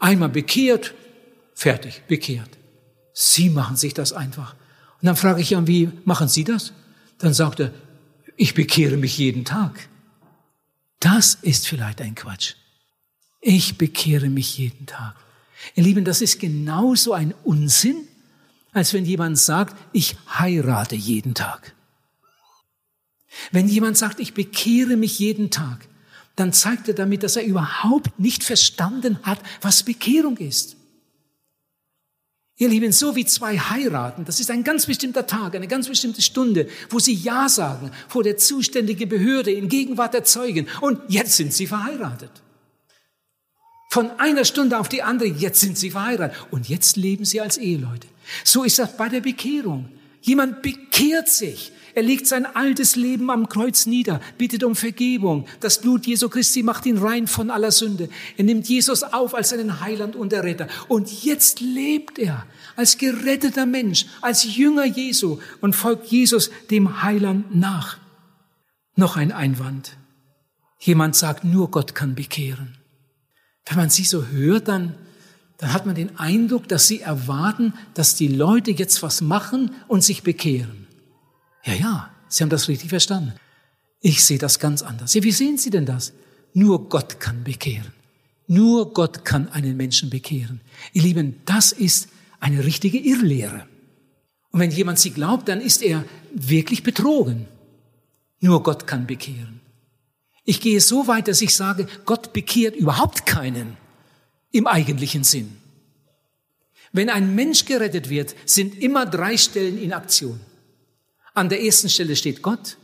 Einmal 0.00 0.28
bekehrt, 0.28 0.92
fertig, 1.54 2.02
bekehrt. 2.08 2.58
Sie 3.14 3.48
machen 3.48 3.76
sich 3.76 3.94
das 3.94 4.12
einfach. 4.12 4.54
Und 5.00 5.06
dann 5.06 5.16
frage 5.16 5.40
ich 5.40 5.52
ihn, 5.52 5.68
wie 5.68 5.90
machen 6.04 6.26
Sie 6.26 6.42
das? 6.42 6.72
Dann 7.18 7.32
sagt 7.32 7.60
er, 7.60 7.72
ich 8.36 8.54
bekehre 8.54 8.96
mich 8.96 9.16
jeden 9.16 9.44
Tag. 9.44 9.88
Das 10.98 11.36
ist 11.36 11.68
vielleicht 11.68 12.00
ein 12.00 12.16
Quatsch. 12.16 12.54
Ich 13.40 13.78
bekehre 13.78 14.28
mich 14.28 14.58
jeden 14.58 14.86
Tag. 14.86 15.14
Ihr 15.76 15.84
Lieben, 15.84 16.04
das 16.04 16.20
ist 16.20 16.40
genauso 16.40 17.12
ein 17.12 17.32
Unsinn, 17.44 18.08
als 18.72 18.92
wenn 18.92 19.04
jemand 19.04 19.38
sagt, 19.38 19.76
ich 19.92 20.16
heirate 20.36 20.96
jeden 20.96 21.34
Tag. 21.34 21.74
Wenn 23.52 23.68
jemand 23.68 23.96
sagt, 23.96 24.18
ich 24.18 24.34
bekehre 24.34 24.96
mich 24.96 25.20
jeden 25.20 25.50
Tag, 25.50 25.88
dann 26.38 26.52
zeigt 26.52 26.88
er 26.88 26.94
damit, 26.94 27.22
dass 27.22 27.36
er 27.36 27.44
überhaupt 27.44 28.18
nicht 28.20 28.44
verstanden 28.44 29.18
hat, 29.24 29.40
was 29.60 29.82
Bekehrung 29.82 30.36
ist. 30.36 30.76
Ihr 32.60 32.68
Lieben, 32.68 32.92
so 32.92 33.14
wie 33.14 33.24
zwei 33.24 33.56
heiraten, 33.56 34.24
das 34.24 34.40
ist 34.40 34.50
ein 34.50 34.64
ganz 34.64 34.86
bestimmter 34.86 35.26
Tag, 35.26 35.54
eine 35.54 35.68
ganz 35.68 35.88
bestimmte 35.88 36.22
Stunde, 36.22 36.68
wo 36.90 36.98
sie 36.98 37.14
Ja 37.14 37.48
sagen 37.48 37.92
vor 38.08 38.22
der 38.22 38.36
zuständigen 38.36 39.08
Behörde 39.08 39.52
in 39.52 39.68
Gegenwart 39.68 40.14
der 40.14 40.24
Zeugen 40.24 40.66
und 40.80 41.00
jetzt 41.08 41.36
sind 41.36 41.52
sie 41.52 41.66
verheiratet. 41.66 42.30
Von 43.90 44.10
einer 44.18 44.44
Stunde 44.44 44.78
auf 44.78 44.88
die 44.88 45.02
andere, 45.02 45.28
jetzt 45.28 45.60
sind 45.60 45.78
sie 45.78 45.90
verheiratet 45.90 46.36
und 46.50 46.68
jetzt 46.68 46.96
leben 46.96 47.24
sie 47.24 47.40
als 47.40 47.58
Eheleute. 47.58 48.06
So 48.44 48.64
ist 48.64 48.78
das 48.78 48.96
bei 48.96 49.08
der 49.08 49.20
Bekehrung. 49.20 49.88
Jemand 50.20 50.62
bekehrt 50.62 51.28
sich. 51.28 51.72
Er 51.94 52.02
legt 52.02 52.26
sein 52.26 52.46
altes 52.46 52.96
Leben 52.96 53.30
am 53.30 53.48
Kreuz 53.48 53.86
nieder, 53.86 54.20
bittet 54.36 54.64
um 54.64 54.76
Vergebung. 54.76 55.46
Das 55.60 55.80
Blut 55.80 56.06
Jesu 56.06 56.28
Christi 56.28 56.62
macht 56.62 56.86
ihn 56.86 56.98
rein 56.98 57.26
von 57.26 57.50
aller 57.50 57.70
Sünde. 57.70 58.08
Er 58.36 58.44
nimmt 58.44 58.68
Jesus 58.68 59.02
auf 59.02 59.34
als 59.34 59.50
seinen 59.50 59.80
Heiland 59.80 60.16
und 60.16 60.32
Erretter. 60.32 60.68
Und 60.88 61.24
jetzt 61.24 61.60
lebt 61.60 62.18
er 62.18 62.46
als 62.76 62.98
geretteter 62.98 63.66
Mensch, 63.66 64.06
als 64.20 64.56
Jünger 64.56 64.84
Jesu 64.84 65.38
und 65.60 65.74
folgt 65.74 66.06
Jesus 66.06 66.50
dem 66.70 67.02
Heiland 67.02 67.54
nach. 67.54 67.98
Noch 68.96 69.16
ein 69.16 69.32
Einwand. 69.32 69.96
Jemand 70.78 71.16
sagt, 71.16 71.44
nur 71.44 71.70
Gott 71.70 71.94
kann 71.94 72.14
bekehren. 72.14 72.76
Wenn 73.66 73.76
man 73.76 73.90
sie 73.90 74.04
so 74.04 74.26
hört, 74.26 74.68
dann 74.68 74.94
dann 75.58 75.72
hat 75.72 75.86
man 75.86 75.96
den 75.96 76.18
Eindruck, 76.18 76.68
dass 76.68 76.86
sie 76.86 77.00
erwarten, 77.00 77.74
dass 77.94 78.14
die 78.14 78.28
Leute 78.28 78.70
jetzt 78.70 79.02
was 79.02 79.20
machen 79.20 79.72
und 79.88 80.02
sich 80.02 80.22
bekehren. 80.22 80.86
Ja, 81.64 81.74
ja, 81.74 82.10
Sie 82.28 82.42
haben 82.42 82.50
das 82.50 82.68
richtig 82.68 82.90
verstanden. 82.90 83.32
Ich 84.00 84.24
sehe 84.24 84.38
das 84.38 84.58
ganz 84.58 84.82
anders. 84.82 85.14
Ja, 85.14 85.22
wie 85.22 85.32
sehen 85.32 85.58
Sie 85.58 85.70
denn 85.70 85.86
das? 85.86 86.12
Nur 86.52 86.88
Gott 86.88 87.20
kann 87.20 87.44
bekehren. 87.44 87.92
Nur 88.46 88.94
Gott 88.94 89.24
kann 89.24 89.48
einen 89.48 89.76
Menschen 89.76 90.10
bekehren. 90.10 90.60
Ihr 90.92 91.02
Lieben, 91.02 91.40
das 91.44 91.72
ist 91.72 92.08
eine 92.40 92.64
richtige 92.64 92.98
Irrlehre. 92.98 93.66
Und 94.50 94.60
wenn 94.60 94.70
jemand 94.70 94.98
sie 94.98 95.10
glaubt, 95.10 95.48
dann 95.48 95.60
ist 95.60 95.82
er 95.82 96.04
wirklich 96.32 96.82
betrogen. 96.82 97.46
Nur 98.40 98.62
Gott 98.62 98.86
kann 98.86 99.06
bekehren. 99.06 99.60
Ich 100.44 100.60
gehe 100.60 100.80
so 100.80 101.06
weit, 101.06 101.28
dass 101.28 101.42
ich 101.42 101.54
sage, 101.54 101.86
Gott 102.06 102.32
bekehrt 102.32 102.74
überhaupt 102.74 103.26
keinen 103.26 103.76
im 104.50 104.66
eigentlichen 104.66 105.24
Sinn. 105.24 105.58
Wenn 106.92 107.10
ein 107.10 107.34
Mensch 107.34 107.66
gerettet 107.66 108.08
wird, 108.08 108.34
sind 108.46 108.80
immer 108.80 109.04
drei 109.04 109.36
Stellen 109.36 109.76
in 109.76 109.92
Aktion. 109.92 110.40
An 111.38 111.48
der 111.48 111.62
ersten 111.62 111.88
Stelle 111.88 112.16
steht 112.16 112.42
Gott. 112.42 112.78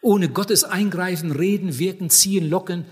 Ohne 0.00 0.30
Gottes 0.30 0.64
Eingreifen, 0.64 1.30
Reden, 1.30 1.78
Wirken, 1.78 2.08
Ziehen, 2.08 2.48
Locken 2.48 2.86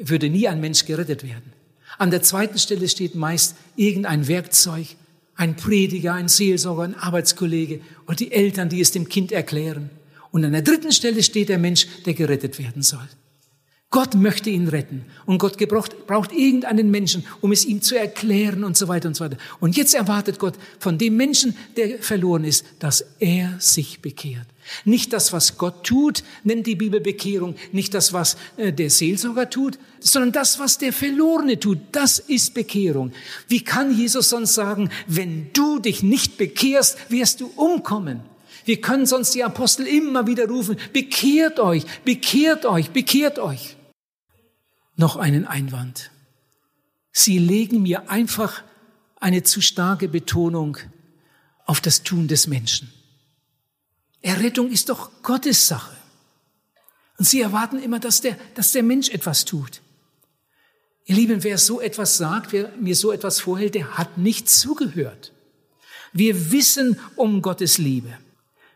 würde 0.00 0.28
nie 0.28 0.48
ein 0.48 0.60
Mensch 0.60 0.86
gerettet 0.86 1.22
werden. 1.22 1.52
An 1.98 2.10
der 2.10 2.22
zweiten 2.22 2.58
Stelle 2.58 2.88
steht 2.88 3.14
meist 3.14 3.54
irgendein 3.76 4.26
Werkzeug, 4.26 4.96
ein 5.36 5.54
Prediger, 5.54 6.14
ein 6.14 6.28
Seelsorger, 6.28 6.82
ein 6.82 6.96
Arbeitskollege 6.96 7.80
oder 8.06 8.16
die 8.16 8.32
Eltern, 8.32 8.68
die 8.68 8.80
es 8.80 8.90
dem 8.90 9.08
Kind 9.08 9.30
erklären. 9.30 9.90
Und 10.32 10.44
an 10.44 10.52
der 10.52 10.62
dritten 10.62 10.90
Stelle 10.90 11.22
steht 11.22 11.48
der 11.48 11.58
Mensch, 11.58 11.86
der 12.04 12.14
gerettet 12.14 12.58
werden 12.58 12.82
soll. 12.82 13.08
Gott 13.94 14.16
möchte 14.16 14.50
ihn 14.50 14.66
retten 14.66 15.04
und 15.24 15.38
Gott 15.38 15.56
gebraucht, 15.56 16.08
braucht 16.08 16.32
irgendeinen 16.32 16.90
Menschen, 16.90 17.24
um 17.40 17.52
es 17.52 17.64
ihm 17.64 17.80
zu 17.80 17.96
erklären 17.96 18.64
und 18.64 18.76
so 18.76 18.88
weiter 18.88 19.06
und 19.06 19.14
so 19.14 19.22
weiter. 19.22 19.36
Und 19.60 19.76
jetzt 19.76 19.94
erwartet 19.94 20.40
Gott 20.40 20.54
von 20.80 20.98
dem 20.98 21.16
Menschen, 21.16 21.56
der 21.76 22.00
verloren 22.00 22.42
ist, 22.42 22.64
dass 22.80 23.04
er 23.20 23.54
sich 23.60 24.00
bekehrt. 24.00 24.48
Nicht 24.84 25.12
das, 25.12 25.32
was 25.32 25.58
Gott 25.58 25.84
tut, 25.84 26.24
nennt 26.42 26.66
die 26.66 26.74
Bibel 26.74 27.00
Bekehrung, 27.00 27.54
nicht 27.70 27.94
das, 27.94 28.12
was 28.12 28.36
äh, 28.56 28.72
der 28.72 28.90
Seelsorger 28.90 29.48
tut, 29.48 29.78
sondern 30.00 30.32
das, 30.32 30.58
was 30.58 30.78
der 30.78 30.92
Verlorene 30.92 31.60
tut, 31.60 31.78
das 31.92 32.18
ist 32.18 32.52
Bekehrung. 32.52 33.12
Wie 33.46 33.62
kann 33.62 33.96
Jesus 33.96 34.28
sonst 34.28 34.54
sagen, 34.54 34.90
wenn 35.06 35.52
du 35.52 35.78
dich 35.78 36.02
nicht 36.02 36.36
bekehrst, 36.36 36.98
wirst 37.10 37.40
du 37.40 37.46
umkommen? 37.54 38.22
Wir 38.64 38.80
können 38.80 39.06
sonst 39.06 39.36
die 39.36 39.44
Apostel 39.44 39.86
immer 39.86 40.26
wieder 40.26 40.48
rufen, 40.48 40.78
bekehrt 40.92 41.60
euch, 41.60 41.84
bekehrt 42.04 42.66
euch, 42.66 42.90
bekehrt 42.90 43.38
euch 43.38 43.73
noch 44.96 45.16
einen 45.16 45.46
Einwand. 45.46 46.10
Sie 47.12 47.38
legen 47.38 47.82
mir 47.82 48.10
einfach 48.10 48.62
eine 49.20 49.42
zu 49.42 49.60
starke 49.60 50.08
Betonung 50.08 50.76
auf 51.66 51.80
das 51.80 52.02
Tun 52.02 52.28
des 52.28 52.46
Menschen. 52.46 52.92
Errettung 54.20 54.70
ist 54.70 54.88
doch 54.88 55.10
Gottes 55.22 55.68
Sache. 55.68 55.96
Und 57.18 57.26
Sie 57.26 57.40
erwarten 57.40 57.78
immer, 57.78 58.00
dass 58.00 58.20
der, 58.20 58.36
dass 58.54 58.72
der 58.72 58.82
Mensch 58.82 59.08
etwas 59.10 59.44
tut. 59.44 59.80
Ihr 61.06 61.16
Lieben, 61.16 61.44
wer 61.44 61.58
so 61.58 61.80
etwas 61.80 62.16
sagt, 62.16 62.52
wer 62.52 62.70
mir 62.76 62.96
so 62.96 63.12
etwas 63.12 63.40
vorhält, 63.40 63.74
der 63.74 63.98
hat 63.98 64.18
nicht 64.18 64.48
zugehört. 64.48 65.32
Wir 66.12 66.50
wissen 66.50 66.98
um 67.16 67.42
Gottes 67.42 67.78
Liebe. 67.78 68.16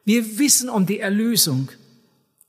Wir 0.04 0.38
wissen 0.38 0.68
um 0.68 0.86
die 0.86 1.00
Erlösung. 1.00 1.70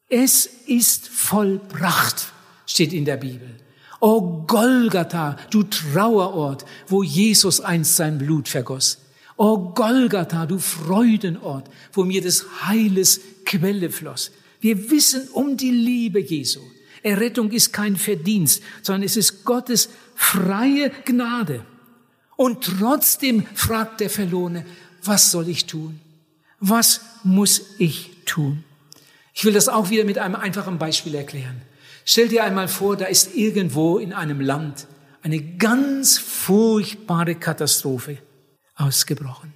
Es 0.09 0.45
ist 0.45 1.07
vollbracht 1.07 2.33
steht 2.69 2.93
in 2.93 3.05
der 3.05 3.17
Bibel. 3.17 3.58
O 3.99 4.45
Golgatha, 4.47 5.35
du 5.49 5.63
Trauerort, 5.63 6.65
wo 6.87 7.03
Jesus 7.03 7.59
einst 7.59 7.95
sein 7.95 8.17
Blut 8.17 8.47
vergoss. 8.47 8.99
O 9.35 9.57
Golgatha, 9.73 10.45
du 10.45 10.59
Freudenort, 10.59 11.69
wo 11.93 12.03
mir 12.03 12.21
des 12.21 12.45
Heiles 12.65 13.21
Quelle 13.45 13.89
floss. 13.89 14.31
Wir 14.61 14.89
wissen 14.89 15.27
um 15.33 15.57
die 15.57 15.71
Liebe 15.71 16.19
Jesu. 16.19 16.59
Errettung 17.03 17.51
ist 17.51 17.71
kein 17.71 17.95
Verdienst, 17.95 18.61
sondern 18.81 19.03
es 19.03 19.15
ist 19.15 19.45
Gottes 19.45 19.89
freie 20.15 20.91
Gnade. 21.05 21.65
Und 22.35 22.63
trotzdem 22.63 23.45
fragt 23.53 24.01
der 24.01 24.09
Verlorene, 24.09 24.65
was 25.03 25.31
soll 25.31 25.49
ich 25.49 25.65
tun? 25.65 25.99
Was 26.59 27.01
muss 27.23 27.61
ich 27.77 28.11
tun? 28.25 28.63
Ich 29.33 29.45
will 29.45 29.53
das 29.53 29.69
auch 29.69 29.89
wieder 29.89 30.03
mit 30.03 30.17
einem 30.17 30.35
einfachen 30.35 30.77
Beispiel 30.77 31.15
erklären. 31.15 31.61
Stell 32.11 32.27
dir 32.27 32.43
einmal 32.43 32.67
vor, 32.67 32.97
da 32.97 33.05
ist 33.05 33.35
irgendwo 33.35 33.99
in 33.99 34.13
einem 34.13 34.41
Land 34.41 34.87
eine 35.21 35.39
ganz 35.39 36.17
furchtbare 36.17 37.35
Katastrophe 37.35 38.17
ausgebrochen. 38.73 39.53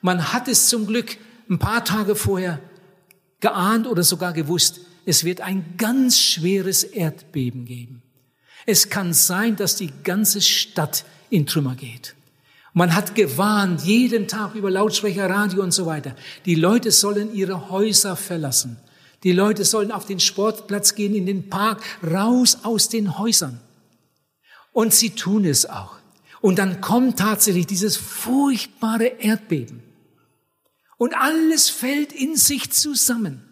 Man 0.00 0.32
hat 0.32 0.48
es 0.48 0.68
zum 0.68 0.86
Glück 0.86 1.18
ein 1.50 1.58
paar 1.58 1.84
Tage 1.84 2.16
vorher 2.16 2.60
geahnt 3.40 3.86
oder 3.86 4.02
sogar 4.04 4.32
gewusst, 4.32 4.80
es 5.04 5.24
wird 5.24 5.42
ein 5.42 5.74
ganz 5.76 6.18
schweres 6.18 6.82
Erdbeben 6.82 7.66
geben. 7.66 8.02
Es 8.64 8.88
kann 8.88 9.12
sein, 9.12 9.56
dass 9.56 9.76
die 9.76 9.92
ganze 10.02 10.40
Stadt 10.40 11.04
in 11.28 11.44
Trümmer 11.44 11.74
geht. 11.74 12.14
Man 12.72 12.94
hat 12.94 13.14
gewarnt, 13.14 13.82
jeden 13.82 14.28
Tag 14.28 14.54
über 14.54 14.70
Lautsprecher, 14.70 15.28
Radio 15.28 15.62
und 15.62 15.72
so 15.72 15.84
weiter. 15.84 16.16
Die 16.46 16.54
Leute 16.54 16.90
sollen 16.90 17.34
ihre 17.34 17.68
Häuser 17.68 18.16
verlassen. 18.16 18.78
Die 19.22 19.32
Leute 19.32 19.64
sollen 19.64 19.92
auf 19.92 20.06
den 20.06 20.20
Sportplatz 20.20 20.94
gehen, 20.94 21.14
in 21.14 21.26
den 21.26 21.50
Park, 21.50 21.82
raus 22.02 22.58
aus 22.62 22.88
den 22.88 23.18
Häusern. 23.18 23.60
Und 24.72 24.94
sie 24.94 25.10
tun 25.10 25.44
es 25.44 25.66
auch. 25.66 25.96
Und 26.40 26.58
dann 26.58 26.80
kommt 26.80 27.18
tatsächlich 27.18 27.66
dieses 27.66 27.96
furchtbare 27.96 29.06
Erdbeben. 29.18 29.82
Und 30.96 31.14
alles 31.14 31.68
fällt 31.68 32.12
in 32.12 32.36
sich 32.36 32.70
zusammen. 32.70 33.42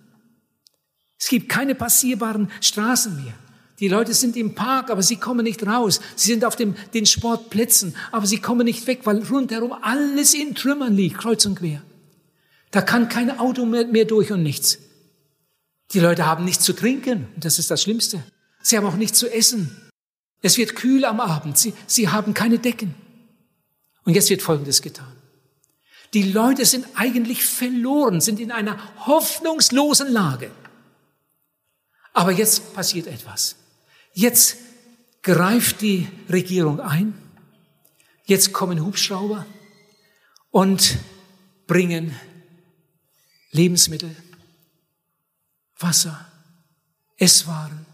Es 1.19 1.29
gibt 1.29 1.49
keine 1.49 1.75
passierbaren 1.75 2.51
Straßen 2.61 3.23
mehr. 3.23 3.35
Die 3.81 3.89
Leute 3.89 4.15
sind 4.15 4.37
im 4.37 4.55
Park, 4.55 4.91
aber 4.91 5.03
sie 5.03 5.17
kommen 5.17 5.45
nicht 5.45 5.67
raus. 5.67 6.01
Sie 6.17 6.33
sind 6.33 6.45
auf 6.45 6.57
dem, 6.57 6.75
den 6.95 7.07
Sportplätzen, 7.07 7.95
aber 8.11 8.27
sie 8.27 8.39
kommen 8.39 8.65
nicht 8.65 8.87
weg, 8.87 9.01
weil 9.05 9.23
rundherum 9.25 9.73
alles 9.73 10.35
in 10.35 10.55
Trümmern 10.55 10.97
liegt, 10.97 11.19
kreuz 11.19 11.45
und 11.47 11.57
quer. 11.57 11.83
Da 12.71 12.83
kann 12.83 13.09
kein 13.09 13.39
Auto 13.39 13.65
mehr, 13.67 13.87
mehr 13.87 14.05
durch 14.05 14.33
und 14.33 14.43
nichts. 14.43 14.79
Die 15.93 16.01
Leute 16.01 16.27
haben 16.27 16.45
nichts 16.45 16.65
zu 16.65 16.75
trinken 16.75 17.29
und 17.35 17.45
das 17.45 17.59
ist 17.59 17.71
das 17.71 17.83
Schlimmste. 17.83 18.23
Sie 18.63 18.77
haben 18.77 18.87
auch 18.87 18.97
nichts 18.97 19.19
zu 19.19 19.33
essen. 19.33 19.89
Es 20.43 20.59
wird 20.59 20.77
kühl 20.77 21.05
am 21.05 21.21
Abend. 21.21 21.59
Sie, 21.59 21.75
sie 21.87 22.09
haben 22.09 22.35
keine 22.35 22.59
Decken. 22.59 22.95
Und 24.05 24.15
jetzt 24.15 24.31
wird 24.31 24.43
Folgendes 24.43 24.83
getan. 24.83 25.13
Die 26.15 26.23
Leute 26.23 26.65
sind 26.65 26.87
eigentlich 26.95 27.45
verloren, 27.45 28.21
sind 28.21 28.41
in 28.41 28.51
einer 28.51 28.79
hoffnungslosen 29.07 30.11
Lage. 30.11 30.51
Aber 32.15 32.33
jetzt 32.33 32.75
passiert 32.75 33.07
etwas. 33.07 33.57
Jetzt 34.15 34.57
greift 35.23 35.83
die 35.83 36.09
Regierung 36.31 36.81
ein. 36.81 37.15
Jetzt 38.25 38.53
kommen 38.53 38.85
Hubschrauber 38.85 39.47
und 40.51 40.99
bringen 41.67 42.15
Lebensmittel, 43.51 44.15
Wasser, 45.79 46.27
Esswaren, 47.17 47.87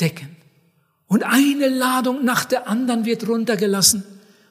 Decken. 0.00 0.36
Und 1.06 1.22
eine 1.22 1.68
Ladung 1.68 2.24
nach 2.24 2.44
der 2.44 2.68
anderen 2.68 3.04
wird 3.04 3.28
runtergelassen 3.28 4.04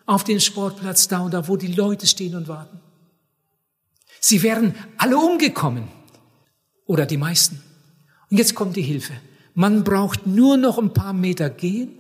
auf 0.06 0.24
den 0.24 0.40
Sportplatz 0.40 1.08
da 1.08 1.20
und 1.20 1.34
da, 1.34 1.48
wo 1.48 1.58
die 1.58 1.74
Leute 1.74 2.08
stehen 2.08 2.36
und 2.36 2.48
warten. 2.48 2.80
Sie 4.20 4.42
wären 4.42 4.76
alle 4.98 5.18
umgekommen. 5.18 5.88
Oder 6.88 7.06
die 7.06 7.18
meisten. 7.18 7.62
Und 8.30 8.38
jetzt 8.38 8.56
kommt 8.56 8.76
die 8.76 8.82
Hilfe. 8.82 9.14
Man 9.54 9.84
braucht 9.84 10.28
nur 10.28 10.58
noch 10.58 10.78
ein 10.78 10.94
paar 10.94 11.14
Meter 11.14 11.50
gehen 11.50 11.98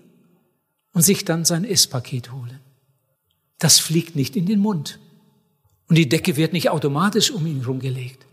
und 0.94 1.02
sich 1.02 1.26
dann 1.26 1.46
sein 1.46 1.66
Esspaket 1.66 2.32
holen. 2.32 2.60
Das 3.60 3.80
fliegt 3.80 4.16
nicht 4.16 4.36
in 4.36 4.46
den 4.46 4.60
Mund. 4.60 5.00
Und 5.88 5.98
die 5.98 6.10
Decke 6.10 6.36
wird 6.36 6.54
nicht 6.54 6.70
automatisch 6.70 7.32
um 7.32 7.46
ihn 7.46 7.64
rumgelegt. 7.64 8.26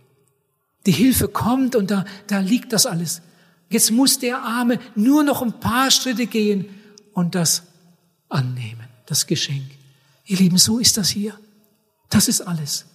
Die 0.86 0.92
Hilfe 0.92 1.28
kommt 1.28 1.76
und 1.76 1.90
da, 1.90 2.04
da 2.26 2.40
liegt 2.40 2.72
das 2.72 2.86
alles. 2.86 3.22
Jetzt 3.70 3.90
muss 3.90 4.18
der 4.18 4.42
Arme 4.42 4.78
nur 4.94 5.22
noch 5.22 5.42
ein 5.42 5.58
paar 5.60 5.90
Schritte 5.90 6.26
gehen 6.26 6.66
und 7.12 7.34
das 7.34 7.62
annehmen, 8.28 8.86
das 9.06 9.26
Geschenk. 9.26 9.70
Ihr 10.26 10.38
Lieben, 10.38 10.58
so 10.58 10.78
ist 10.78 10.96
das 10.96 11.08
hier. 11.08 11.38
Das 12.10 12.28
ist 12.28 12.42
alles. 12.42 12.86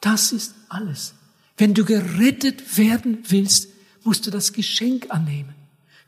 Das 0.00 0.32
ist 0.32 0.54
alles. 0.68 1.14
Wenn 1.56 1.74
du 1.74 1.84
gerettet 1.84 2.78
werden 2.78 3.18
willst, 3.28 3.68
musst 4.04 4.26
du 4.26 4.30
das 4.30 4.52
Geschenk 4.52 5.06
annehmen. 5.10 5.54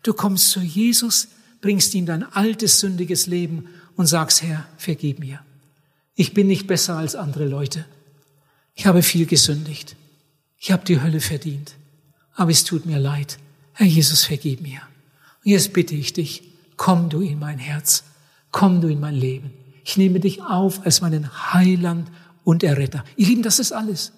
Du 0.02 0.14
kommst 0.14 0.50
zu 0.50 0.60
Jesus, 0.60 1.28
bringst 1.60 1.94
ihm 1.94 2.06
dein 2.06 2.22
altes, 2.22 2.80
sündiges 2.80 3.26
Leben 3.26 3.68
und 3.96 4.06
sagst, 4.06 4.42
Herr, 4.42 4.66
vergib 4.76 5.18
mir. 5.18 5.40
Ich 6.14 6.34
bin 6.34 6.46
nicht 6.46 6.66
besser 6.66 6.96
als 6.96 7.14
andere 7.14 7.46
Leute. 7.46 7.84
Ich 8.74 8.86
habe 8.86 9.02
viel 9.02 9.26
gesündigt. 9.26 9.96
Ich 10.58 10.72
habe 10.72 10.84
die 10.84 11.00
Hölle 11.00 11.20
verdient. 11.20 11.74
Aber 12.34 12.50
es 12.50 12.64
tut 12.64 12.86
mir 12.86 12.98
leid. 12.98 13.38
Herr 13.72 13.86
Jesus, 13.86 14.24
vergib 14.24 14.60
mir. 14.60 14.80
Und 15.44 15.50
jetzt 15.50 15.72
bitte 15.72 15.94
ich 15.94 16.12
dich, 16.12 16.42
komm 16.76 17.08
du 17.08 17.20
in 17.20 17.38
mein 17.38 17.58
Herz. 17.58 18.04
Komm 18.50 18.80
du 18.80 18.88
in 18.88 19.00
mein 19.00 19.14
Leben. 19.14 19.52
Ich 19.84 19.96
nehme 19.96 20.20
dich 20.20 20.42
auf 20.42 20.84
als 20.84 21.00
meinen 21.00 21.52
Heiland 21.52 22.10
und 22.44 22.62
Erretter. 22.62 23.04
Ihr 23.16 23.26
Lieben, 23.26 23.42
das 23.42 23.58
ist 23.58 23.72
alles. 23.72 24.12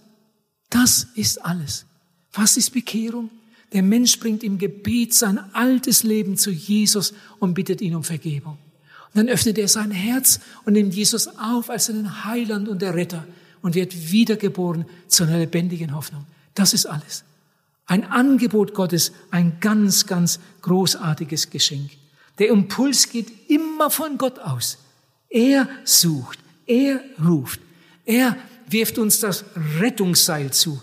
Das 0.68 1.08
ist 1.14 1.44
alles. 1.44 1.86
Was 2.32 2.56
ist 2.56 2.70
Bekehrung? 2.70 3.30
Der 3.72 3.82
Mensch 3.82 4.18
bringt 4.18 4.42
im 4.42 4.58
Gebet 4.58 5.14
sein 5.14 5.38
altes 5.52 6.02
Leben 6.02 6.36
zu 6.36 6.50
Jesus 6.50 7.12
und 7.38 7.54
bittet 7.54 7.80
ihn 7.80 7.94
um 7.94 8.04
Vergebung. 8.04 8.58
Und 9.12 9.16
dann 9.16 9.28
öffnet 9.28 9.58
er 9.58 9.68
sein 9.68 9.90
Herz 9.90 10.40
und 10.64 10.74
nimmt 10.74 10.94
Jesus 10.94 11.28
auf 11.38 11.70
als 11.70 11.86
seinen 11.86 12.24
Heiland 12.24 12.68
und 12.68 12.82
Erretter 12.82 13.26
und 13.62 13.74
wird 13.74 14.10
wiedergeboren 14.10 14.86
zu 15.08 15.24
einer 15.24 15.38
lebendigen 15.38 15.94
Hoffnung. 15.94 16.26
Das 16.54 16.72
ist 16.74 16.86
alles. 16.86 17.24
Ein 17.86 18.04
Angebot 18.04 18.74
Gottes, 18.74 19.12
ein 19.30 19.58
ganz, 19.60 20.06
ganz 20.06 20.38
großartiges 20.62 21.50
Geschenk. 21.50 21.90
Der 22.38 22.48
Impuls 22.48 23.08
geht 23.08 23.50
immer 23.50 23.90
von 23.90 24.16
Gott 24.16 24.38
aus. 24.38 24.78
Er 25.28 25.68
sucht, 25.84 26.38
er 26.66 27.00
ruft, 27.24 27.60
er 28.04 28.36
wirft 28.68 28.98
uns 28.98 29.20
das 29.20 29.44
Rettungsseil 29.80 30.52
zu. 30.52 30.80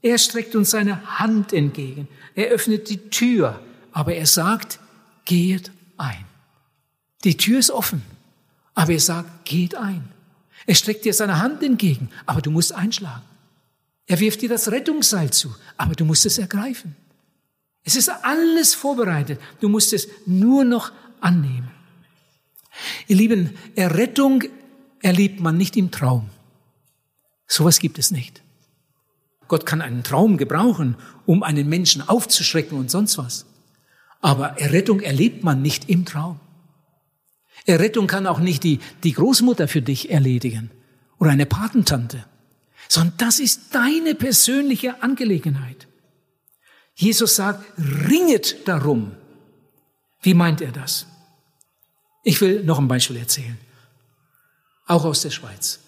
Er 0.00 0.18
streckt 0.18 0.54
uns 0.54 0.70
seine 0.70 1.18
Hand 1.18 1.52
entgegen. 1.52 2.08
Er 2.34 2.48
öffnet 2.48 2.88
die 2.88 3.10
Tür, 3.10 3.60
aber 3.92 4.14
er 4.14 4.26
sagt, 4.26 4.78
geht 5.24 5.70
ein. 5.96 6.24
Die 7.24 7.36
Tür 7.36 7.58
ist 7.58 7.70
offen, 7.70 8.02
aber 8.74 8.92
er 8.92 9.00
sagt, 9.00 9.44
geht 9.44 9.74
ein. 9.74 10.08
Er 10.68 10.74
streckt 10.74 11.06
dir 11.06 11.14
seine 11.14 11.40
Hand 11.40 11.62
entgegen, 11.62 12.10
aber 12.26 12.42
du 12.42 12.50
musst 12.50 12.74
einschlagen. 12.74 13.24
Er 14.06 14.20
wirft 14.20 14.42
dir 14.42 14.50
das 14.50 14.70
Rettungsseil 14.70 15.30
zu, 15.30 15.54
aber 15.78 15.94
du 15.94 16.04
musst 16.04 16.26
es 16.26 16.36
ergreifen. 16.36 16.94
Es 17.84 17.96
ist 17.96 18.10
alles 18.10 18.74
vorbereitet. 18.74 19.40
Du 19.60 19.70
musst 19.70 19.94
es 19.94 20.08
nur 20.26 20.64
noch 20.64 20.92
annehmen. 21.22 21.70
Ihr 23.06 23.16
Lieben, 23.16 23.56
Errettung 23.76 24.44
erlebt 25.00 25.40
man 25.40 25.56
nicht 25.56 25.74
im 25.74 25.90
Traum. 25.90 26.28
Sowas 27.46 27.78
gibt 27.78 27.98
es 27.98 28.10
nicht. 28.10 28.42
Gott 29.48 29.64
kann 29.64 29.80
einen 29.80 30.02
Traum 30.02 30.36
gebrauchen, 30.36 30.96
um 31.24 31.42
einen 31.42 31.66
Menschen 31.66 32.06
aufzuschrecken 32.06 32.76
und 32.76 32.90
sonst 32.90 33.16
was. 33.16 33.46
Aber 34.20 34.60
Errettung 34.60 35.00
erlebt 35.00 35.44
man 35.44 35.62
nicht 35.62 35.88
im 35.88 36.04
Traum. 36.04 36.38
Errettung 37.68 38.06
kann 38.06 38.26
auch 38.26 38.40
nicht 38.40 38.64
die, 38.64 38.80
die 39.04 39.12
Großmutter 39.12 39.68
für 39.68 39.82
dich 39.82 40.10
erledigen 40.10 40.70
oder 41.18 41.30
eine 41.30 41.46
Patentante, 41.46 42.24
sondern 42.88 43.14
das 43.18 43.38
ist 43.40 43.74
deine 43.74 44.14
persönliche 44.14 45.02
Angelegenheit. 45.02 45.86
Jesus 46.94 47.36
sagt, 47.36 47.64
ringet 48.08 48.66
darum. 48.66 49.12
Wie 50.22 50.34
meint 50.34 50.60
er 50.60 50.72
das? 50.72 51.06
Ich 52.24 52.40
will 52.40 52.64
noch 52.64 52.78
ein 52.78 52.88
Beispiel 52.88 53.18
erzählen. 53.18 53.56
Auch 54.86 55.04
aus 55.04 55.22
der 55.22 55.30
Schweiz. 55.30 55.78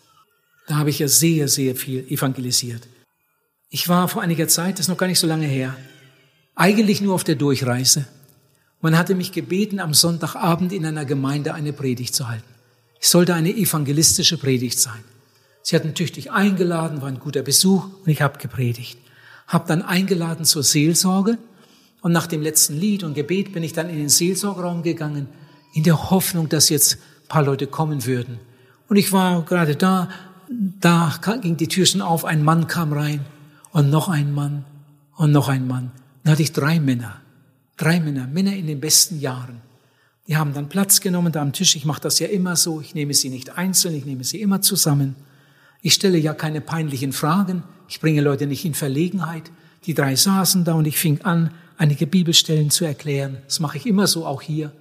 Da 0.68 0.76
habe 0.76 0.90
ich 0.90 1.00
ja 1.00 1.08
sehr, 1.08 1.48
sehr 1.48 1.74
viel 1.74 2.06
evangelisiert. 2.08 2.86
Ich 3.70 3.88
war 3.88 4.06
vor 4.08 4.22
einiger 4.22 4.46
Zeit, 4.46 4.74
das 4.74 4.86
ist 4.86 4.88
noch 4.88 4.98
gar 4.98 5.06
nicht 5.06 5.18
so 5.18 5.26
lange 5.26 5.46
her, 5.46 5.76
eigentlich 6.54 7.00
nur 7.00 7.14
auf 7.14 7.24
der 7.24 7.34
Durchreise. 7.34 8.06
Man 8.80 8.96
hatte 8.96 9.14
mich 9.14 9.32
gebeten, 9.32 9.78
am 9.78 9.92
Sonntagabend 9.92 10.72
in 10.72 10.86
einer 10.86 11.04
Gemeinde 11.04 11.54
eine 11.54 11.72
Predigt 11.72 12.14
zu 12.14 12.28
halten. 12.28 12.44
Es 13.00 13.10
sollte 13.10 13.34
eine 13.34 13.54
evangelistische 13.54 14.38
Predigt 14.38 14.78
sein. 14.78 15.02
Sie 15.62 15.76
hatten 15.76 15.94
tüchtig 15.94 16.32
eingeladen, 16.32 17.02
war 17.02 17.08
ein 17.08 17.18
guter 17.18 17.42
Besuch 17.42 17.84
und 18.04 18.08
ich 18.08 18.22
habe 18.22 18.38
gepredigt. 18.38 18.98
Habe 19.46 19.68
dann 19.68 19.82
eingeladen 19.82 20.44
zur 20.44 20.62
Seelsorge 20.62 21.38
und 22.00 22.12
nach 22.12 22.26
dem 22.26 22.40
letzten 22.40 22.76
Lied 22.76 23.04
und 23.04 23.14
Gebet 23.14 23.52
bin 23.52 23.62
ich 23.62 23.72
dann 23.72 23.90
in 23.90 23.96
den 23.96 24.08
Seelsorgeraum 24.08 24.82
gegangen, 24.82 25.28
in 25.74 25.82
der 25.82 26.10
Hoffnung, 26.10 26.48
dass 26.48 26.70
jetzt 26.70 26.94
ein 26.94 27.28
paar 27.28 27.42
Leute 27.42 27.66
kommen 27.66 28.06
würden. 28.06 28.38
Und 28.88 28.96
ich 28.96 29.12
war 29.12 29.42
gerade 29.42 29.76
da, 29.76 30.08
da 30.48 31.14
ging 31.42 31.56
die 31.56 31.68
Tür 31.68 31.86
schon 31.86 32.00
auf, 32.00 32.24
ein 32.24 32.42
Mann 32.42 32.66
kam 32.66 32.92
rein 32.92 33.24
und 33.72 33.90
noch 33.90 34.08
ein 34.08 34.32
Mann 34.32 34.64
und 35.16 35.32
noch 35.32 35.48
ein 35.48 35.66
Mann. 35.66 35.92
Dann 36.24 36.32
hatte 36.32 36.42
ich 36.42 36.52
drei 36.52 36.80
Männer, 36.80 37.19
drei 37.80 37.98
Männer, 37.98 38.26
Männer 38.26 38.54
in 38.54 38.66
den 38.66 38.80
besten 38.80 39.20
Jahren. 39.20 39.62
Die 40.28 40.36
haben 40.36 40.52
dann 40.52 40.68
Platz 40.68 41.00
genommen 41.00 41.32
da 41.32 41.40
am 41.40 41.52
Tisch. 41.52 41.74
Ich 41.76 41.84
mache 41.84 42.02
das 42.02 42.18
ja 42.18 42.28
immer 42.28 42.54
so. 42.54 42.80
Ich 42.80 42.94
nehme 42.94 43.14
sie 43.14 43.30
nicht 43.30 43.56
einzeln, 43.56 43.94
ich 43.94 44.04
nehme 44.04 44.22
sie 44.22 44.40
immer 44.40 44.60
zusammen. 44.60 45.16
Ich 45.82 45.94
stelle 45.94 46.18
ja 46.18 46.34
keine 46.34 46.60
peinlichen 46.60 47.12
Fragen. 47.12 47.62
Ich 47.88 48.00
bringe 48.00 48.20
Leute 48.20 48.46
nicht 48.46 48.64
in 48.64 48.74
Verlegenheit. 48.74 49.50
Die 49.86 49.94
drei 49.94 50.14
saßen 50.14 50.64
da 50.64 50.74
und 50.74 50.86
ich 50.86 50.98
fing 50.98 51.22
an, 51.22 51.52
einige 51.78 52.06
Bibelstellen 52.06 52.70
zu 52.70 52.84
erklären. 52.84 53.38
Das 53.46 53.60
mache 53.60 53.78
ich 53.78 53.86
immer 53.86 54.06
so, 54.06 54.26
auch 54.26 54.42
hier. 54.42 54.72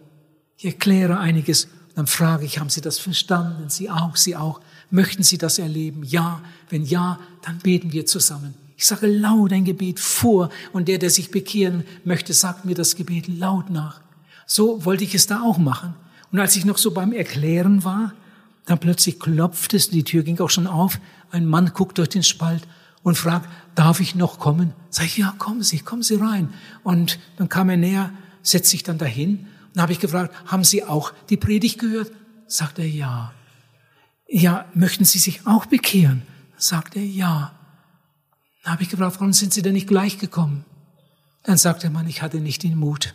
Ich 0.57 0.65
erkläre 0.65 1.19
einiges, 1.19 1.69
dann 1.95 2.05
frage 2.05 2.45
ich, 2.45 2.59
haben 2.59 2.69
Sie 2.69 2.81
das 2.81 2.99
verstanden? 2.99 3.69
Sie 3.69 3.89
auch, 3.89 4.17
Sie 4.17 4.35
auch. 4.35 4.59
Möchten 4.91 5.23
Sie 5.23 5.37
das 5.37 5.57
erleben? 5.57 6.03
Ja. 6.03 6.41
Wenn 6.69 6.83
ja, 6.83 7.19
dann 7.43 7.59
beten 7.59 7.93
wir 7.93 8.05
zusammen. 8.05 8.55
Ich 8.79 8.87
sage 8.87 9.07
laut 9.07 9.51
ein 9.51 9.65
Gebet 9.65 9.99
vor 9.99 10.49
und 10.71 10.87
der, 10.87 10.99
der 10.99 11.09
sich 11.09 11.31
bekehren 11.31 11.83
möchte, 12.05 12.31
sagt 12.31 12.63
mir 12.63 12.75
das 12.75 12.95
Gebet 12.95 13.27
laut 13.27 13.69
nach. 13.69 13.99
So 14.45 14.85
wollte 14.85 15.03
ich 15.03 15.13
es 15.13 15.27
da 15.27 15.41
auch 15.41 15.57
machen. 15.57 15.95
Und 16.31 16.39
als 16.39 16.55
ich 16.55 16.63
noch 16.63 16.77
so 16.77 16.91
beim 16.91 17.11
Erklären 17.11 17.83
war, 17.83 18.13
dann 18.67 18.79
plötzlich 18.79 19.19
klopft 19.19 19.73
es, 19.73 19.89
die 19.89 20.05
Tür 20.05 20.23
ging 20.23 20.39
auch 20.39 20.49
schon 20.49 20.65
auf, 20.65 20.97
ein 21.29 21.45
Mann 21.45 21.73
guckt 21.73 21.97
durch 21.97 22.07
den 22.07 22.23
Spalt 22.23 22.65
und 23.03 23.17
fragt, 23.17 23.49
darf 23.75 23.99
ich 23.99 24.15
noch 24.15 24.39
kommen? 24.39 24.71
Sag 24.89 25.07
ich, 25.07 25.17
ja, 25.17 25.35
kommen 25.37 25.61
Sie, 25.61 25.79
kommen 25.79 26.01
Sie 26.01 26.15
rein. 26.15 26.53
Und 26.81 27.19
dann 27.35 27.49
kam 27.49 27.67
er 27.67 27.75
näher, 27.75 28.13
setzt 28.43 28.69
sich 28.69 28.83
dann 28.83 28.97
dahin. 28.97 29.39
Und 29.39 29.47
dann 29.73 29.81
habe 29.81 29.91
ich 29.91 29.99
gefragt, 29.99 30.33
haben 30.45 30.63
Sie 30.63 30.85
auch 30.85 31.11
die 31.29 31.35
Predigt 31.35 31.79
gehört? 31.79 32.13
Sagt 32.47 32.79
er, 32.79 32.87
ja. 32.87 33.33
Ja, 34.29 34.67
möchten 34.73 35.03
Sie 35.03 35.19
sich 35.19 35.45
auch 35.45 35.65
bekehren? 35.65 36.21
Sagt 36.55 36.95
er, 36.95 37.03
ja. 37.03 37.58
Dann 38.63 38.73
habe 38.73 38.83
ich 38.83 38.89
gefragt, 38.89 39.15
warum 39.15 39.33
sind 39.33 39.53
Sie 39.53 39.61
denn 39.61 39.73
nicht 39.73 39.87
gleich 39.87 40.17
gekommen? 40.17 40.65
Dann 41.43 41.57
sagte 41.57 41.81
der 41.81 41.91
Mann, 41.91 42.07
ich 42.07 42.21
hatte 42.21 42.39
nicht 42.39 42.63
den 42.63 42.77
Mut. 42.77 43.13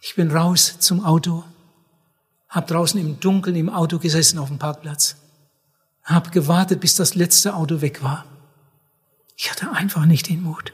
Ich 0.00 0.14
bin 0.14 0.30
raus 0.30 0.76
zum 0.78 1.04
Auto, 1.04 1.44
habe 2.48 2.66
draußen 2.66 3.00
im 3.00 3.18
Dunkeln 3.20 3.56
im 3.56 3.68
Auto 3.68 3.98
gesessen 3.98 4.38
auf 4.38 4.48
dem 4.48 4.58
Parkplatz, 4.58 5.16
habe 6.04 6.30
gewartet, 6.30 6.80
bis 6.80 6.96
das 6.96 7.14
letzte 7.14 7.54
Auto 7.54 7.80
weg 7.80 8.02
war. 8.02 8.24
Ich 9.36 9.50
hatte 9.50 9.70
einfach 9.72 10.04
nicht 10.04 10.28
den 10.28 10.42
Mut. 10.42 10.72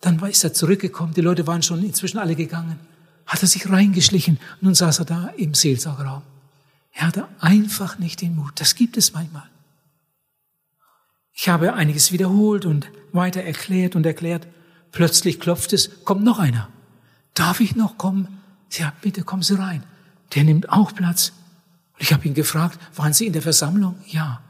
Dann 0.00 0.18
ist 0.20 0.44
er 0.44 0.54
zurückgekommen, 0.54 1.14
die 1.14 1.20
Leute 1.20 1.46
waren 1.46 1.62
schon 1.62 1.82
inzwischen 1.82 2.18
alle 2.18 2.36
gegangen, 2.36 2.78
hat 3.26 3.42
er 3.42 3.48
sich 3.48 3.68
reingeschlichen 3.68 4.38
nun 4.60 4.74
saß 4.74 5.00
er 5.00 5.04
da 5.04 5.26
im 5.36 5.52
Seelsorgerraum. 5.54 6.22
Er 6.92 7.08
hatte 7.08 7.28
einfach 7.40 7.98
nicht 7.98 8.22
den 8.22 8.36
Mut. 8.36 8.52
Das 8.60 8.74
gibt 8.74 8.96
es 8.96 9.12
manchmal. 9.12 9.48
Ich 11.36 11.48
habe 11.48 11.74
einiges 11.74 12.10
wiederholt 12.10 12.64
und 12.64 12.90
weiter 13.12 13.42
erklärt 13.42 13.94
und 13.94 14.04
erklärt. 14.04 14.48
Plötzlich 14.90 15.38
klopft 15.38 15.72
es, 15.72 16.04
kommt 16.04 16.24
noch 16.24 16.40
einer. 16.40 16.68
Darf 17.34 17.60
ich 17.60 17.76
noch 17.76 17.96
kommen? 17.96 18.40
Ja, 18.72 18.92
bitte 19.02 19.22
kommen 19.22 19.42
Sie 19.42 19.56
rein. 19.56 19.84
Der 20.34 20.42
nimmt 20.42 20.70
auch 20.70 20.92
Platz. 20.94 21.32
Und 21.92 22.02
ich 22.02 22.12
habe 22.12 22.26
ihn 22.26 22.34
gefragt, 22.34 22.80
waren 22.96 23.12
Sie 23.12 23.26
in 23.26 23.32
der 23.32 23.42
Versammlung? 23.42 23.96
Ja. 24.06 24.40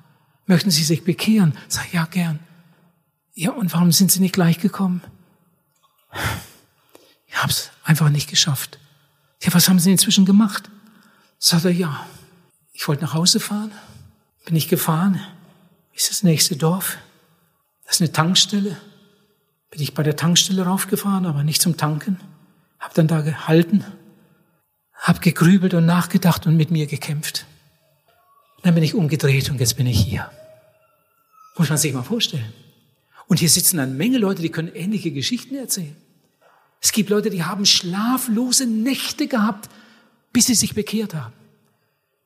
Möchten 0.46 0.70
Sie 0.70 0.84
sich 0.84 1.04
bekehren? 1.04 1.58
Sag 1.68 1.92
ja, 1.92 2.06
gern. 2.06 2.38
Ja, 3.34 3.50
und 3.50 3.74
warum 3.74 3.92
sind 3.92 4.10
Sie 4.10 4.20
nicht 4.20 4.32
gleich 4.32 4.58
gekommen? 4.58 5.02
habe 7.46 7.52
es 7.52 7.70
einfach 7.84 8.08
nicht 8.08 8.28
geschafft. 8.28 8.78
Ja, 9.42 9.54
was 9.54 9.68
haben 9.68 9.78
Sie 9.78 9.92
inzwischen 9.92 10.24
gemacht? 10.24 10.70
Sagt 11.38 11.64
er, 11.64 11.70
ja, 11.70 12.06
ich 12.72 12.88
wollte 12.88 13.04
nach 13.04 13.14
Hause 13.14 13.40
fahren, 13.40 13.70
bin 14.44 14.56
ich 14.56 14.68
gefahren, 14.68 15.20
ist 15.96 16.10
das 16.10 16.22
nächste 16.22 16.56
Dorf, 16.56 16.98
das 17.84 17.96
ist 17.96 18.02
eine 18.02 18.12
Tankstelle, 18.12 18.76
bin 19.70 19.80
ich 19.80 19.94
bei 19.94 20.02
der 20.02 20.16
Tankstelle 20.16 20.62
raufgefahren, 20.62 21.26
aber 21.26 21.42
nicht 21.42 21.62
zum 21.62 21.76
Tanken, 21.76 22.20
hab 22.78 22.94
dann 22.94 23.08
da 23.08 23.22
gehalten, 23.22 23.84
hab 24.94 25.20
gegrübelt 25.22 25.74
und 25.74 25.86
nachgedacht 25.86 26.46
und 26.46 26.56
mit 26.56 26.70
mir 26.70 26.86
gekämpft. 26.86 27.46
Dann 28.62 28.74
bin 28.74 28.82
ich 28.82 28.94
umgedreht 28.94 29.50
und 29.50 29.60
jetzt 29.60 29.76
bin 29.76 29.86
ich 29.86 29.98
hier. 29.98 30.30
Muss 31.56 31.68
man 31.68 31.78
sich 31.78 31.92
mal 31.92 32.02
vorstellen. 32.02 32.52
Und 33.26 33.38
hier 33.38 33.48
sitzen 33.48 33.78
eine 33.78 33.92
Menge 33.92 34.18
Leute, 34.18 34.42
die 34.42 34.50
können 34.50 34.74
ähnliche 34.74 35.10
Geschichten 35.10 35.54
erzählen. 35.56 35.96
Es 36.80 36.92
gibt 36.92 37.10
Leute, 37.10 37.30
die 37.30 37.44
haben 37.44 37.64
schlaflose 37.64 38.66
Nächte 38.66 39.26
gehabt, 39.26 39.70
bis 40.32 40.46
sie 40.46 40.54
sich 40.54 40.74
bekehrt 40.74 41.14
haben. 41.14 41.32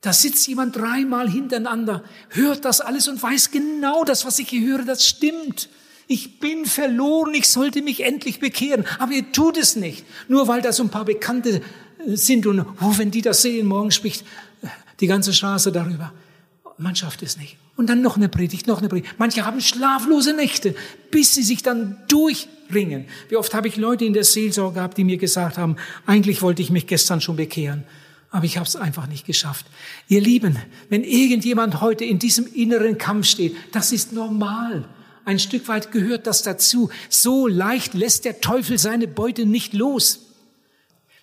Da 0.00 0.14
sitzt 0.14 0.46
jemand 0.48 0.76
dreimal 0.76 1.28
hintereinander, 1.28 2.02
hört 2.30 2.64
das 2.64 2.80
alles 2.80 3.06
und 3.08 3.22
weiß 3.22 3.50
genau, 3.50 4.04
das, 4.04 4.24
was 4.24 4.38
ich 4.38 4.48
hier 4.48 4.66
höre, 4.66 4.84
das 4.84 5.06
stimmt. 5.06 5.68
Ich 6.06 6.40
bin 6.40 6.64
verloren, 6.64 7.34
ich 7.34 7.48
sollte 7.48 7.82
mich 7.82 8.02
endlich 8.02 8.40
bekehren, 8.40 8.84
aber 8.98 9.12
ihr 9.12 9.30
tut 9.30 9.58
es 9.58 9.76
nicht. 9.76 10.04
Nur 10.26 10.48
weil 10.48 10.62
da 10.62 10.72
so 10.72 10.82
ein 10.82 10.88
paar 10.88 11.04
Bekannte 11.04 11.60
äh, 12.06 12.16
sind 12.16 12.46
und 12.46 12.60
oh, 12.60 12.94
wenn 12.96 13.10
die 13.10 13.22
das 13.22 13.42
sehen, 13.42 13.66
morgen 13.66 13.90
spricht 13.90 14.22
äh, 14.62 14.68
die 15.00 15.06
ganze 15.06 15.32
Straße 15.32 15.70
darüber. 15.70 16.12
Man 16.78 16.96
schafft 16.96 17.22
es 17.22 17.36
nicht. 17.36 17.58
Und 17.76 17.88
dann 17.88 18.00
noch 18.00 18.16
eine 18.16 18.30
Predigt, 18.30 18.66
noch 18.66 18.78
eine 18.78 18.88
Predigt. 18.88 19.14
Manche 19.18 19.44
haben 19.44 19.60
schlaflose 19.60 20.32
Nächte, 20.34 20.74
bis 21.10 21.34
sie 21.34 21.42
sich 21.42 21.62
dann 21.62 21.98
durchringen. 22.08 23.04
Wie 23.28 23.36
oft 23.36 23.52
habe 23.54 23.68
ich 23.68 23.76
Leute 23.76 24.06
in 24.06 24.14
der 24.14 24.24
Seelsorge 24.24 24.76
gehabt, 24.76 24.96
die 24.96 25.04
mir 25.04 25.18
gesagt 25.18 25.58
haben, 25.58 25.76
eigentlich 26.06 26.40
wollte 26.40 26.62
ich 26.62 26.70
mich 26.70 26.86
gestern 26.86 27.20
schon 27.20 27.36
bekehren, 27.36 27.84
aber 28.30 28.44
ich 28.44 28.56
habe 28.56 28.66
es 28.66 28.76
einfach 28.76 29.06
nicht 29.06 29.26
geschafft. 29.26 29.66
Ihr 30.08 30.20
Lieben, 30.20 30.56
wenn 30.88 31.02
irgendjemand 31.02 31.80
heute 31.80 32.04
in 32.04 32.18
diesem 32.18 32.46
inneren 32.46 32.96
Kampf 32.96 33.26
steht, 33.26 33.56
das 33.72 33.92
ist 33.92 34.12
normal. 34.12 34.88
Ein 35.24 35.38
Stück 35.38 35.68
weit 35.68 35.92
gehört 35.92 36.26
das 36.26 36.42
dazu. 36.42 36.90
So 37.08 37.46
leicht 37.46 37.94
lässt 37.94 38.24
der 38.24 38.40
Teufel 38.40 38.78
seine 38.78 39.08
Beute 39.08 39.46
nicht 39.46 39.74
los. 39.74 40.20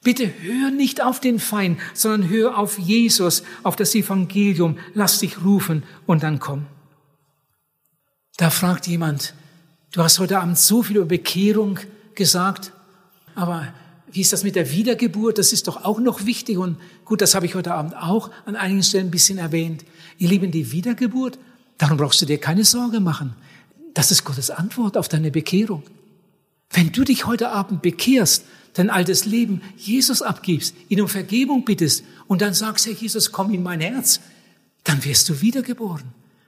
Bitte 0.04 0.32
hör 0.42 0.70
nicht 0.70 1.02
auf 1.02 1.20
den 1.20 1.40
Feind, 1.40 1.80
sondern 1.94 2.30
hör 2.30 2.58
auf 2.58 2.78
Jesus, 2.78 3.44
auf 3.64 3.76
das 3.76 3.96
Evangelium. 3.96 4.78
Lass 4.94 5.20
dich 5.20 5.44
rufen 5.44 5.84
und 6.06 6.24
dann 6.24 6.40
komm. 6.40 6.66
Da 8.38 8.50
fragt 8.50 8.86
jemand, 8.86 9.34
du 9.92 10.04
hast 10.04 10.20
heute 10.20 10.40
Abend 10.40 10.58
so 10.60 10.84
viel 10.84 10.98
über 10.98 11.06
Bekehrung 11.06 11.80
gesagt, 12.16 12.72
aber 13.34 13.74
wie 14.12 14.22
ist 14.22 14.34
das 14.34 14.44
mit 14.44 14.56
der 14.56 14.72
Wiedergeburt? 14.72 15.38
Das 15.38 15.54
ist 15.54 15.68
doch 15.68 15.84
auch 15.84 16.00
noch 16.00 16.26
wichtig 16.26 16.58
und 16.58 16.78
gut, 17.06 17.22
das 17.22 17.36
habe 17.36 17.46
ich 17.46 17.56
heute 17.56 17.74
Abend 17.74 17.96
auch 17.96 18.32
an 18.46 18.56
einigen 18.56 18.84
Stellen 18.84 19.08
ein 19.08 19.12
bisschen 19.12 19.38
erwähnt. 19.38 19.84
Ihr 20.18 20.30
Lieben, 20.30 20.52
die 20.52 20.72
Wiedergeburt, 20.72 21.38
darum 21.78 21.98
brauchst 21.98 22.22
du 22.22 22.26
dir 22.26 22.38
keine 22.38 22.64
Sorge 22.64 23.00
machen. 23.00 23.36
Das 23.94 24.12
ist 24.12 24.24
Gottes 24.24 24.50
Antwort 24.50 24.98
auf 24.98 25.10
deine 25.10 25.32
Bekehrung. 25.32 25.84
Wenn 26.72 26.92
du 26.92 27.04
dich 27.04 27.26
heute 27.26 27.50
Abend 27.50 27.82
bekehrst, 27.82 28.46
dein 28.74 28.90
altes 28.90 29.26
Leben 29.26 29.62
Jesus 29.76 30.22
abgibst, 30.22 30.76
ihn 30.90 31.02
um 31.02 31.08
Vergebung 31.08 31.66
bittest 31.66 32.04
und 32.28 32.42
dann 32.42 32.54
sagst, 32.54 32.86
Herr 32.86 32.94
Jesus, 32.94 33.32
komm 33.32 33.54
in 33.54 33.64
mein 33.64 33.82
Herz, 33.82 34.20
dann 34.84 35.04
wirst 35.04 35.28
du 35.30 35.42
wiedergeboren. 35.42 36.06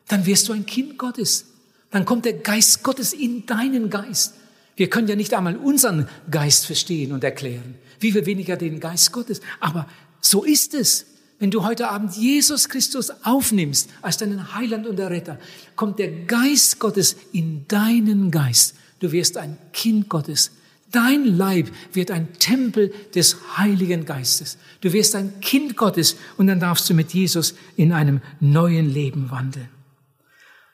Dann 0.07 0.26
wirst 0.26 0.47
du 0.47 0.53
ein 0.53 0.66
Kind 0.66 0.97
Gottes. 0.97 1.45
Dann 1.91 2.05
kommt 2.05 2.26
der 2.26 2.34
Geist 2.34 2.84
Gottes 2.84 3.14
in 3.14 3.45
deinen 3.45 3.89
Geist. 3.89 4.36
Wir 4.80 4.90
können 4.90 5.10
ja 5.10 5.18
nicht 5.18 5.34
einmal 5.34 5.58
unseren 5.58 6.08
Geist 6.32 6.66
verstehen 6.66 7.12
und 7.12 7.22
erklären, 7.26 7.76
wie 8.00 8.14
wir 8.14 8.26
weniger 8.26 8.56
den 8.56 8.80
Geist 8.80 9.12
Gottes. 9.12 9.42
Aber 9.60 9.90
so 10.22 10.46
ist 10.46 10.74
es. 10.74 11.06
Wenn 11.38 11.52
du 11.52 11.66
heute 11.66 11.90
Abend 11.90 12.16
Jesus 12.16 12.70
Christus 12.70 13.12
aufnimmst 13.26 13.90
als 14.02 14.16
deinen 14.16 14.56
Heiland 14.56 14.88
und 14.88 14.98
Erretter, 14.98 15.38
kommt 15.76 16.00
der 16.00 16.10
Geist 16.10 16.80
Gottes 16.80 17.18
in 17.34 17.68
deinen 17.68 18.32
Geist. 18.32 18.74
Du 19.00 19.12
wirst 19.12 19.36
ein 19.36 19.58
Kind 19.74 20.08
Gottes. 20.08 20.52
Dein 20.94 21.26
Leib 21.26 21.70
wird 21.92 22.10
ein 22.10 22.32
Tempel 22.40 22.94
des 23.14 23.36
Heiligen 23.58 24.06
Geistes. 24.06 24.58
Du 24.80 24.94
wirst 24.94 25.14
ein 25.14 25.42
Kind 25.42 25.76
Gottes 25.76 26.16
und 26.38 26.48
dann 26.48 26.62
darfst 26.62 26.90
du 26.90 26.94
mit 26.94 27.14
Jesus 27.14 27.54
in 27.76 27.92
einem 27.92 28.22
neuen 28.40 28.90
Leben 28.90 29.30
wandeln. 29.30 29.68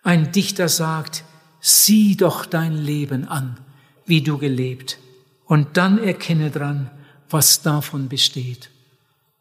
Ein 0.04 0.32
Dichter 0.32 0.70
sagt, 0.70 1.24
sieh 1.60 2.16
doch 2.16 2.46
dein 2.46 2.76
Leben 2.76 3.28
an, 3.28 3.58
wie 4.06 4.22
du 4.22 4.38
gelebt, 4.38 5.00
und 5.46 5.78
dann 5.78 6.00
erkenne 6.00 6.50
dran, 6.50 6.90
was 7.30 7.62
davon 7.62 8.10
besteht. 8.10 8.72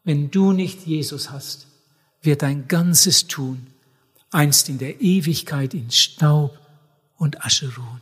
Wenn 0.03 0.29
du 0.29 0.51
nicht 0.51 0.85
Jesus 0.85 1.31
hast, 1.31 1.67
wird 2.21 2.41
dein 2.41 2.67
ganzes 2.67 3.27
Tun 3.27 3.67
einst 4.31 4.69
in 4.69 4.77
der 4.77 5.01
Ewigkeit 5.01 5.73
in 5.73 5.89
Staub 5.91 6.59
und 7.15 7.43
Asche 7.45 7.75
ruhen. 7.75 8.01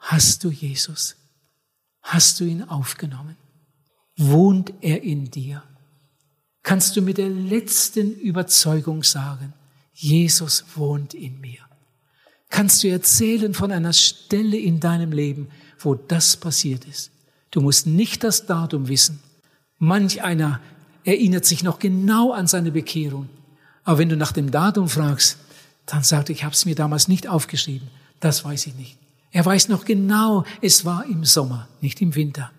Hast 0.00 0.44
du 0.44 0.50
Jesus? 0.50 1.16
Hast 2.02 2.38
du 2.38 2.44
ihn 2.44 2.62
aufgenommen? 2.62 3.36
Wohnt 4.16 4.72
er 4.82 5.02
in 5.02 5.30
dir? 5.30 5.62
Kannst 6.62 6.96
du 6.96 7.02
mit 7.02 7.18
der 7.18 7.30
letzten 7.30 8.14
Überzeugung 8.14 9.02
sagen, 9.02 9.54
Jesus 9.92 10.64
wohnt 10.76 11.14
in 11.14 11.40
mir? 11.40 11.60
Kannst 12.54 12.84
du 12.84 12.88
erzählen 12.88 13.52
von 13.52 13.72
einer 13.72 13.92
Stelle 13.92 14.56
in 14.56 14.78
deinem 14.78 15.10
Leben, 15.10 15.48
wo 15.80 15.96
das 15.96 16.36
passiert 16.36 16.84
ist? 16.84 17.10
Du 17.50 17.60
musst 17.60 17.88
nicht 17.88 18.22
das 18.22 18.46
Datum 18.46 18.86
wissen. 18.86 19.18
Manch 19.80 20.22
einer 20.22 20.60
erinnert 21.02 21.44
sich 21.46 21.64
noch 21.64 21.80
genau 21.80 22.30
an 22.30 22.46
seine 22.46 22.70
Bekehrung. 22.70 23.28
Aber 23.82 23.98
wenn 23.98 24.08
du 24.08 24.16
nach 24.16 24.30
dem 24.30 24.52
Datum 24.52 24.88
fragst, 24.88 25.36
dann 25.84 26.04
sagt 26.04 26.28
er, 26.28 26.36
ich 26.36 26.44
habe 26.44 26.54
es 26.54 26.64
mir 26.64 26.76
damals 26.76 27.08
nicht 27.08 27.26
aufgeschrieben. 27.26 27.88
Das 28.20 28.44
weiß 28.44 28.68
ich 28.68 28.76
nicht. 28.76 28.98
Er 29.32 29.44
weiß 29.44 29.66
noch 29.66 29.84
genau, 29.84 30.44
es 30.62 30.84
war 30.84 31.06
im 31.06 31.24
Sommer, 31.24 31.66
nicht 31.80 32.00
im 32.00 32.14
Winter. 32.14 32.52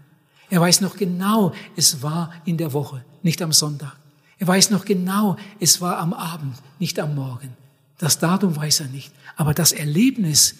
Er 0.49 0.59
weiß 0.59 0.81
noch 0.81 0.97
genau, 0.97 1.53
es 1.77 2.03
war 2.03 2.33
in 2.43 2.57
der 2.57 2.73
Woche, 2.73 3.05
nicht 3.23 3.41
am 3.41 3.53
Sonntag. 3.53 3.95
Er 4.39 4.47
weiß 4.47 4.71
noch 4.71 4.83
genau, 4.83 5.37
es 5.61 5.79
war 5.79 5.99
am 5.99 6.11
Abend, 6.13 6.57
nicht 6.79 6.99
am 6.99 7.15
Morgen. 7.15 7.55
Das 7.97 8.19
Datum 8.19 8.55
weiß 8.55 8.81
er 8.81 8.87
nicht. 8.87 9.11
Aber 9.35 9.53
das 9.53 9.71
Erlebnis, 9.71 10.55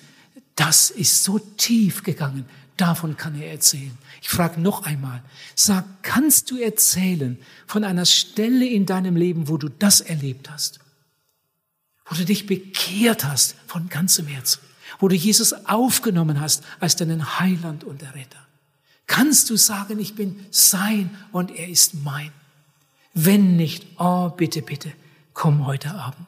das 0.56 0.90
ist 0.90 1.24
so 1.24 1.40
tief 1.40 2.04
gegangen. 2.04 2.46
Davon 2.78 3.16
kann 3.16 3.40
er 3.40 3.52
erzählen. 3.52 3.98
Ich 4.22 4.30
frage 4.30 4.60
noch 4.60 4.84
einmal, 4.84 5.24
sag, 5.56 5.86
kannst 6.02 6.52
du 6.52 6.58
erzählen 6.58 7.38
von 7.68 7.84
einer 7.84 8.06
Stelle 8.06 8.68
in 8.68 8.86
deinem 8.86 9.16
Leben, 9.16 9.48
wo 9.48 9.58
du 9.58 9.70
das 9.70 10.02
erlebt 10.02 10.50
hast? 10.50 10.80
Wo 12.06 12.16
du 12.16 12.26
dich 12.26 12.48
bekehrt 12.48 13.24
hast 13.24 13.56
von 13.68 13.90
ganzem 13.90 14.28
Herzen? 14.28 14.60
wo 15.00 15.08
du 15.08 15.16
Jesus 15.16 15.54
aufgenommen 15.66 16.40
hast 16.40 16.64
als 16.80 16.96
deinen 16.96 17.40
Heiland 17.40 17.84
und 17.84 18.02
Erretter. 18.02 18.40
Kannst 19.08 19.50
du 19.50 19.56
sagen, 19.56 20.00
ich 20.00 20.16
bin 20.16 20.46
sein 20.52 21.16
und 21.32 21.52
er 21.52 21.68
ist 21.68 21.94
mein? 21.94 22.32
Wenn 23.14 23.56
nicht, 23.56 23.86
oh 23.98 24.30
bitte, 24.30 24.62
bitte, 24.62 24.92
komm 25.34 25.66
heute 25.66 25.94
Abend. 25.94 26.26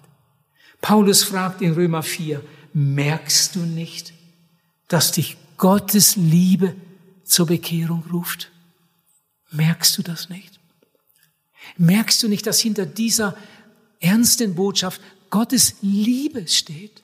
Paulus 0.82 1.24
fragt 1.24 1.62
in 1.62 1.74
Römer 1.74 2.04
4, 2.04 2.44
merkst 2.74 3.56
du 3.56 3.60
nicht, 3.60 4.14
dass 4.88 5.12
dich 5.12 5.38
Gottes 5.58 6.16
Liebe 6.16 6.76
zur 7.24 7.48
Bekehrung 7.48 8.04
ruft? 8.12 8.52
Merkst 9.52 9.98
du 9.98 10.04
das 10.04 10.30
nicht? 10.30 10.60
Merkst 11.78 12.22
du 12.24 12.28
nicht, 12.28 12.46
dass 12.48 12.60
hinter 12.60 12.86
dieser 12.86 13.36
ernsten 14.00 14.56
Botschaft 14.56 15.02
Gottes 15.30 15.76
Liebe 15.82 16.48
steht? 16.48 17.02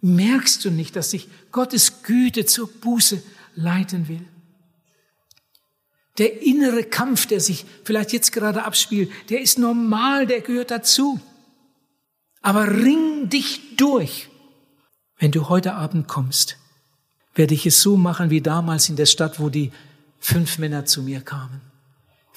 Merkst 0.00 0.64
du 0.64 0.70
nicht, 0.70 0.94
dass 0.94 1.10
sich 1.10 1.28
Gottes 1.50 2.02
Güte 2.02 2.46
zur 2.46 2.70
Buße 2.70 3.22
leiten 3.54 4.08
will? 4.08 4.26
Der 6.18 6.42
innere 6.42 6.84
Kampf, 6.84 7.26
der 7.26 7.40
sich 7.40 7.64
vielleicht 7.84 8.12
jetzt 8.12 8.32
gerade 8.32 8.64
abspielt, 8.64 9.10
der 9.28 9.40
ist 9.40 9.58
normal, 9.58 10.26
der 10.26 10.40
gehört 10.40 10.70
dazu. 10.70 11.20
Aber 12.46 12.68
ring 12.68 13.28
dich 13.28 13.76
durch. 13.76 14.28
Wenn 15.18 15.32
du 15.32 15.48
heute 15.48 15.74
Abend 15.74 16.06
kommst, 16.06 16.58
werde 17.34 17.54
ich 17.54 17.66
es 17.66 17.82
so 17.82 17.96
machen 17.96 18.30
wie 18.30 18.40
damals 18.40 18.88
in 18.88 18.94
der 18.94 19.06
Stadt, 19.06 19.40
wo 19.40 19.48
die 19.48 19.72
fünf 20.20 20.58
Männer 20.58 20.84
zu 20.84 21.02
mir 21.02 21.22
kamen. 21.22 21.60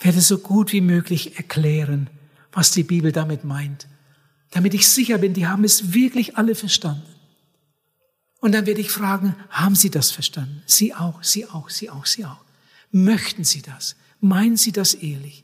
Werde 0.02 0.20
so 0.22 0.40
gut 0.40 0.74
wie 0.74 0.82
möglich 0.82 1.38
erklären, 1.38 2.10
was 2.52 2.72
die 2.72 2.82
Bibel 2.82 3.12
damit 3.12 3.44
meint, 3.44 3.88
damit 4.50 4.74
ich 4.74 4.88
sicher 4.88 5.20
bin, 5.20 5.36
die 5.36 5.46
haben 5.46 5.64
es 5.64 5.94
wirklich 5.94 6.38
alle 6.38 6.56
verstanden. 6.56 7.06
Und 8.40 8.54
dann 8.54 8.66
werde 8.66 8.82
ich 8.82 8.90
fragen, 8.90 9.36
haben 9.52 9.76
Sie 9.76 9.92
das 9.92 10.10
verstanden? 10.10 10.64
Sie 10.66 10.96
auch, 10.96 11.22
Sie 11.22 11.46
auch, 11.46 11.70
Sie 11.70 11.92
auch, 11.92 12.08
Sie 12.08 12.26
auch. 12.26 12.44
Möchten 12.90 13.44
Sie 13.44 13.62
das? 13.62 13.96
Meinen 14.22 14.58
Sie 14.58 14.72
das 14.72 14.96
ehrlich? 14.96 15.44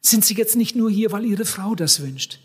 Sind 0.00 0.24
Sie 0.24 0.34
jetzt 0.34 0.56
nicht 0.56 0.74
nur 0.74 0.90
hier, 0.90 1.12
weil 1.12 1.24
Ihre 1.24 1.44
Frau 1.44 1.76
das 1.76 2.00
wünscht? 2.00 2.40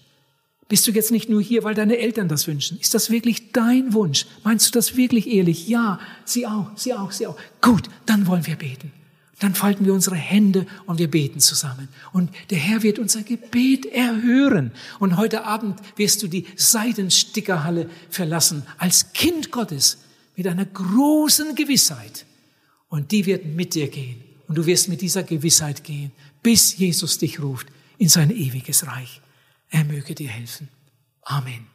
Bist 0.67 0.85
du 0.85 0.91
jetzt 0.91 1.11
nicht 1.11 1.29
nur 1.29 1.41
hier, 1.41 1.63
weil 1.63 1.75
deine 1.75 1.97
Eltern 1.97 2.27
das 2.27 2.45
wünschen? 2.47 2.77
Ist 2.79 2.93
das 2.93 3.09
wirklich 3.09 3.53
dein 3.53 3.93
Wunsch? 3.93 4.25
Meinst 4.43 4.67
du 4.67 4.71
das 4.71 4.97
wirklich 4.97 5.27
ehrlich? 5.27 5.67
Ja, 5.67 5.99
Sie 6.25 6.45
auch, 6.45 6.71
Sie 6.75 6.93
auch, 6.93 7.11
Sie 7.11 7.25
auch. 7.25 7.37
Gut, 7.61 7.83
dann 8.05 8.27
wollen 8.27 8.45
wir 8.45 8.55
beten. 8.57 8.91
dann 9.39 9.53
falten 9.53 9.85
wir 9.85 9.93
unsere 9.93 10.15
Hände 10.15 10.65
und 10.87 10.97
wir 10.97 11.09
beten 11.11 11.39
zusammen. 11.39 11.87
Und 12.11 12.31
der 12.49 12.57
Herr 12.57 12.81
wird 12.81 12.97
unser 12.99 13.21
Gebet 13.21 13.85
erhören. 13.85 14.71
Und 14.99 15.15
heute 15.15 15.45
Abend 15.45 15.79
wirst 15.95 16.23
du 16.23 16.27
die 16.27 16.45
Seidenstickerhalle 16.55 17.89
verlassen 18.09 18.63
als 18.77 19.13
Kind 19.13 19.51
Gottes 19.51 19.99
mit 20.35 20.47
einer 20.47 20.65
großen 20.65 21.55
Gewissheit. 21.55 22.25
Und 22.89 23.11
die 23.11 23.25
wird 23.25 23.45
mit 23.45 23.75
dir 23.75 23.89
gehen. 23.89 24.23
Und 24.47 24.57
du 24.57 24.65
wirst 24.65 24.89
mit 24.89 25.01
dieser 25.01 25.23
Gewissheit 25.23 25.83
gehen, 25.83 26.11
bis 26.41 26.75
Jesus 26.77 27.19
dich 27.19 27.39
ruft 27.39 27.67
in 27.99 28.09
sein 28.09 28.31
ewiges 28.31 28.87
Reich. 28.87 29.21
Er 29.69 29.83
möge 29.83 30.15
dir 30.15 30.29
helfen. 30.29 30.69
Amen. 31.21 31.67